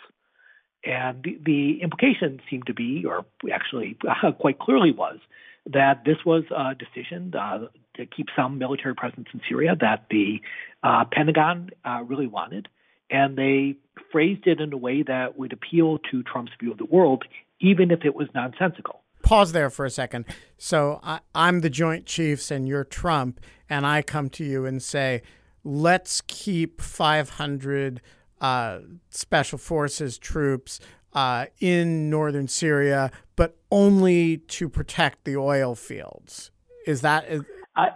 And 0.83 1.23
the, 1.23 1.39
the 1.43 1.81
implication 1.81 2.39
seemed 2.49 2.67
to 2.67 2.73
be, 2.73 3.05
or 3.05 3.25
actually 3.51 3.97
quite 4.39 4.59
clearly 4.59 4.91
was, 4.91 5.19
that 5.67 6.03
this 6.05 6.17
was 6.25 6.43
a 6.55 6.75
decision 6.75 7.33
uh, 7.35 7.67
to 7.95 8.05
keep 8.05 8.27
some 8.35 8.59
military 8.59 8.93
presence 8.93 9.27
in 9.33 9.41
Syria 9.49 9.75
that 9.79 10.05
the 10.11 10.41
uh, 10.83 11.05
Pentagon 11.11 11.71
uh, 11.83 12.03
really 12.05 12.27
wanted. 12.27 12.67
And 13.09 13.37
they 13.37 13.75
phrased 14.11 14.45
it 14.47 14.59
in 14.59 14.73
a 14.73 14.77
way 14.77 15.03
that 15.03 15.37
would 15.37 15.53
appeal 15.53 15.99
to 16.11 16.23
Trump's 16.23 16.51
view 16.59 16.71
of 16.71 16.77
the 16.77 16.85
world, 16.85 17.23
even 17.59 17.91
if 17.91 18.05
it 18.05 18.13
was 18.15 18.27
nonsensical 18.33 19.01
pause 19.25 19.51
there 19.51 19.69
for 19.69 19.85
a 19.85 19.89
second. 19.89 20.25
So 20.57 20.99
I, 21.03 21.19
am 21.33 21.61
the 21.61 21.69
Joint 21.69 22.05
Chiefs 22.05 22.51
and 22.51 22.67
you're 22.67 22.85
Trump, 22.85 23.41
and 23.69 23.85
I 23.85 24.01
come 24.01 24.29
to 24.29 24.45
you 24.45 24.65
and 24.65 24.81
say, 24.81 25.23
let's 25.63 26.21
keep 26.21 26.79
500 26.79 28.01
uh, 28.39 28.79
special 29.09 29.57
forces 29.57 30.17
troops 30.17 30.79
uh, 31.13 31.47
in 31.59 32.09
northern 32.09 32.47
Syria, 32.47 33.11
but 33.35 33.57
only 33.71 34.37
to 34.37 34.69
protect 34.69 35.25
the 35.25 35.35
oil 35.35 35.73
fields. 35.73 36.51
Is 36.85 37.01
that? 37.01 37.27
Is... 37.27 37.41
I, 37.75 37.89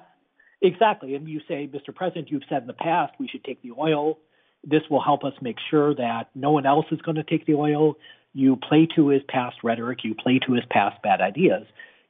exactly. 0.61 1.13
And 1.13 1.29
you 1.29 1.41
say, 1.47 1.67
Mr. 1.67 1.93
President, 1.93 2.31
you've 2.31 2.43
said 2.49 2.63
in 2.63 2.67
the 2.67 2.73
past 2.73 3.13
we 3.19 3.27
should 3.27 3.43
take 3.43 3.61
the 3.61 3.71
oil. 3.77 4.17
This 4.63 4.81
will 4.89 5.01
help 5.01 5.23
us 5.23 5.33
make 5.41 5.57
sure 5.69 5.93
that 5.95 6.29
no 6.33 6.51
one 6.51 6.65
else 6.65 6.87
is 6.91 6.99
going 7.01 7.15
to 7.15 7.23
take 7.23 7.45
the 7.45 7.53
oil 7.53 7.95
you 8.33 8.55
play 8.55 8.87
to 8.95 9.07
his 9.07 9.21
past 9.27 9.57
rhetoric, 9.63 9.99
you 10.03 10.15
play 10.15 10.39
to 10.45 10.53
his 10.53 10.63
past 10.69 11.01
bad 11.01 11.21
ideas 11.21 11.65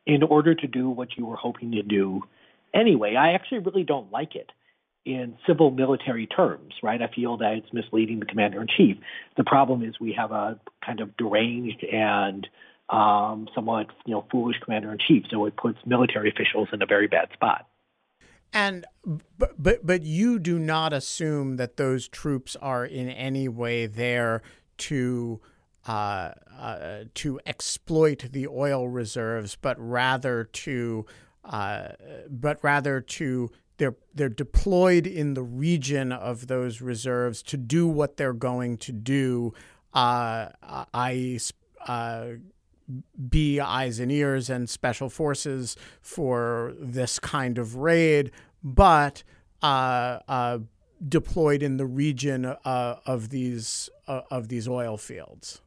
in 0.05 0.23
order 0.23 0.55
to 0.55 0.67
do 0.67 0.89
what 0.89 1.17
you 1.17 1.25
were 1.25 1.35
hoping 1.35 1.71
to 1.71 1.83
do 1.83 2.21
anyway. 2.73 3.15
I 3.15 3.33
actually 3.33 3.59
really 3.59 3.83
don't 3.83 4.11
like 4.11 4.35
it 4.35 4.51
in 5.05 5.37
civil 5.47 5.71
military 5.71 6.27
terms, 6.27 6.73
right? 6.83 7.01
I 7.01 7.07
feel 7.13 7.37
that 7.37 7.53
it's 7.53 7.73
misleading 7.73 8.19
the 8.19 8.25
commander 8.25 8.61
in 8.61 8.67
chief. 8.67 8.97
The 9.37 9.43
problem 9.43 9.83
is 9.83 9.99
we 9.99 10.13
have 10.13 10.31
a 10.31 10.59
kind 10.85 10.99
of 10.99 11.15
deranged 11.17 11.83
and 11.83 12.47
um, 12.89 13.47
somewhat 13.55 13.87
you 14.05 14.13
know 14.13 14.25
foolish 14.31 14.57
commander 14.63 14.91
in 14.91 14.97
chief. 14.99 15.23
So 15.31 15.45
it 15.45 15.55
puts 15.55 15.77
military 15.85 16.29
officials 16.29 16.69
in 16.73 16.81
a 16.81 16.85
very 16.85 17.07
bad 17.07 17.29
spot. 17.33 17.67
And 18.51 18.85
but 19.37 19.61
but 19.61 19.85
but 19.85 20.03
you 20.03 20.39
do 20.39 20.57
not 20.59 20.91
assume 20.91 21.57
that 21.57 21.77
those 21.77 22.07
troops 22.07 22.55
are 22.55 22.85
in 22.85 23.09
any 23.09 23.47
way 23.47 23.85
there 23.85 24.41
to 24.79 25.39
uh, 25.89 26.33
uh, 26.55 27.03
to 27.15 27.39
exploit 27.47 28.25
the 28.31 28.47
oil 28.47 28.87
reserves, 28.87 29.57
but 29.59 29.75
rather 29.79 30.43
to 30.43 31.03
uh, 31.45 31.87
but 32.29 32.63
rather 32.63 33.01
to 33.01 33.49
they're 33.77 33.95
they're 34.13 34.29
deployed 34.29 35.07
in 35.07 35.33
the 35.33 35.41
region 35.41 36.11
of 36.11 36.45
those 36.45 36.79
reserves 36.79 37.41
to 37.41 37.57
do 37.57 37.87
what 37.87 38.17
they're 38.17 38.33
going 38.33 38.77
to 38.77 38.91
do, 38.91 39.51
i.e., 39.95 41.39
be 43.29 43.59
eyes 43.59 43.99
and 43.99 44.11
ears 44.11 44.47
and 44.47 44.69
special 44.69 45.09
forces 45.09 45.75
for 46.01 46.75
this 46.79 47.17
kind 47.17 47.57
of 47.57 47.77
raid, 47.77 48.29
but 48.63 49.23
uh, 49.63 50.19
uh, 50.27 50.59
deployed 51.07 51.63
in 51.63 51.77
the 51.77 51.87
region 51.87 52.45
uh, 52.45 52.95
of 53.07 53.29
these 53.29 53.89
uh, 54.07 54.21
of 54.29 54.49
these 54.49 54.67
oil 54.67 54.95
fields. 54.95 55.61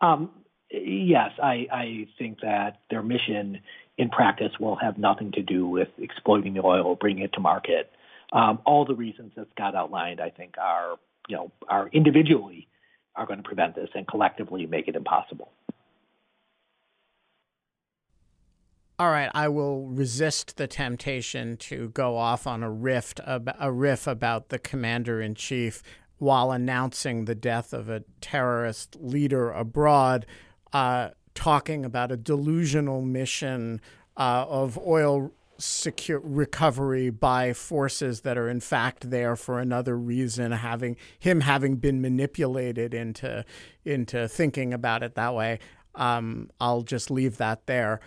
Um, 0.00 0.30
yes, 0.70 1.30
I, 1.42 1.66
I 1.72 2.08
think 2.18 2.40
that 2.42 2.80
their 2.90 3.02
mission 3.02 3.60
in 3.96 4.10
practice 4.10 4.52
will 4.60 4.76
have 4.76 4.96
nothing 4.96 5.32
to 5.32 5.42
do 5.42 5.66
with 5.66 5.88
exploiting 5.98 6.54
the 6.54 6.64
oil, 6.64 6.94
bringing 6.94 7.24
it 7.24 7.32
to 7.34 7.40
market. 7.40 7.90
Um, 8.32 8.60
all 8.64 8.84
the 8.84 8.94
reasons 8.94 9.32
that 9.36 9.48
Scott 9.50 9.74
outlined, 9.74 10.20
I 10.20 10.30
think, 10.30 10.54
are 10.58 10.96
you 11.28 11.36
know 11.36 11.52
are 11.68 11.88
individually 11.88 12.68
are 13.16 13.26
going 13.26 13.38
to 13.38 13.42
prevent 13.42 13.74
this, 13.74 13.88
and 13.94 14.06
collectively 14.06 14.66
make 14.66 14.86
it 14.86 14.94
impossible. 14.94 15.50
All 19.00 19.10
right, 19.10 19.30
I 19.32 19.48
will 19.48 19.86
resist 19.86 20.56
the 20.56 20.66
temptation 20.66 21.56
to 21.58 21.88
go 21.90 22.16
off 22.16 22.46
on 22.46 22.62
a 22.62 22.70
riff 22.70 23.14
a 23.26 23.72
riff 23.72 24.06
about 24.06 24.50
the 24.50 24.58
commander 24.58 25.20
in 25.22 25.34
chief 25.34 25.82
while 26.18 26.50
announcing 26.50 27.24
the 27.24 27.34
death 27.34 27.72
of 27.72 27.88
a 27.88 28.04
terrorist 28.20 28.96
leader 29.00 29.50
abroad, 29.50 30.26
uh, 30.72 31.10
talking 31.34 31.84
about 31.84 32.12
a 32.12 32.16
delusional 32.16 33.00
mission 33.02 33.80
uh, 34.16 34.44
of 34.48 34.78
oil 34.78 35.32
secure 35.58 36.20
recovery 36.20 37.10
by 37.10 37.52
forces 37.52 38.20
that 38.20 38.38
are 38.38 38.48
in 38.48 38.60
fact 38.60 39.10
there 39.10 39.34
for 39.34 39.58
another 39.58 39.98
reason 39.98 40.52
having 40.52 40.96
him 41.18 41.40
having 41.40 41.76
been 41.76 42.00
manipulated 42.00 42.94
into 42.94 43.44
into 43.84 44.28
thinking 44.28 44.72
about 44.72 45.02
it 45.02 45.16
that 45.16 45.34
way. 45.34 45.58
Um, 45.96 46.48
I'll 46.60 46.82
just 46.82 47.10
leave 47.10 47.38
that 47.38 47.66
there 47.66 48.00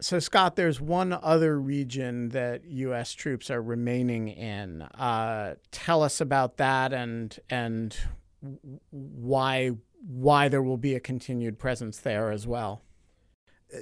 so, 0.00 0.18
Scott, 0.18 0.56
there's 0.56 0.80
one 0.80 1.12
other 1.12 1.58
region 1.58 2.28
that 2.30 2.64
U.S. 2.64 3.12
troops 3.12 3.50
are 3.50 3.62
remaining 3.62 4.28
in. 4.28 4.82
Uh, 4.82 5.54
tell 5.70 6.02
us 6.02 6.20
about 6.20 6.58
that 6.58 6.92
and 6.92 7.38
and 7.48 7.96
why 8.90 9.72
why 10.06 10.48
there 10.48 10.62
will 10.62 10.76
be 10.76 10.94
a 10.94 11.00
continued 11.00 11.58
presence 11.58 11.98
there 11.98 12.30
as 12.30 12.46
well. 12.46 12.82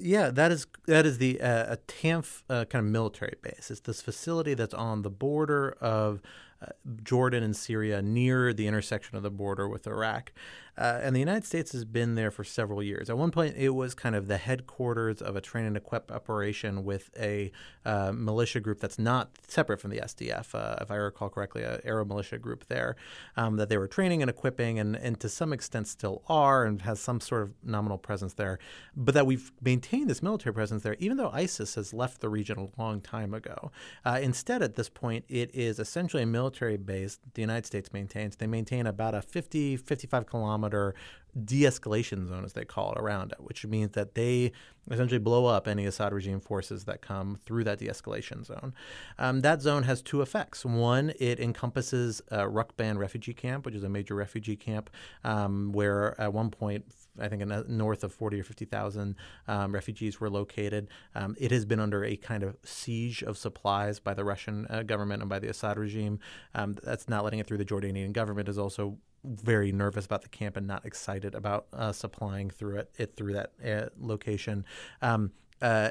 Yeah, 0.01 0.31
that 0.31 0.53
is 0.53 0.67
that 0.87 1.05
is 1.05 1.19
the 1.19 1.41
uh, 1.41 1.71
al-Tanf 1.71 2.43
uh, 2.49 2.65
kind 2.67 2.87
of 2.87 2.91
military 2.91 3.37
base. 3.43 3.71
It's 3.71 3.81
this 3.81 4.01
facility 4.01 4.55
that's 4.55 4.75
on 4.75 5.03
the 5.03 5.11
border 5.11 5.77
of 5.81 6.23
uh, 6.62 6.69
Jordan 7.03 7.43
and 7.43 7.57
Syria, 7.57 8.01
near 8.01 8.53
the 8.53 8.67
intersection 8.67 9.17
of 9.17 9.23
the 9.23 9.31
border 9.31 9.69
with 9.69 9.87
Iraq. 9.87 10.33
Uh, 10.77 11.01
and 11.03 11.14
the 11.14 11.20
United 11.20 11.45
States 11.45 11.72
has 11.72 11.85
been 11.85 12.14
there 12.14 12.31
for 12.31 12.45
several 12.45 12.83
years. 12.83 13.09
At 13.09 13.16
one 13.16 13.31
point, 13.31 13.57
it 13.57 13.70
was 13.70 13.95
kind 13.95 14.16
of 14.16 14.27
the 14.27 14.37
headquarters 14.37 15.22
of 15.22 15.37
a 15.37 15.41
train 15.41 15.64
and 15.64 15.77
equip 15.77 16.11
operation 16.11 16.85
with 16.85 17.11
a 17.18 17.53
uh, 17.85 18.12
militia 18.12 18.61
group 18.61 18.81
that's 18.81 18.99
not 18.99 19.31
separate 19.47 19.81
from 19.81 19.91
the 19.91 19.99
SDF, 19.99 20.55
uh, 20.55 20.77
if 20.81 20.91
I 20.91 20.97
recall 20.97 21.29
correctly, 21.29 21.62
a 21.62 21.81
Arab 21.85 22.09
militia 22.09 22.39
group 22.39 22.66
there 22.66 22.97
um, 23.37 23.57
that 23.57 23.68
they 23.68 23.79
were 23.79 23.87
training 23.87 24.22
and 24.22 24.29
equipping, 24.29 24.79
and, 24.79 24.97
and 24.97 25.20
to 25.20 25.29
some 25.29 25.53
extent 25.53 25.87
still 25.87 26.22
are, 26.29 26.64
and 26.64 26.83
has 26.83 26.99
some 26.99 27.20
sort 27.20 27.43
of 27.43 27.53
nominal 27.62 27.99
presence 27.99 28.35
there. 28.35 28.59
But 28.97 29.14
that 29.14 29.27
we've 29.27 29.53
maintained 29.62 30.11
this 30.11 30.22
military 30.22 30.55
presence 30.55 30.83
there, 30.83 30.97
even 30.99 31.16
though 31.16 31.31
ISIS 31.31 31.77
has 31.77 31.95
left 31.95 32.20
the 32.20 32.29
region 32.29 32.59
a 32.59 32.81
long 32.81 33.01
time 33.01 33.33
ago. 33.33 33.70
Uh, 34.05 34.18
instead, 34.20 34.62
at 34.62 34.75
this 34.75 34.89
point, 34.89 35.25
it 35.29 35.55
is 35.55 35.79
essentially 35.79 36.22
a 36.22 36.27
military 36.27 36.77
base 36.77 37.18
the 37.35 37.43
United 37.43 37.66
States 37.66 37.93
maintains. 37.93 38.37
They 38.37 38.47
maintain 38.47 38.87
about 38.87 39.14
a 39.14 39.22
50, 39.22 39.77
55 39.77 40.27
kilometer 40.27 40.64
kilometer 40.65 40.95
de-escalation 41.45 42.29
zone, 42.29 42.45
as 42.45 42.53
they 42.53 42.65
call 42.65 42.93
it, 42.93 43.01
around 43.01 43.33
it, 43.33 43.39
which 43.41 43.67
means 43.67 43.93
that 43.93 44.15
they 44.15 44.53
essentially 44.89 45.19
blow 45.19 45.47
up 45.47 45.67
any 45.67 45.85
Assad 45.85 46.12
regime 46.12 46.41
forces 46.41 46.85
that 46.85 47.03
come 47.03 47.39
through 47.45 47.65
that 47.65 47.79
de-escalation 47.79 48.45
zone. 48.45 48.73
Um, 49.19 49.41
that 49.41 49.61
zone 49.61 49.83
has 49.83 50.01
two 50.01 50.23
effects. 50.23 50.65
One, 50.65 51.12
it 51.19 51.41
encompasses 51.41 52.23
a 52.29 52.43
Rukban 52.43 52.99
refugee 52.99 53.35
camp, 53.35 53.67
which 53.67 53.75
is 53.75 53.83
a 53.83 53.89
major 53.89 54.15
refugee 54.15 54.57
camp 54.57 54.91
um, 55.25 55.73
where 55.73 56.19
at 56.21 56.33
one 56.33 56.51
point 56.51 56.85
I 57.19 57.29
think 57.29 57.45
north 57.69 58.05
of 58.05 58.12
40 58.12 58.41
or 58.41 58.45
50,000 58.45 59.17
um, 59.49 59.73
refugees 59.73 60.21
were 60.21 60.31
located. 60.31 60.89
Um, 61.15 61.37
it 61.39 61.51
has 61.51 61.65
been 61.65 61.81
under 61.81 62.05
a 62.05 62.17
kind 62.17 62.43
of 62.43 62.57
siege 62.65 63.23
of 63.23 63.39
supplies 63.39 64.01
by 64.01 64.15
the 64.15 64.25
Russian 64.25 64.67
uh, 64.69 64.83
government 64.83 65.23
and 65.23 65.29
by 65.29 65.39
the 65.39 65.49
Assad 65.49 65.79
regime. 65.79 66.19
Um, 66.55 66.77
that's 66.83 67.09
not 67.09 67.25
letting 67.25 67.39
it 67.39 67.47
through. 67.47 67.59
The 67.59 67.65
Jordanian 67.65 68.12
government 68.12 68.49
is 68.49 68.59
also 68.59 68.99
very 69.25 69.73
nervous 69.73 70.05
about 70.05 70.23
the 70.23 70.29
camp 70.29 70.57
and 70.57 70.67
not 70.67 70.85
excited 70.85 71.35
about 71.35 71.67
uh, 71.73 71.93
supplying 71.93 72.51
through 72.51 72.79
it, 72.79 72.91
it 72.97 73.17
through 73.17 73.33
that 73.33 73.53
uh, 73.65 73.89
location. 73.99 74.65
Um, 75.01 75.33
uh, 75.62 75.91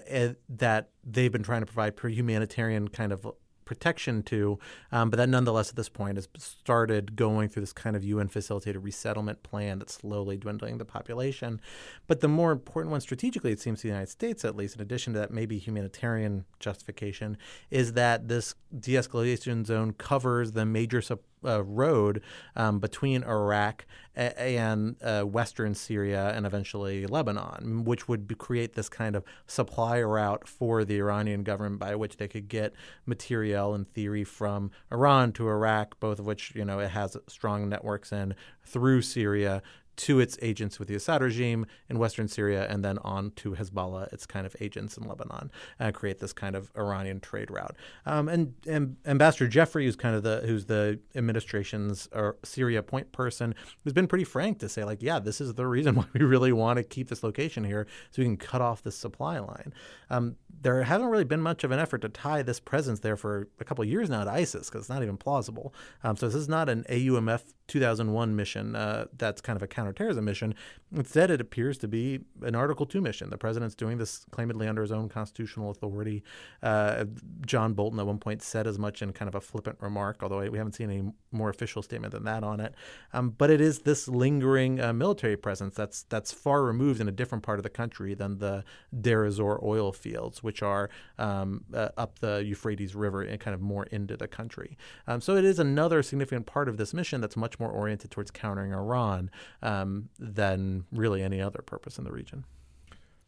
that 0.49 0.89
they've 1.03 1.31
been 1.31 1.41
trying 1.41 1.61
to 1.61 1.65
provide 1.65 1.95
humanitarian 1.99 2.87
kind 2.89 3.11
of 3.11 3.25
protection 3.65 4.23
to, 4.23 4.59
um, 4.91 5.09
but 5.09 5.17
that 5.17 5.29
nonetheless 5.29 5.69
at 5.69 5.75
this 5.75 5.89
point 5.89 6.17
has 6.17 6.27
started 6.37 7.15
going 7.15 7.49
through 7.49 7.61
this 7.61 7.73
kind 7.73 7.95
of 7.95 8.03
UN 8.03 8.27
facilitated 8.27 8.83
resettlement 8.83 9.43
plan 9.43 9.79
that's 9.79 9.93
slowly 9.93 10.37
dwindling 10.37 10.77
the 10.77 10.85
population. 10.85 11.61
But 12.07 12.21
the 12.21 12.27
more 12.27 12.51
important 12.51 12.91
one 12.91 13.01
strategically, 13.01 13.51
it 13.51 13.59
seems 13.59 13.79
to 13.79 13.83
the 13.83 13.89
United 13.89 14.09
States 14.09 14.45
at 14.45 14.55
least, 14.55 14.75
in 14.75 14.81
addition 14.81 15.13
to 15.13 15.19
that 15.19 15.31
maybe 15.31 15.57
humanitarian 15.57 16.45
justification, 16.59 17.37
is 17.69 17.93
that 17.93 18.27
this 18.27 18.55
de 18.77 18.93
escalation 18.93 19.65
zone 19.65 19.93
covers 19.93 20.53
the 20.53 20.65
major 20.65 21.01
supply 21.01 21.27
uh, 21.45 21.63
road 21.63 22.21
um, 22.55 22.79
between 22.79 23.23
Iraq 23.23 23.85
and 24.15 24.95
uh, 25.01 25.23
Western 25.23 25.73
Syria 25.73 26.31
and 26.35 26.45
eventually 26.45 27.07
Lebanon, 27.07 27.83
which 27.83 28.07
would 28.07 28.37
create 28.37 28.73
this 28.73 28.87
kind 28.87 29.15
of 29.15 29.23
supply 29.47 30.01
route 30.01 30.47
for 30.47 30.85
the 30.85 30.97
Iranian 30.97 31.43
government 31.43 31.79
by 31.79 31.95
which 31.95 32.17
they 32.17 32.27
could 32.27 32.47
get 32.47 32.73
material 33.05 33.73
in 33.73 33.85
theory 33.85 34.23
from 34.23 34.69
Iran 34.91 35.31
to 35.33 35.47
Iraq, 35.47 35.99
both 35.99 36.19
of 36.19 36.25
which 36.25 36.53
you 36.55 36.63
know 36.63 36.79
it 36.79 36.89
has 36.89 37.17
strong 37.27 37.69
networks 37.69 38.11
in 38.11 38.35
through 38.63 39.01
Syria 39.01 39.61
to 39.95 40.19
its 40.19 40.37
agents 40.41 40.79
with 40.79 40.87
the 40.87 40.95
Assad 40.95 41.21
regime 41.21 41.65
in 41.89 41.99
Western 41.99 42.27
Syria 42.27 42.67
and 42.69 42.83
then 42.83 42.97
on 42.99 43.31
to 43.31 43.51
Hezbollah, 43.51 44.11
its 44.11 44.25
kind 44.25 44.45
of 44.45 44.55
agents 44.59 44.97
in 44.97 45.03
Lebanon, 45.03 45.51
uh, 45.79 45.91
create 45.91 46.19
this 46.19 46.33
kind 46.33 46.55
of 46.55 46.71
Iranian 46.77 47.19
trade 47.19 47.51
route. 47.51 47.75
Um, 48.05 48.27
and, 48.27 48.53
and, 48.67 48.97
Ambassador 49.05 49.47
Jeffrey, 49.47 49.85
who's 49.85 49.95
kind 49.95 50.15
of 50.15 50.23
the 50.23 50.43
who's 50.45 50.65
the 50.65 50.99
administration's 51.15 52.07
Syria 52.43 52.83
point 52.83 53.11
person, 53.11 53.55
who's 53.83 53.93
been 53.93 54.07
pretty 54.07 54.23
frank 54.23 54.59
to 54.59 54.69
say 54.69 54.83
like, 54.83 55.01
yeah, 55.01 55.19
this 55.19 55.41
is 55.41 55.53
the 55.53 55.67
reason 55.67 55.95
why 55.95 56.05
we 56.13 56.21
really 56.21 56.51
want 56.51 56.77
to 56.77 56.83
keep 56.83 57.09
this 57.09 57.23
location 57.23 57.63
here, 57.63 57.87
so 58.11 58.21
we 58.21 58.25
can 58.25 58.37
cut 58.37 58.61
off 58.61 58.81
this 58.81 58.95
supply 58.97 59.39
line. 59.39 59.73
Um, 60.09 60.35
there 60.61 60.83
hasn't 60.83 61.09
really 61.09 61.23
been 61.23 61.41
much 61.41 61.63
of 61.63 61.71
an 61.71 61.79
effort 61.79 61.99
to 61.99 62.09
tie 62.09 62.41
this 62.41 62.59
presence 62.59 62.99
there 63.01 63.17
for 63.17 63.49
a 63.59 63.63
couple 63.63 63.83
of 63.83 63.89
years 63.89 64.09
now 64.09 64.23
to 64.23 64.31
ISIS 64.31 64.69
because 64.69 64.81
it's 64.81 64.89
not 64.89 65.03
even 65.03 65.17
plausible. 65.17 65.73
Um, 66.03 66.15
so 66.15 66.27
this 66.27 66.35
is 66.35 66.47
not 66.47 66.69
an 66.69 66.85
AUMF 66.89 67.53
2001 67.67 68.35
mission 68.35 68.75
uh, 68.75 69.05
that's 69.17 69.41
kind 69.41 69.55
of 69.55 69.63
a 69.63 69.67
counterterrorism 69.67 70.23
mission. 70.23 70.53
Instead, 70.95 71.31
it 71.31 71.41
appears 71.41 71.77
to 71.79 71.87
be 71.87 72.19
an 72.41 72.55
Article 72.55 72.85
2 72.85 73.01
mission. 73.01 73.29
The 73.29 73.37
president's 73.37 73.75
doing 73.75 73.97
this 73.97 74.25
claimedly 74.31 74.67
under 74.67 74.81
his 74.81 74.91
own 74.91 75.09
constitutional 75.09 75.69
authority. 75.69 76.23
Uh, 76.61 77.05
John 77.45 77.73
Bolton 77.73 77.99
at 77.99 78.05
one 78.05 78.19
point 78.19 78.41
said 78.41 78.67
as 78.67 78.77
much 78.77 79.01
in 79.01 79.11
kind 79.13 79.27
of 79.27 79.35
a 79.35 79.41
flippant 79.41 79.77
remark, 79.81 80.21
although 80.21 80.39
we 80.49 80.57
haven't 80.57 80.75
seen 80.75 80.89
any 80.89 81.11
more 81.31 81.49
official 81.49 81.81
statement 81.81 82.13
than 82.13 82.25
that 82.25 82.43
on 82.43 82.59
it. 82.59 82.75
Um, 83.13 83.31
but 83.31 83.49
it 83.49 83.61
is 83.61 83.79
this 83.79 84.07
lingering 84.07 84.79
uh, 84.79 84.93
military 84.93 85.37
presence 85.37 85.75
that's 85.75 86.03
that's 86.03 86.31
far 86.31 86.63
removed 86.63 86.99
in 86.99 87.07
a 87.07 87.11
different 87.11 87.43
part 87.43 87.59
of 87.59 87.63
the 87.63 87.69
country 87.69 88.13
than 88.13 88.39
the 88.39 88.63
Deir 88.99 89.23
oil 89.41 89.91
fields, 89.91 90.42
which 90.43 90.61
are 90.61 90.89
um, 91.17 91.63
uh, 91.73 91.89
up 91.97 92.19
the 92.19 92.43
Euphrates 92.45 92.95
River 92.95 93.21
and 93.21 93.39
kind 93.39 93.55
of 93.55 93.61
more 93.61 93.85
into 93.85 94.15
the 94.17 94.27
country. 94.27 94.77
Um, 95.07 95.21
so 95.21 95.35
it 95.35 95.45
is 95.45 95.59
another 95.59 96.03
significant 96.03 96.45
part 96.45 96.69
of 96.69 96.77
this 96.77 96.93
mission 96.93 97.21
that's 97.21 97.37
much 97.37 97.59
more 97.59 97.69
oriented 97.69 98.11
towards 98.11 98.31
countering 98.31 98.73
Iran 98.73 99.31
um, 99.61 100.09
than 100.19 100.85
really 100.91 101.23
any 101.23 101.41
other 101.41 101.61
purpose 101.61 101.97
in 101.97 102.03
the 102.03 102.11
region. 102.11 102.45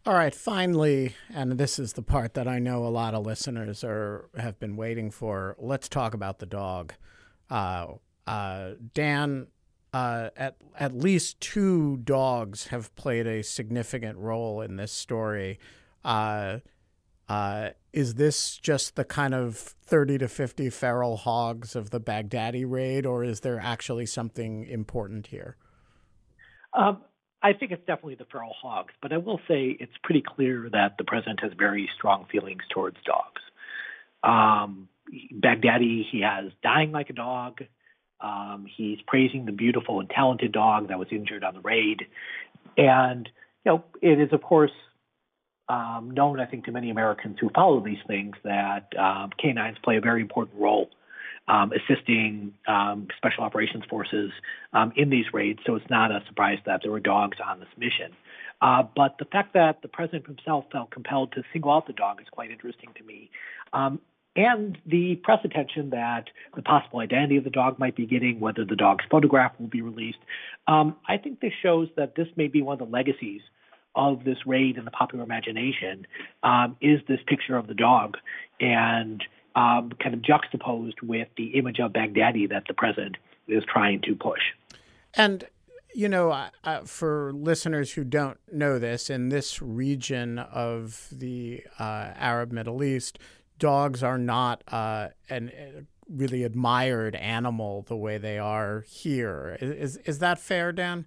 All 0.08 0.14
right, 0.14 0.36
finally, 0.36 1.16
and 1.34 1.54
this 1.54 1.80
is 1.80 1.94
the 1.94 2.04
part 2.04 2.36
that 2.36 2.48
I 2.48 2.60
know 2.60 2.86
a 2.86 2.90
lot 2.90 3.16
of 3.16 3.26
listeners 3.26 3.84
are 3.84 4.30
have 4.38 4.60
been 4.60 4.76
waiting 4.76 5.10
for. 5.10 5.56
Let's 5.58 5.90
talk 5.90 6.14
about 6.14 6.38
the 6.38 6.46
dog. 6.46 6.94
Uh, 7.50 7.94
uh, 8.28 8.74
Dan, 8.94 9.48
uh, 9.94 10.30
at 10.38 10.58
at 10.80 10.96
least 10.96 11.40
two 11.42 11.98
dogs 11.98 12.68
have 12.68 12.96
played 12.96 13.26
a 13.26 13.42
significant 13.44 14.20
role 14.20 14.62
in 14.62 14.76
this 14.76 14.92
story. 14.92 15.58
Uh, 17.28 17.70
is 17.92 18.16
this 18.16 18.58
just 18.58 18.96
the 18.96 19.04
kind 19.04 19.34
of 19.34 19.56
30 19.58 20.20
to 20.20 20.28
50 20.28 20.70
feral 20.70 21.18
hogs 21.18 21.76
of 21.76 21.90
the 21.90 22.00
Baghdadi 22.00 22.70
raid, 22.70 23.06
or 23.06 23.24
is 23.24 23.40
there 23.40 23.60
actually 23.60 24.06
something 24.06 24.66
important 24.66 25.28
here? 25.28 25.58
Um, 26.74 27.02
I 27.42 27.54
think 27.54 27.72
it's 27.72 27.86
definitely 27.86 28.16
the 28.16 28.26
feral 28.26 28.54
hogs, 28.60 28.94
but 29.02 29.14
I 29.14 29.18
will 29.18 29.40
say 29.48 29.78
it's 29.80 29.94
pretty 30.04 30.24
clear 30.26 30.70
that 30.72 30.98
the 30.98 31.04
president 31.04 31.40
has 31.42 31.52
very 31.58 31.90
strong 31.96 32.26
feelings 32.32 32.64
towards 32.74 32.98
dogs. 33.06 33.42
Um, 34.24 34.90
Baghdadi, 35.34 36.04
he 36.12 36.22
has 36.22 36.52
dying 36.64 36.92
like 36.92 37.10
a 37.10 37.14
dog. 37.14 37.62
Um, 38.20 38.66
he's 38.76 38.98
praising 39.08 39.46
the 39.46 39.52
beautiful 39.52 40.00
and 40.00 40.10
talented 40.10 40.52
dog 40.52 40.88
that 40.88 40.98
was 40.98 41.08
injured 41.12 41.44
on 41.44 41.54
the 41.54 41.62
raid. 41.62 42.02
And, 42.78 43.30
you 43.64 43.72
know, 43.72 43.84
it 44.02 44.20
is, 44.20 44.34
of 44.34 44.42
course, 44.42 44.72
um, 45.70 46.12
known, 46.12 46.40
I 46.40 46.46
think, 46.46 46.66
to 46.66 46.72
many 46.72 46.90
Americans 46.90 47.38
who 47.40 47.50
follow 47.50 47.80
these 47.80 47.98
things 48.08 48.36
that 48.44 48.88
um, 48.98 49.32
canines 49.42 49.78
play 49.84 49.98
a 49.98 50.02
very 50.02 50.22
important 50.22 50.60
role 50.60 50.90
um, 51.48 51.72
assisting 51.72 52.54
um, 52.68 53.08
special 53.18 53.44
operations 53.44 53.84
forces 53.90 54.32
um, 54.74 54.92
in 54.96 55.10
these 55.10 55.26
raids. 55.34 55.60
So 55.66 55.76
it's 55.76 55.90
not 55.90 56.12
a 56.12 56.24
surprise 56.28 56.60
that 56.66 56.82
there 56.84 56.92
were 56.92 57.00
dogs 57.00 57.38
on 57.46 57.60
this 57.60 57.70
mission. 57.78 58.16
Uh, 58.62 58.84
but 58.96 59.18
the 59.20 59.26
fact 59.26 59.54
that 59.54 59.82
the 59.82 59.88
president 59.88 60.26
himself 60.26 60.66
felt 60.72 60.90
compelled 60.92 61.34
to 61.34 61.44
single 61.52 61.72
out 61.72 61.88
the 61.88 61.94
dog 61.94 62.22
is 62.22 62.28
quite 62.32 62.52
interesting 62.52 62.90
to 62.98 63.04
me. 63.04 63.30
Um, 63.74 64.00
and 64.36 64.78
the 64.86 65.16
press 65.24 65.40
attention 65.46 65.92
that 65.92 66.26
the 66.56 66.62
possible 66.62 67.00
identity 67.00 67.38
of 67.38 67.44
the 67.44 67.50
dog 67.50 67.80
might 67.80 67.96
be 67.96 68.06
getting, 68.06 68.40
whether 68.40 68.66
the 68.66 68.76
dog's 68.76 69.06
photograph 69.10 69.54
will 69.60 69.68
be 69.68 69.82
released. 69.82 70.18
I 70.68 71.18
think 71.24 71.40
this 71.40 71.54
shows 71.62 71.88
that 71.96 72.16
this 72.16 72.28
may 72.36 72.48
be 72.48 72.62
one 72.62 72.74
of 72.74 72.80
the 72.80 72.92
legacies 72.92 73.42
of 73.96 74.24
this 74.24 74.38
raid 74.46 74.78
in 74.78 74.86
the 74.86 74.92
popular 74.92 75.24
imagination 75.24 76.06
um, 76.44 76.76
is 76.82 77.00
this 77.08 77.20
picture 77.28 77.58
of 77.58 77.68
the 77.68 77.74
dog 77.74 78.18
and 78.60 79.24
um, 79.56 79.92
kind 80.02 80.14
of 80.14 80.22
juxtaposed 80.22 81.02
with 81.02 81.28
the 81.38 81.58
image 81.58 81.80
of 81.80 81.94
Baghdadi 81.94 82.50
that 82.50 82.64
the 82.68 82.74
president 82.74 83.18
is 83.48 83.64
trying 83.72 84.02
to 84.02 84.16
push. 84.16 84.42
And 85.14 85.46
you 85.94 86.10
know, 86.10 86.32
uh, 86.66 86.82
for 86.82 87.32
listeners 87.34 87.94
who 87.94 88.04
don't 88.04 88.38
know 88.52 88.78
this, 88.78 89.10
in 89.10 89.30
this 89.30 89.62
region 89.62 90.40
of 90.40 91.08
the 91.10 91.64
uh, 91.80 92.12
Arab 92.18 92.52
Middle 92.52 92.84
East, 92.84 93.18
dogs 93.60 94.04
are 94.04 94.18
not 94.18 94.62
uh, 94.68 95.10
an 95.30 95.52
a 95.56 95.84
really 96.08 96.44
admired 96.44 97.16
animal 97.16 97.84
the 97.88 97.96
way 97.96 98.18
they 98.18 98.38
are 98.38 98.82
here. 98.88 99.58
Is 99.62 99.98
is 99.98 100.20
that 100.20 100.38
fair, 100.38 100.72
Dan? 100.72 101.06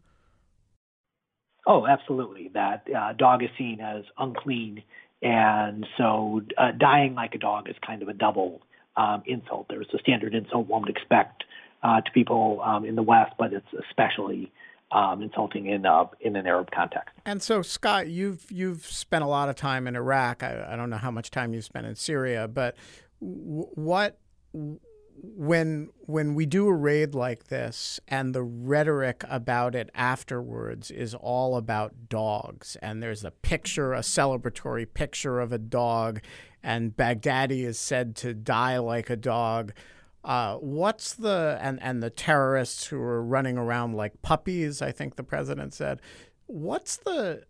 Oh, 1.69 1.87
absolutely. 1.87 2.51
That 2.55 2.87
uh, 2.91 3.13
dog 3.13 3.45
is 3.45 3.51
seen 3.59 3.79
as 3.81 4.03
unclean, 4.17 4.83
and 5.21 5.87
so 5.99 6.41
uh, 6.57 6.73
dying 6.73 7.15
like 7.15 7.35
a 7.35 7.39
dog 7.39 7.69
is 7.69 7.77
kind 7.87 8.01
of 8.01 8.09
a 8.09 8.15
double 8.15 8.63
um, 8.97 9.23
insult. 9.27 9.67
There's 9.69 9.87
a 9.93 9.99
standard 9.99 10.35
insult 10.35 10.67
one 10.67 10.81
would 10.81 10.91
expect 10.91 11.45
uh, 11.83 12.01
to 12.01 12.11
people 12.13 12.63
um, 12.65 12.87
in 12.87 12.97
the 12.97 13.03
West, 13.03 13.35
but 13.39 13.53
it's 13.53 13.67
especially 13.87 14.51
um, 14.93 15.21
insulting 15.21 15.67
in 15.67 15.85
uh, 15.85 16.07
in 16.23 16.37
an 16.37 16.47
Arab 16.47 16.71
context. 16.71 17.15
And 17.27 17.43
so, 17.43 17.61
Scott, 17.61 18.09
you've 18.09 18.51
you've 18.51 18.87
spent 18.87 19.23
a 19.23 19.27
lot 19.27 19.51
of 19.51 19.55
time 19.57 19.87
in 19.87 19.95
Iraq. 19.95 20.43
I, 20.43 20.67
I 20.71 20.77
don't 20.77 20.89
know 20.89 20.97
how 20.97 21.11
much 21.11 21.31
time 21.31 21.53
you've 21.53 21.67
spent 21.67 21.87
in 21.87 21.95
Syria, 21.97 22.49
but 22.49 22.77
w- 23.21 23.69
what 23.75 24.19
when 25.21 25.91
when 26.01 26.35
we 26.35 26.47
do 26.47 26.69
a 26.69 26.75
raid 26.75 27.15
like 27.15 27.45
this 27.45 27.99
and 28.09 28.35
the 28.35 28.43
rhetoric 28.43 29.25
about 29.29 29.75
it 29.75 29.91
afterwards 29.95 30.91
is 30.91 31.15
all 31.15 31.57
about 31.57 32.09
dogs 32.09 32.77
and 32.83 33.03
there's 33.03 33.25
a 33.25 33.31
picture 33.31 33.93
a 33.93 34.01
celebratory 34.01 34.87
picture 34.93 35.41
of 35.41 35.53
a 35.53 35.59
dog 35.59 36.21
and 36.63 36.97
Baghdadi 36.97 37.65
is 37.65 37.79
said 37.79 38.15
to 38.17 38.35
die 38.35 38.79
like 38.79 39.11
a 39.11 39.17
dog 39.17 39.73
uh, 40.25 40.57
what's 40.57 41.15
the 41.15 41.59
and 41.61 41.79
and 41.83 42.03
the 42.03 42.11
terrorists 42.11 42.87
who 42.87 43.01
are 43.01 43.23
running 43.23 43.57
around 43.57 43.95
like 43.95 44.21
puppies? 44.21 44.83
I 44.83 44.93
think 44.93 45.17
the 45.17 45.23
president 45.23 45.75
said. 45.75 46.01
What's 46.47 46.97
the 46.97 47.45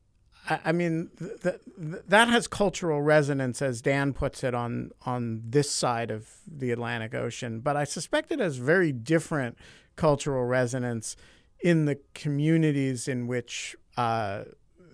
I 0.48 0.72
mean, 0.72 1.10
th- 1.18 1.40
th- 1.42 1.60
that 2.08 2.28
has 2.28 2.46
cultural 2.46 3.02
resonance, 3.02 3.60
as 3.60 3.82
Dan 3.82 4.12
puts 4.12 4.42
it, 4.42 4.54
on 4.54 4.90
on 5.04 5.42
this 5.44 5.70
side 5.70 6.10
of 6.10 6.28
the 6.46 6.70
Atlantic 6.70 7.14
Ocean. 7.14 7.60
But 7.60 7.76
I 7.76 7.84
suspect 7.84 8.32
it 8.32 8.40
has 8.40 8.56
very 8.56 8.92
different 8.92 9.58
cultural 9.96 10.44
resonance 10.44 11.16
in 11.60 11.84
the 11.84 11.98
communities 12.14 13.08
in 13.08 13.26
which 13.26 13.76
uh, 13.96 14.44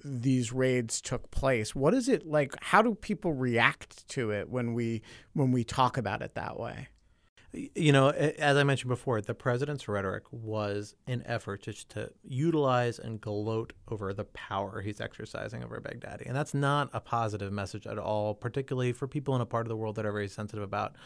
these 0.05 0.53
raids 0.53 1.01
took 1.01 1.31
place. 1.31 1.75
What 1.75 1.95
is 1.95 2.09
it 2.09 2.27
like? 2.27 2.55
How 2.61 2.83
do 2.83 2.95
people 2.95 3.33
react 3.33 4.09
to 4.09 4.31
it 4.31 4.49
when 4.49 4.75
we 4.75 5.03
when 5.35 5.53
we 5.53 5.65
talk 5.65 5.97
about 5.97 6.23
it 6.23 6.35
that 6.35 6.59
way? 6.59 6.89
You 7.55 7.93
know, 7.93 8.09
as 8.09 8.57
I 8.57 8.65
mentioned 8.65 8.89
before, 8.89 9.21
the 9.21 9.35
president's 9.35 9.87
rhetoric 9.87 10.25
was 10.33 10.97
an 11.07 11.23
effort 11.25 11.63
just 11.63 11.89
to 11.91 12.11
utilize 12.25 12.99
and 12.99 13.21
gloat 13.21 13.73
over 13.89 14.13
the 14.13 14.25
power 14.25 14.81
he's 14.81 15.01
exercising 15.01 15.63
over 15.63 15.81
Baghdadi. 15.81 16.27
And 16.27 16.35
that's 16.35 16.55
not 16.55 16.91
a 16.93 17.01
positive 17.01 17.53
message 17.53 17.87
at 17.87 17.99
all, 17.99 18.35
particularly 18.35 18.93
for 18.93 19.07
people 19.07 19.37
in 19.37 19.41
a 19.41 19.47
part 19.47 19.67
of 19.67 19.69
the 19.69 19.77
world 19.77 19.95
that 19.97 20.07
are 20.07 20.13
very 20.13 20.29
sensitive 20.29 20.65
about 20.65 20.97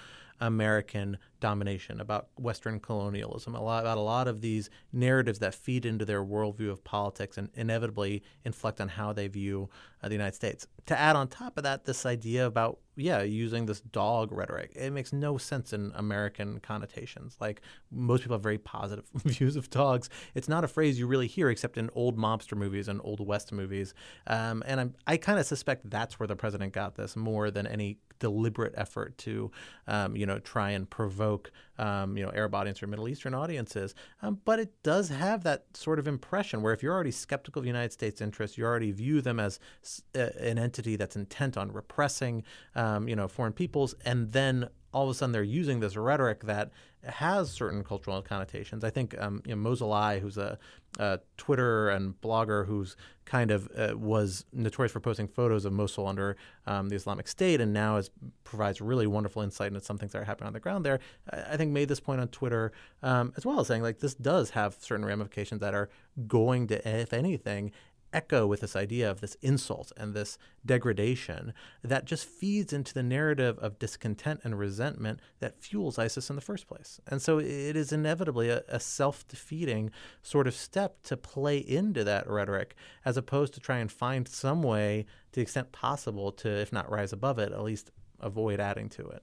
American 0.40 1.18
domination, 1.40 2.00
about 2.00 2.28
Western 2.36 2.80
colonialism, 2.80 3.54
a 3.54 3.62
lot, 3.62 3.82
about 3.82 3.98
a 3.98 4.02
lot 4.02 4.28
of 4.28 4.40
these 4.40 4.70
narratives 4.92 5.38
that 5.38 5.54
feed 5.54 5.86
into 5.86 6.04
their 6.04 6.24
worldview 6.24 6.70
of 6.70 6.84
politics 6.84 7.38
and 7.38 7.50
inevitably 7.54 8.22
inflect 8.44 8.80
on 8.80 8.88
how 8.88 9.12
they 9.12 9.28
view 9.28 9.68
uh, 10.02 10.08
the 10.08 10.14
United 10.14 10.34
States. 10.34 10.66
To 10.86 10.98
add 10.98 11.16
on 11.16 11.28
top 11.28 11.56
of 11.56 11.64
that, 11.64 11.84
this 11.84 12.06
idea 12.06 12.46
about 12.46 12.78
yeah, 12.98 13.22
using 13.22 13.66
this 13.66 13.80
dog 13.80 14.32
rhetoric, 14.32 14.72
it 14.74 14.90
makes 14.92 15.12
no 15.12 15.38
sense 15.38 15.72
in 15.72 15.92
American 15.94 16.58
connotations. 16.58 17.36
Like 17.40 17.60
most 17.92 18.22
people 18.22 18.34
have 18.34 18.42
very 18.42 18.58
positive 18.58 19.04
views 19.14 19.54
of 19.54 19.70
dogs. 19.70 20.10
It's 20.34 20.48
not 20.48 20.64
a 20.64 20.68
phrase 20.68 20.98
you 20.98 21.06
really 21.06 21.28
hear 21.28 21.48
except 21.48 21.78
in 21.78 21.90
old 21.94 22.18
mobster 22.18 22.56
movies 22.56 22.88
and 22.88 23.00
old 23.04 23.24
West 23.24 23.52
movies. 23.52 23.94
Um, 24.26 24.64
and 24.66 24.80
I'm, 24.80 24.94
I 25.06 25.16
kind 25.16 25.38
of 25.38 25.46
suspect 25.46 25.88
that's 25.88 26.18
where 26.18 26.26
the 26.26 26.34
president 26.34 26.72
got 26.72 26.96
this 26.96 27.14
more 27.14 27.52
than 27.52 27.68
any 27.68 27.98
deliberate 28.18 28.74
effort 28.76 29.16
to, 29.18 29.52
um, 29.86 30.16
you 30.16 30.26
know, 30.26 30.40
try 30.40 30.70
and 30.70 30.90
provoke, 30.90 31.27
um, 31.78 32.16
you 32.16 32.24
know, 32.24 32.32
Arab 32.32 32.54
audience 32.54 32.82
or 32.82 32.86
Middle 32.86 33.08
Eastern 33.08 33.34
audiences. 33.34 33.94
Um, 34.22 34.40
but 34.44 34.58
it 34.58 34.82
does 34.82 35.08
have 35.10 35.44
that 35.44 35.64
sort 35.74 35.98
of 35.98 36.08
impression 36.08 36.62
where 36.62 36.72
if 36.72 36.82
you're 36.82 36.94
already 36.94 37.10
skeptical 37.10 37.60
of 37.60 37.64
the 37.64 37.68
United 37.68 37.92
States 37.92 38.20
interests, 38.20 38.58
you 38.58 38.64
already 38.64 38.92
view 38.92 39.20
them 39.20 39.38
as 39.38 39.60
uh, 40.16 40.30
an 40.40 40.58
entity 40.58 40.96
that's 40.96 41.16
intent 41.16 41.56
on 41.56 41.72
repressing, 41.72 42.42
um, 42.74 43.08
you 43.08 43.16
know, 43.16 43.28
foreign 43.28 43.52
peoples, 43.52 43.94
and 44.04 44.32
then 44.32 44.68
all 44.92 45.04
of 45.04 45.10
a 45.10 45.14
sudden 45.14 45.32
they're 45.32 45.42
using 45.42 45.80
this 45.80 45.96
rhetoric 45.96 46.44
that 46.44 46.70
has 47.04 47.50
certain 47.50 47.84
cultural 47.84 48.20
connotations. 48.22 48.82
I 48.82 48.90
think 48.90 49.16
um, 49.18 49.42
you 49.46 49.54
know, 49.54 50.18
who's 50.20 50.36
a, 50.36 50.58
a, 50.98 51.20
Twitter 51.36 51.90
and 51.90 52.20
blogger 52.20 52.66
who's 52.66 52.96
kind 53.24 53.50
of 53.50 53.68
uh, 53.76 53.96
was 53.96 54.44
notorious 54.52 54.92
for 54.92 55.00
posting 55.00 55.28
photos 55.28 55.64
of 55.64 55.72
Mosul 55.72 56.06
under 56.06 56.36
um, 56.66 56.88
the 56.88 56.96
Islamic 56.96 57.28
State, 57.28 57.60
and 57.60 57.72
now 57.72 57.96
is, 57.96 58.10
provides 58.42 58.80
really 58.80 59.06
wonderful 59.06 59.42
insight 59.42 59.68
into 59.68 59.80
some 59.80 59.98
things 59.98 60.12
that 60.12 60.22
are 60.22 60.24
happening 60.24 60.48
on 60.48 60.52
the 60.52 60.60
ground 60.60 60.84
there. 60.84 60.98
I, 61.30 61.52
I 61.52 61.56
think 61.56 61.72
made 61.72 61.88
this 61.88 62.00
point 62.00 62.20
on 62.20 62.28
Twitter 62.28 62.72
um, 63.02 63.32
as 63.36 63.46
well, 63.46 63.64
saying 63.64 63.82
like 63.82 64.00
this 64.00 64.14
does 64.14 64.50
have 64.50 64.76
certain 64.80 65.04
ramifications 65.04 65.60
that 65.60 65.74
are 65.74 65.88
going 66.26 66.66
to, 66.68 67.00
if 67.00 67.12
anything, 67.12 67.70
echo 68.12 68.46
with 68.46 68.60
this 68.60 68.76
idea 68.76 69.10
of 69.10 69.20
this 69.20 69.36
insult 69.42 69.92
and 69.96 70.14
this 70.14 70.38
degradation 70.64 71.52
that 71.82 72.04
just 72.04 72.26
feeds 72.26 72.72
into 72.72 72.94
the 72.94 73.02
narrative 73.02 73.58
of 73.58 73.78
discontent 73.78 74.40
and 74.44 74.58
resentment 74.58 75.20
that 75.40 75.60
fuels 75.60 75.98
ISIS 75.98 76.30
in 76.30 76.36
the 76.36 76.42
first 76.42 76.66
place. 76.66 77.00
And 77.06 77.20
so 77.20 77.38
it 77.38 77.76
is 77.76 77.92
inevitably 77.92 78.48
a, 78.50 78.62
a 78.68 78.80
self 78.80 79.26
defeating 79.28 79.90
sort 80.22 80.46
of 80.46 80.54
step 80.54 81.02
to 81.04 81.16
play 81.16 81.58
into 81.58 82.04
that 82.04 82.28
rhetoric 82.28 82.74
as 83.04 83.16
opposed 83.16 83.54
to 83.54 83.60
try 83.60 83.78
and 83.78 83.90
find 83.90 84.26
some 84.28 84.62
way, 84.62 85.06
to 85.32 85.40
the 85.40 85.42
extent 85.42 85.72
possible, 85.72 86.32
to, 86.32 86.48
if 86.48 86.72
not 86.72 86.90
rise 86.90 87.12
above 87.12 87.38
it, 87.38 87.52
at 87.52 87.62
least 87.62 87.90
avoid 88.20 88.60
adding 88.60 88.88
to 88.90 89.06
it. 89.08 89.22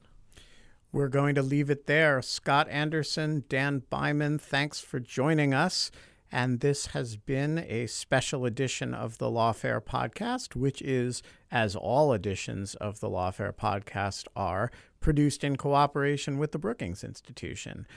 We're 0.91 1.09
going 1.09 1.35
to 1.35 1.41
leave 1.41 1.69
it 1.69 1.87
there. 1.87 2.21
Scott 2.21 2.69
Anderson, 2.69 3.43
Dan 3.49 3.83
Byman, 3.91 4.39
thanks 4.39 4.79
for 4.79 4.99
joining 4.99 5.53
us. 5.53 5.91
And 6.31 6.59
this 6.59 6.87
has 6.87 7.15
been 7.17 7.59
a 7.59 7.87
special 7.87 8.45
edition 8.45 8.93
of 8.93 9.17
the 9.19 9.29
Lawfare 9.29 9.81
podcast, 9.81 10.55
which 10.55 10.81
is, 10.81 11.21
as 11.51 11.75
all 11.75 12.13
editions 12.13 12.75
of 12.75 12.99
the 12.99 13.09
Lawfare 13.09 13.53
podcast 13.53 14.27
are, 14.35 14.71
produced 14.99 15.43
in 15.43 15.55
cooperation 15.55 16.37
with 16.37 16.51
the 16.51 16.59
Brookings 16.59 17.03
Institution. 17.03 17.87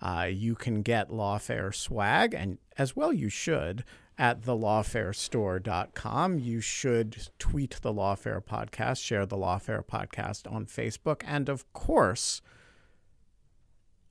Uh, 0.00 0.28
you 0.30 0.54
can 0.54 0.82
get 0.82 1.10
Lawfare 1.10 1.74
swag, 1.74 2.34
and 2.34 2.58
as 2.76 2.94
well 2.94 3.12
you 3.12 3.28
should, 3.28 3.84
at 4.18 4.42
thelawfarestore.com. 4.42 6.38
You 6.38 6.60
should 6.60 7.28
tweet 7.38 7.78
the 7.82 7.92
Lawfare 7.92 8.42
podcast, 8.44 9.02
share 9.02 9.26
the 9.26 9.36
Lawfare 9.36 9.84
podcast 9.84 10.50
on 10.50 10.66
Facebook, 10.66 11.22
and 11.24 11.48
of 11.48 11.72
course, 11.72 12.42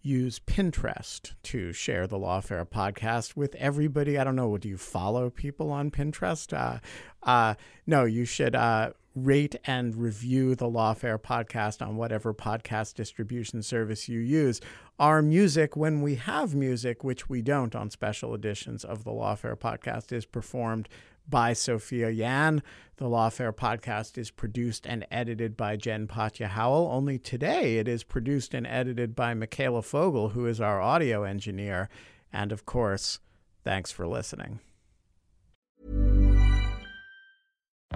use 0.05 0.39
Pinterest 0.39 1.33
to 1.43 1.73
share 1.73 2.07
the 2.07 2.17
Lawfare 2.17 2.67
podcast 2.67 3.35
with 3.35 3.55
everybody. 3.55 4.17
I 4.17 4.23
don't 4.23 4.35
know. 4.35 4.57
Do 4.57 4.69
you 4.69 4.77
follow 4.77 5.29
people 5.29 5.71
on 5.71 5.91
Pinterest? 5.91 6.53
Uh, 6.53 6.79
uh, 7.23 7.55
no, 7.87 8.05
you 8.05 8.25
should 8.25 8.55
uh, 8.55 8.91
rate 9.15 9.55
and 9.65 9.95
review 9.95 10.55
the 10.55 10.69
Lawfare 10.69 11.17
podcast 11.17 11.81
on 11.81 11.97
whatever 11.97 12.33
podcast 12.33 12.93
distribution 12.93 13.63
service 13.63 14.07
you 14.07 14.19
use. 14.19 14.61
Our 14.99 15.21
music, 15.21 15.75
when 15.75 16.01
we 16.01 16.15
have 16.15 16.53
music, 16.53 17.03
which 17.03 17.29
we 17.29 17.41
don't 17.41 17.75
on 17.75 17.89
special 17.89 18.33
editions 18.33 18.83
of 18.83 19.03
the 19.03 19.11
Lawfare 19.11 19.57
podcast, 19.57 20.11
is 20.11 20.25
performed 20.25 20.87
by 21.29 21.53
Sophia 21.53 22.09
Yan. 22.09 22.61
The 22.97 23.05
Lawfare 23.05 23.53
podcast 23.53 24.17
is 24.17 24.31
produced 24.31 24.85
and 24.85 25.05
edited 25.11 25.57
by 25.57 25.75
Jen 25.75 26.07
Patja 26.07 26.47
Howell. 26.47 26.89
Only 26.91 27.19
today 27.19 27.77
it 27.77 27.87
is 27.87 28.03
produced 28.03 28.53
and 28.53 28.65
edited 28.65 29.15
by 29.15 29.33
Michaela 29.33 29.81
Fogel, 29.81 30.29
who 30.29 30.45
is 30.45 30.61
our 30.61 30.79
audio 30.81 31.23
engineer. 31.23 31.89
And 32.31 32.51
of 32.51 32.65
course, 32.65 33.19
thanks 33.63 33.91
for 33.91 34.07
listening. 34.07 34.59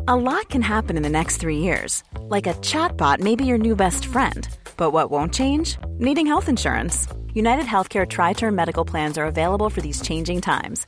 A 0.07 0.15
lot 0.15 0.49
can 0.49 0.61
happen 0.61 0.97
in 0.97 1.03
the 1.03 1.09
next 1.09 1.37
three 1.37 1.57
years. 1.59 2.03
Like 2.21 2.47
a 2.47 2.53
chatbot 2.55 3.19
may 3.19 3.35
be 3.35 3.45
your 3.45 3.57
new 3.57 3.75
best 3.75 4.05
friend. 4.05 4.47
But 4.75 4.91
what 4.91 5.11
won't 5.11 5.33
change? 5.33 5.77
Needing 5.97 6.25
health 6.25 6.49
insurance. 6.49 7.07
United 7.33 7.65
Healthcare 7.65 8.07
Tri 8.07 8.33
Term 8.33 8.55
Medical 8.55 8.83
Plans 8.83 9.17
are 9.17 9.25
available 9.25 9.69
for 9.69 9.81
these 9.81 10.01
changing 10.01 10.41
times 10.41 10.87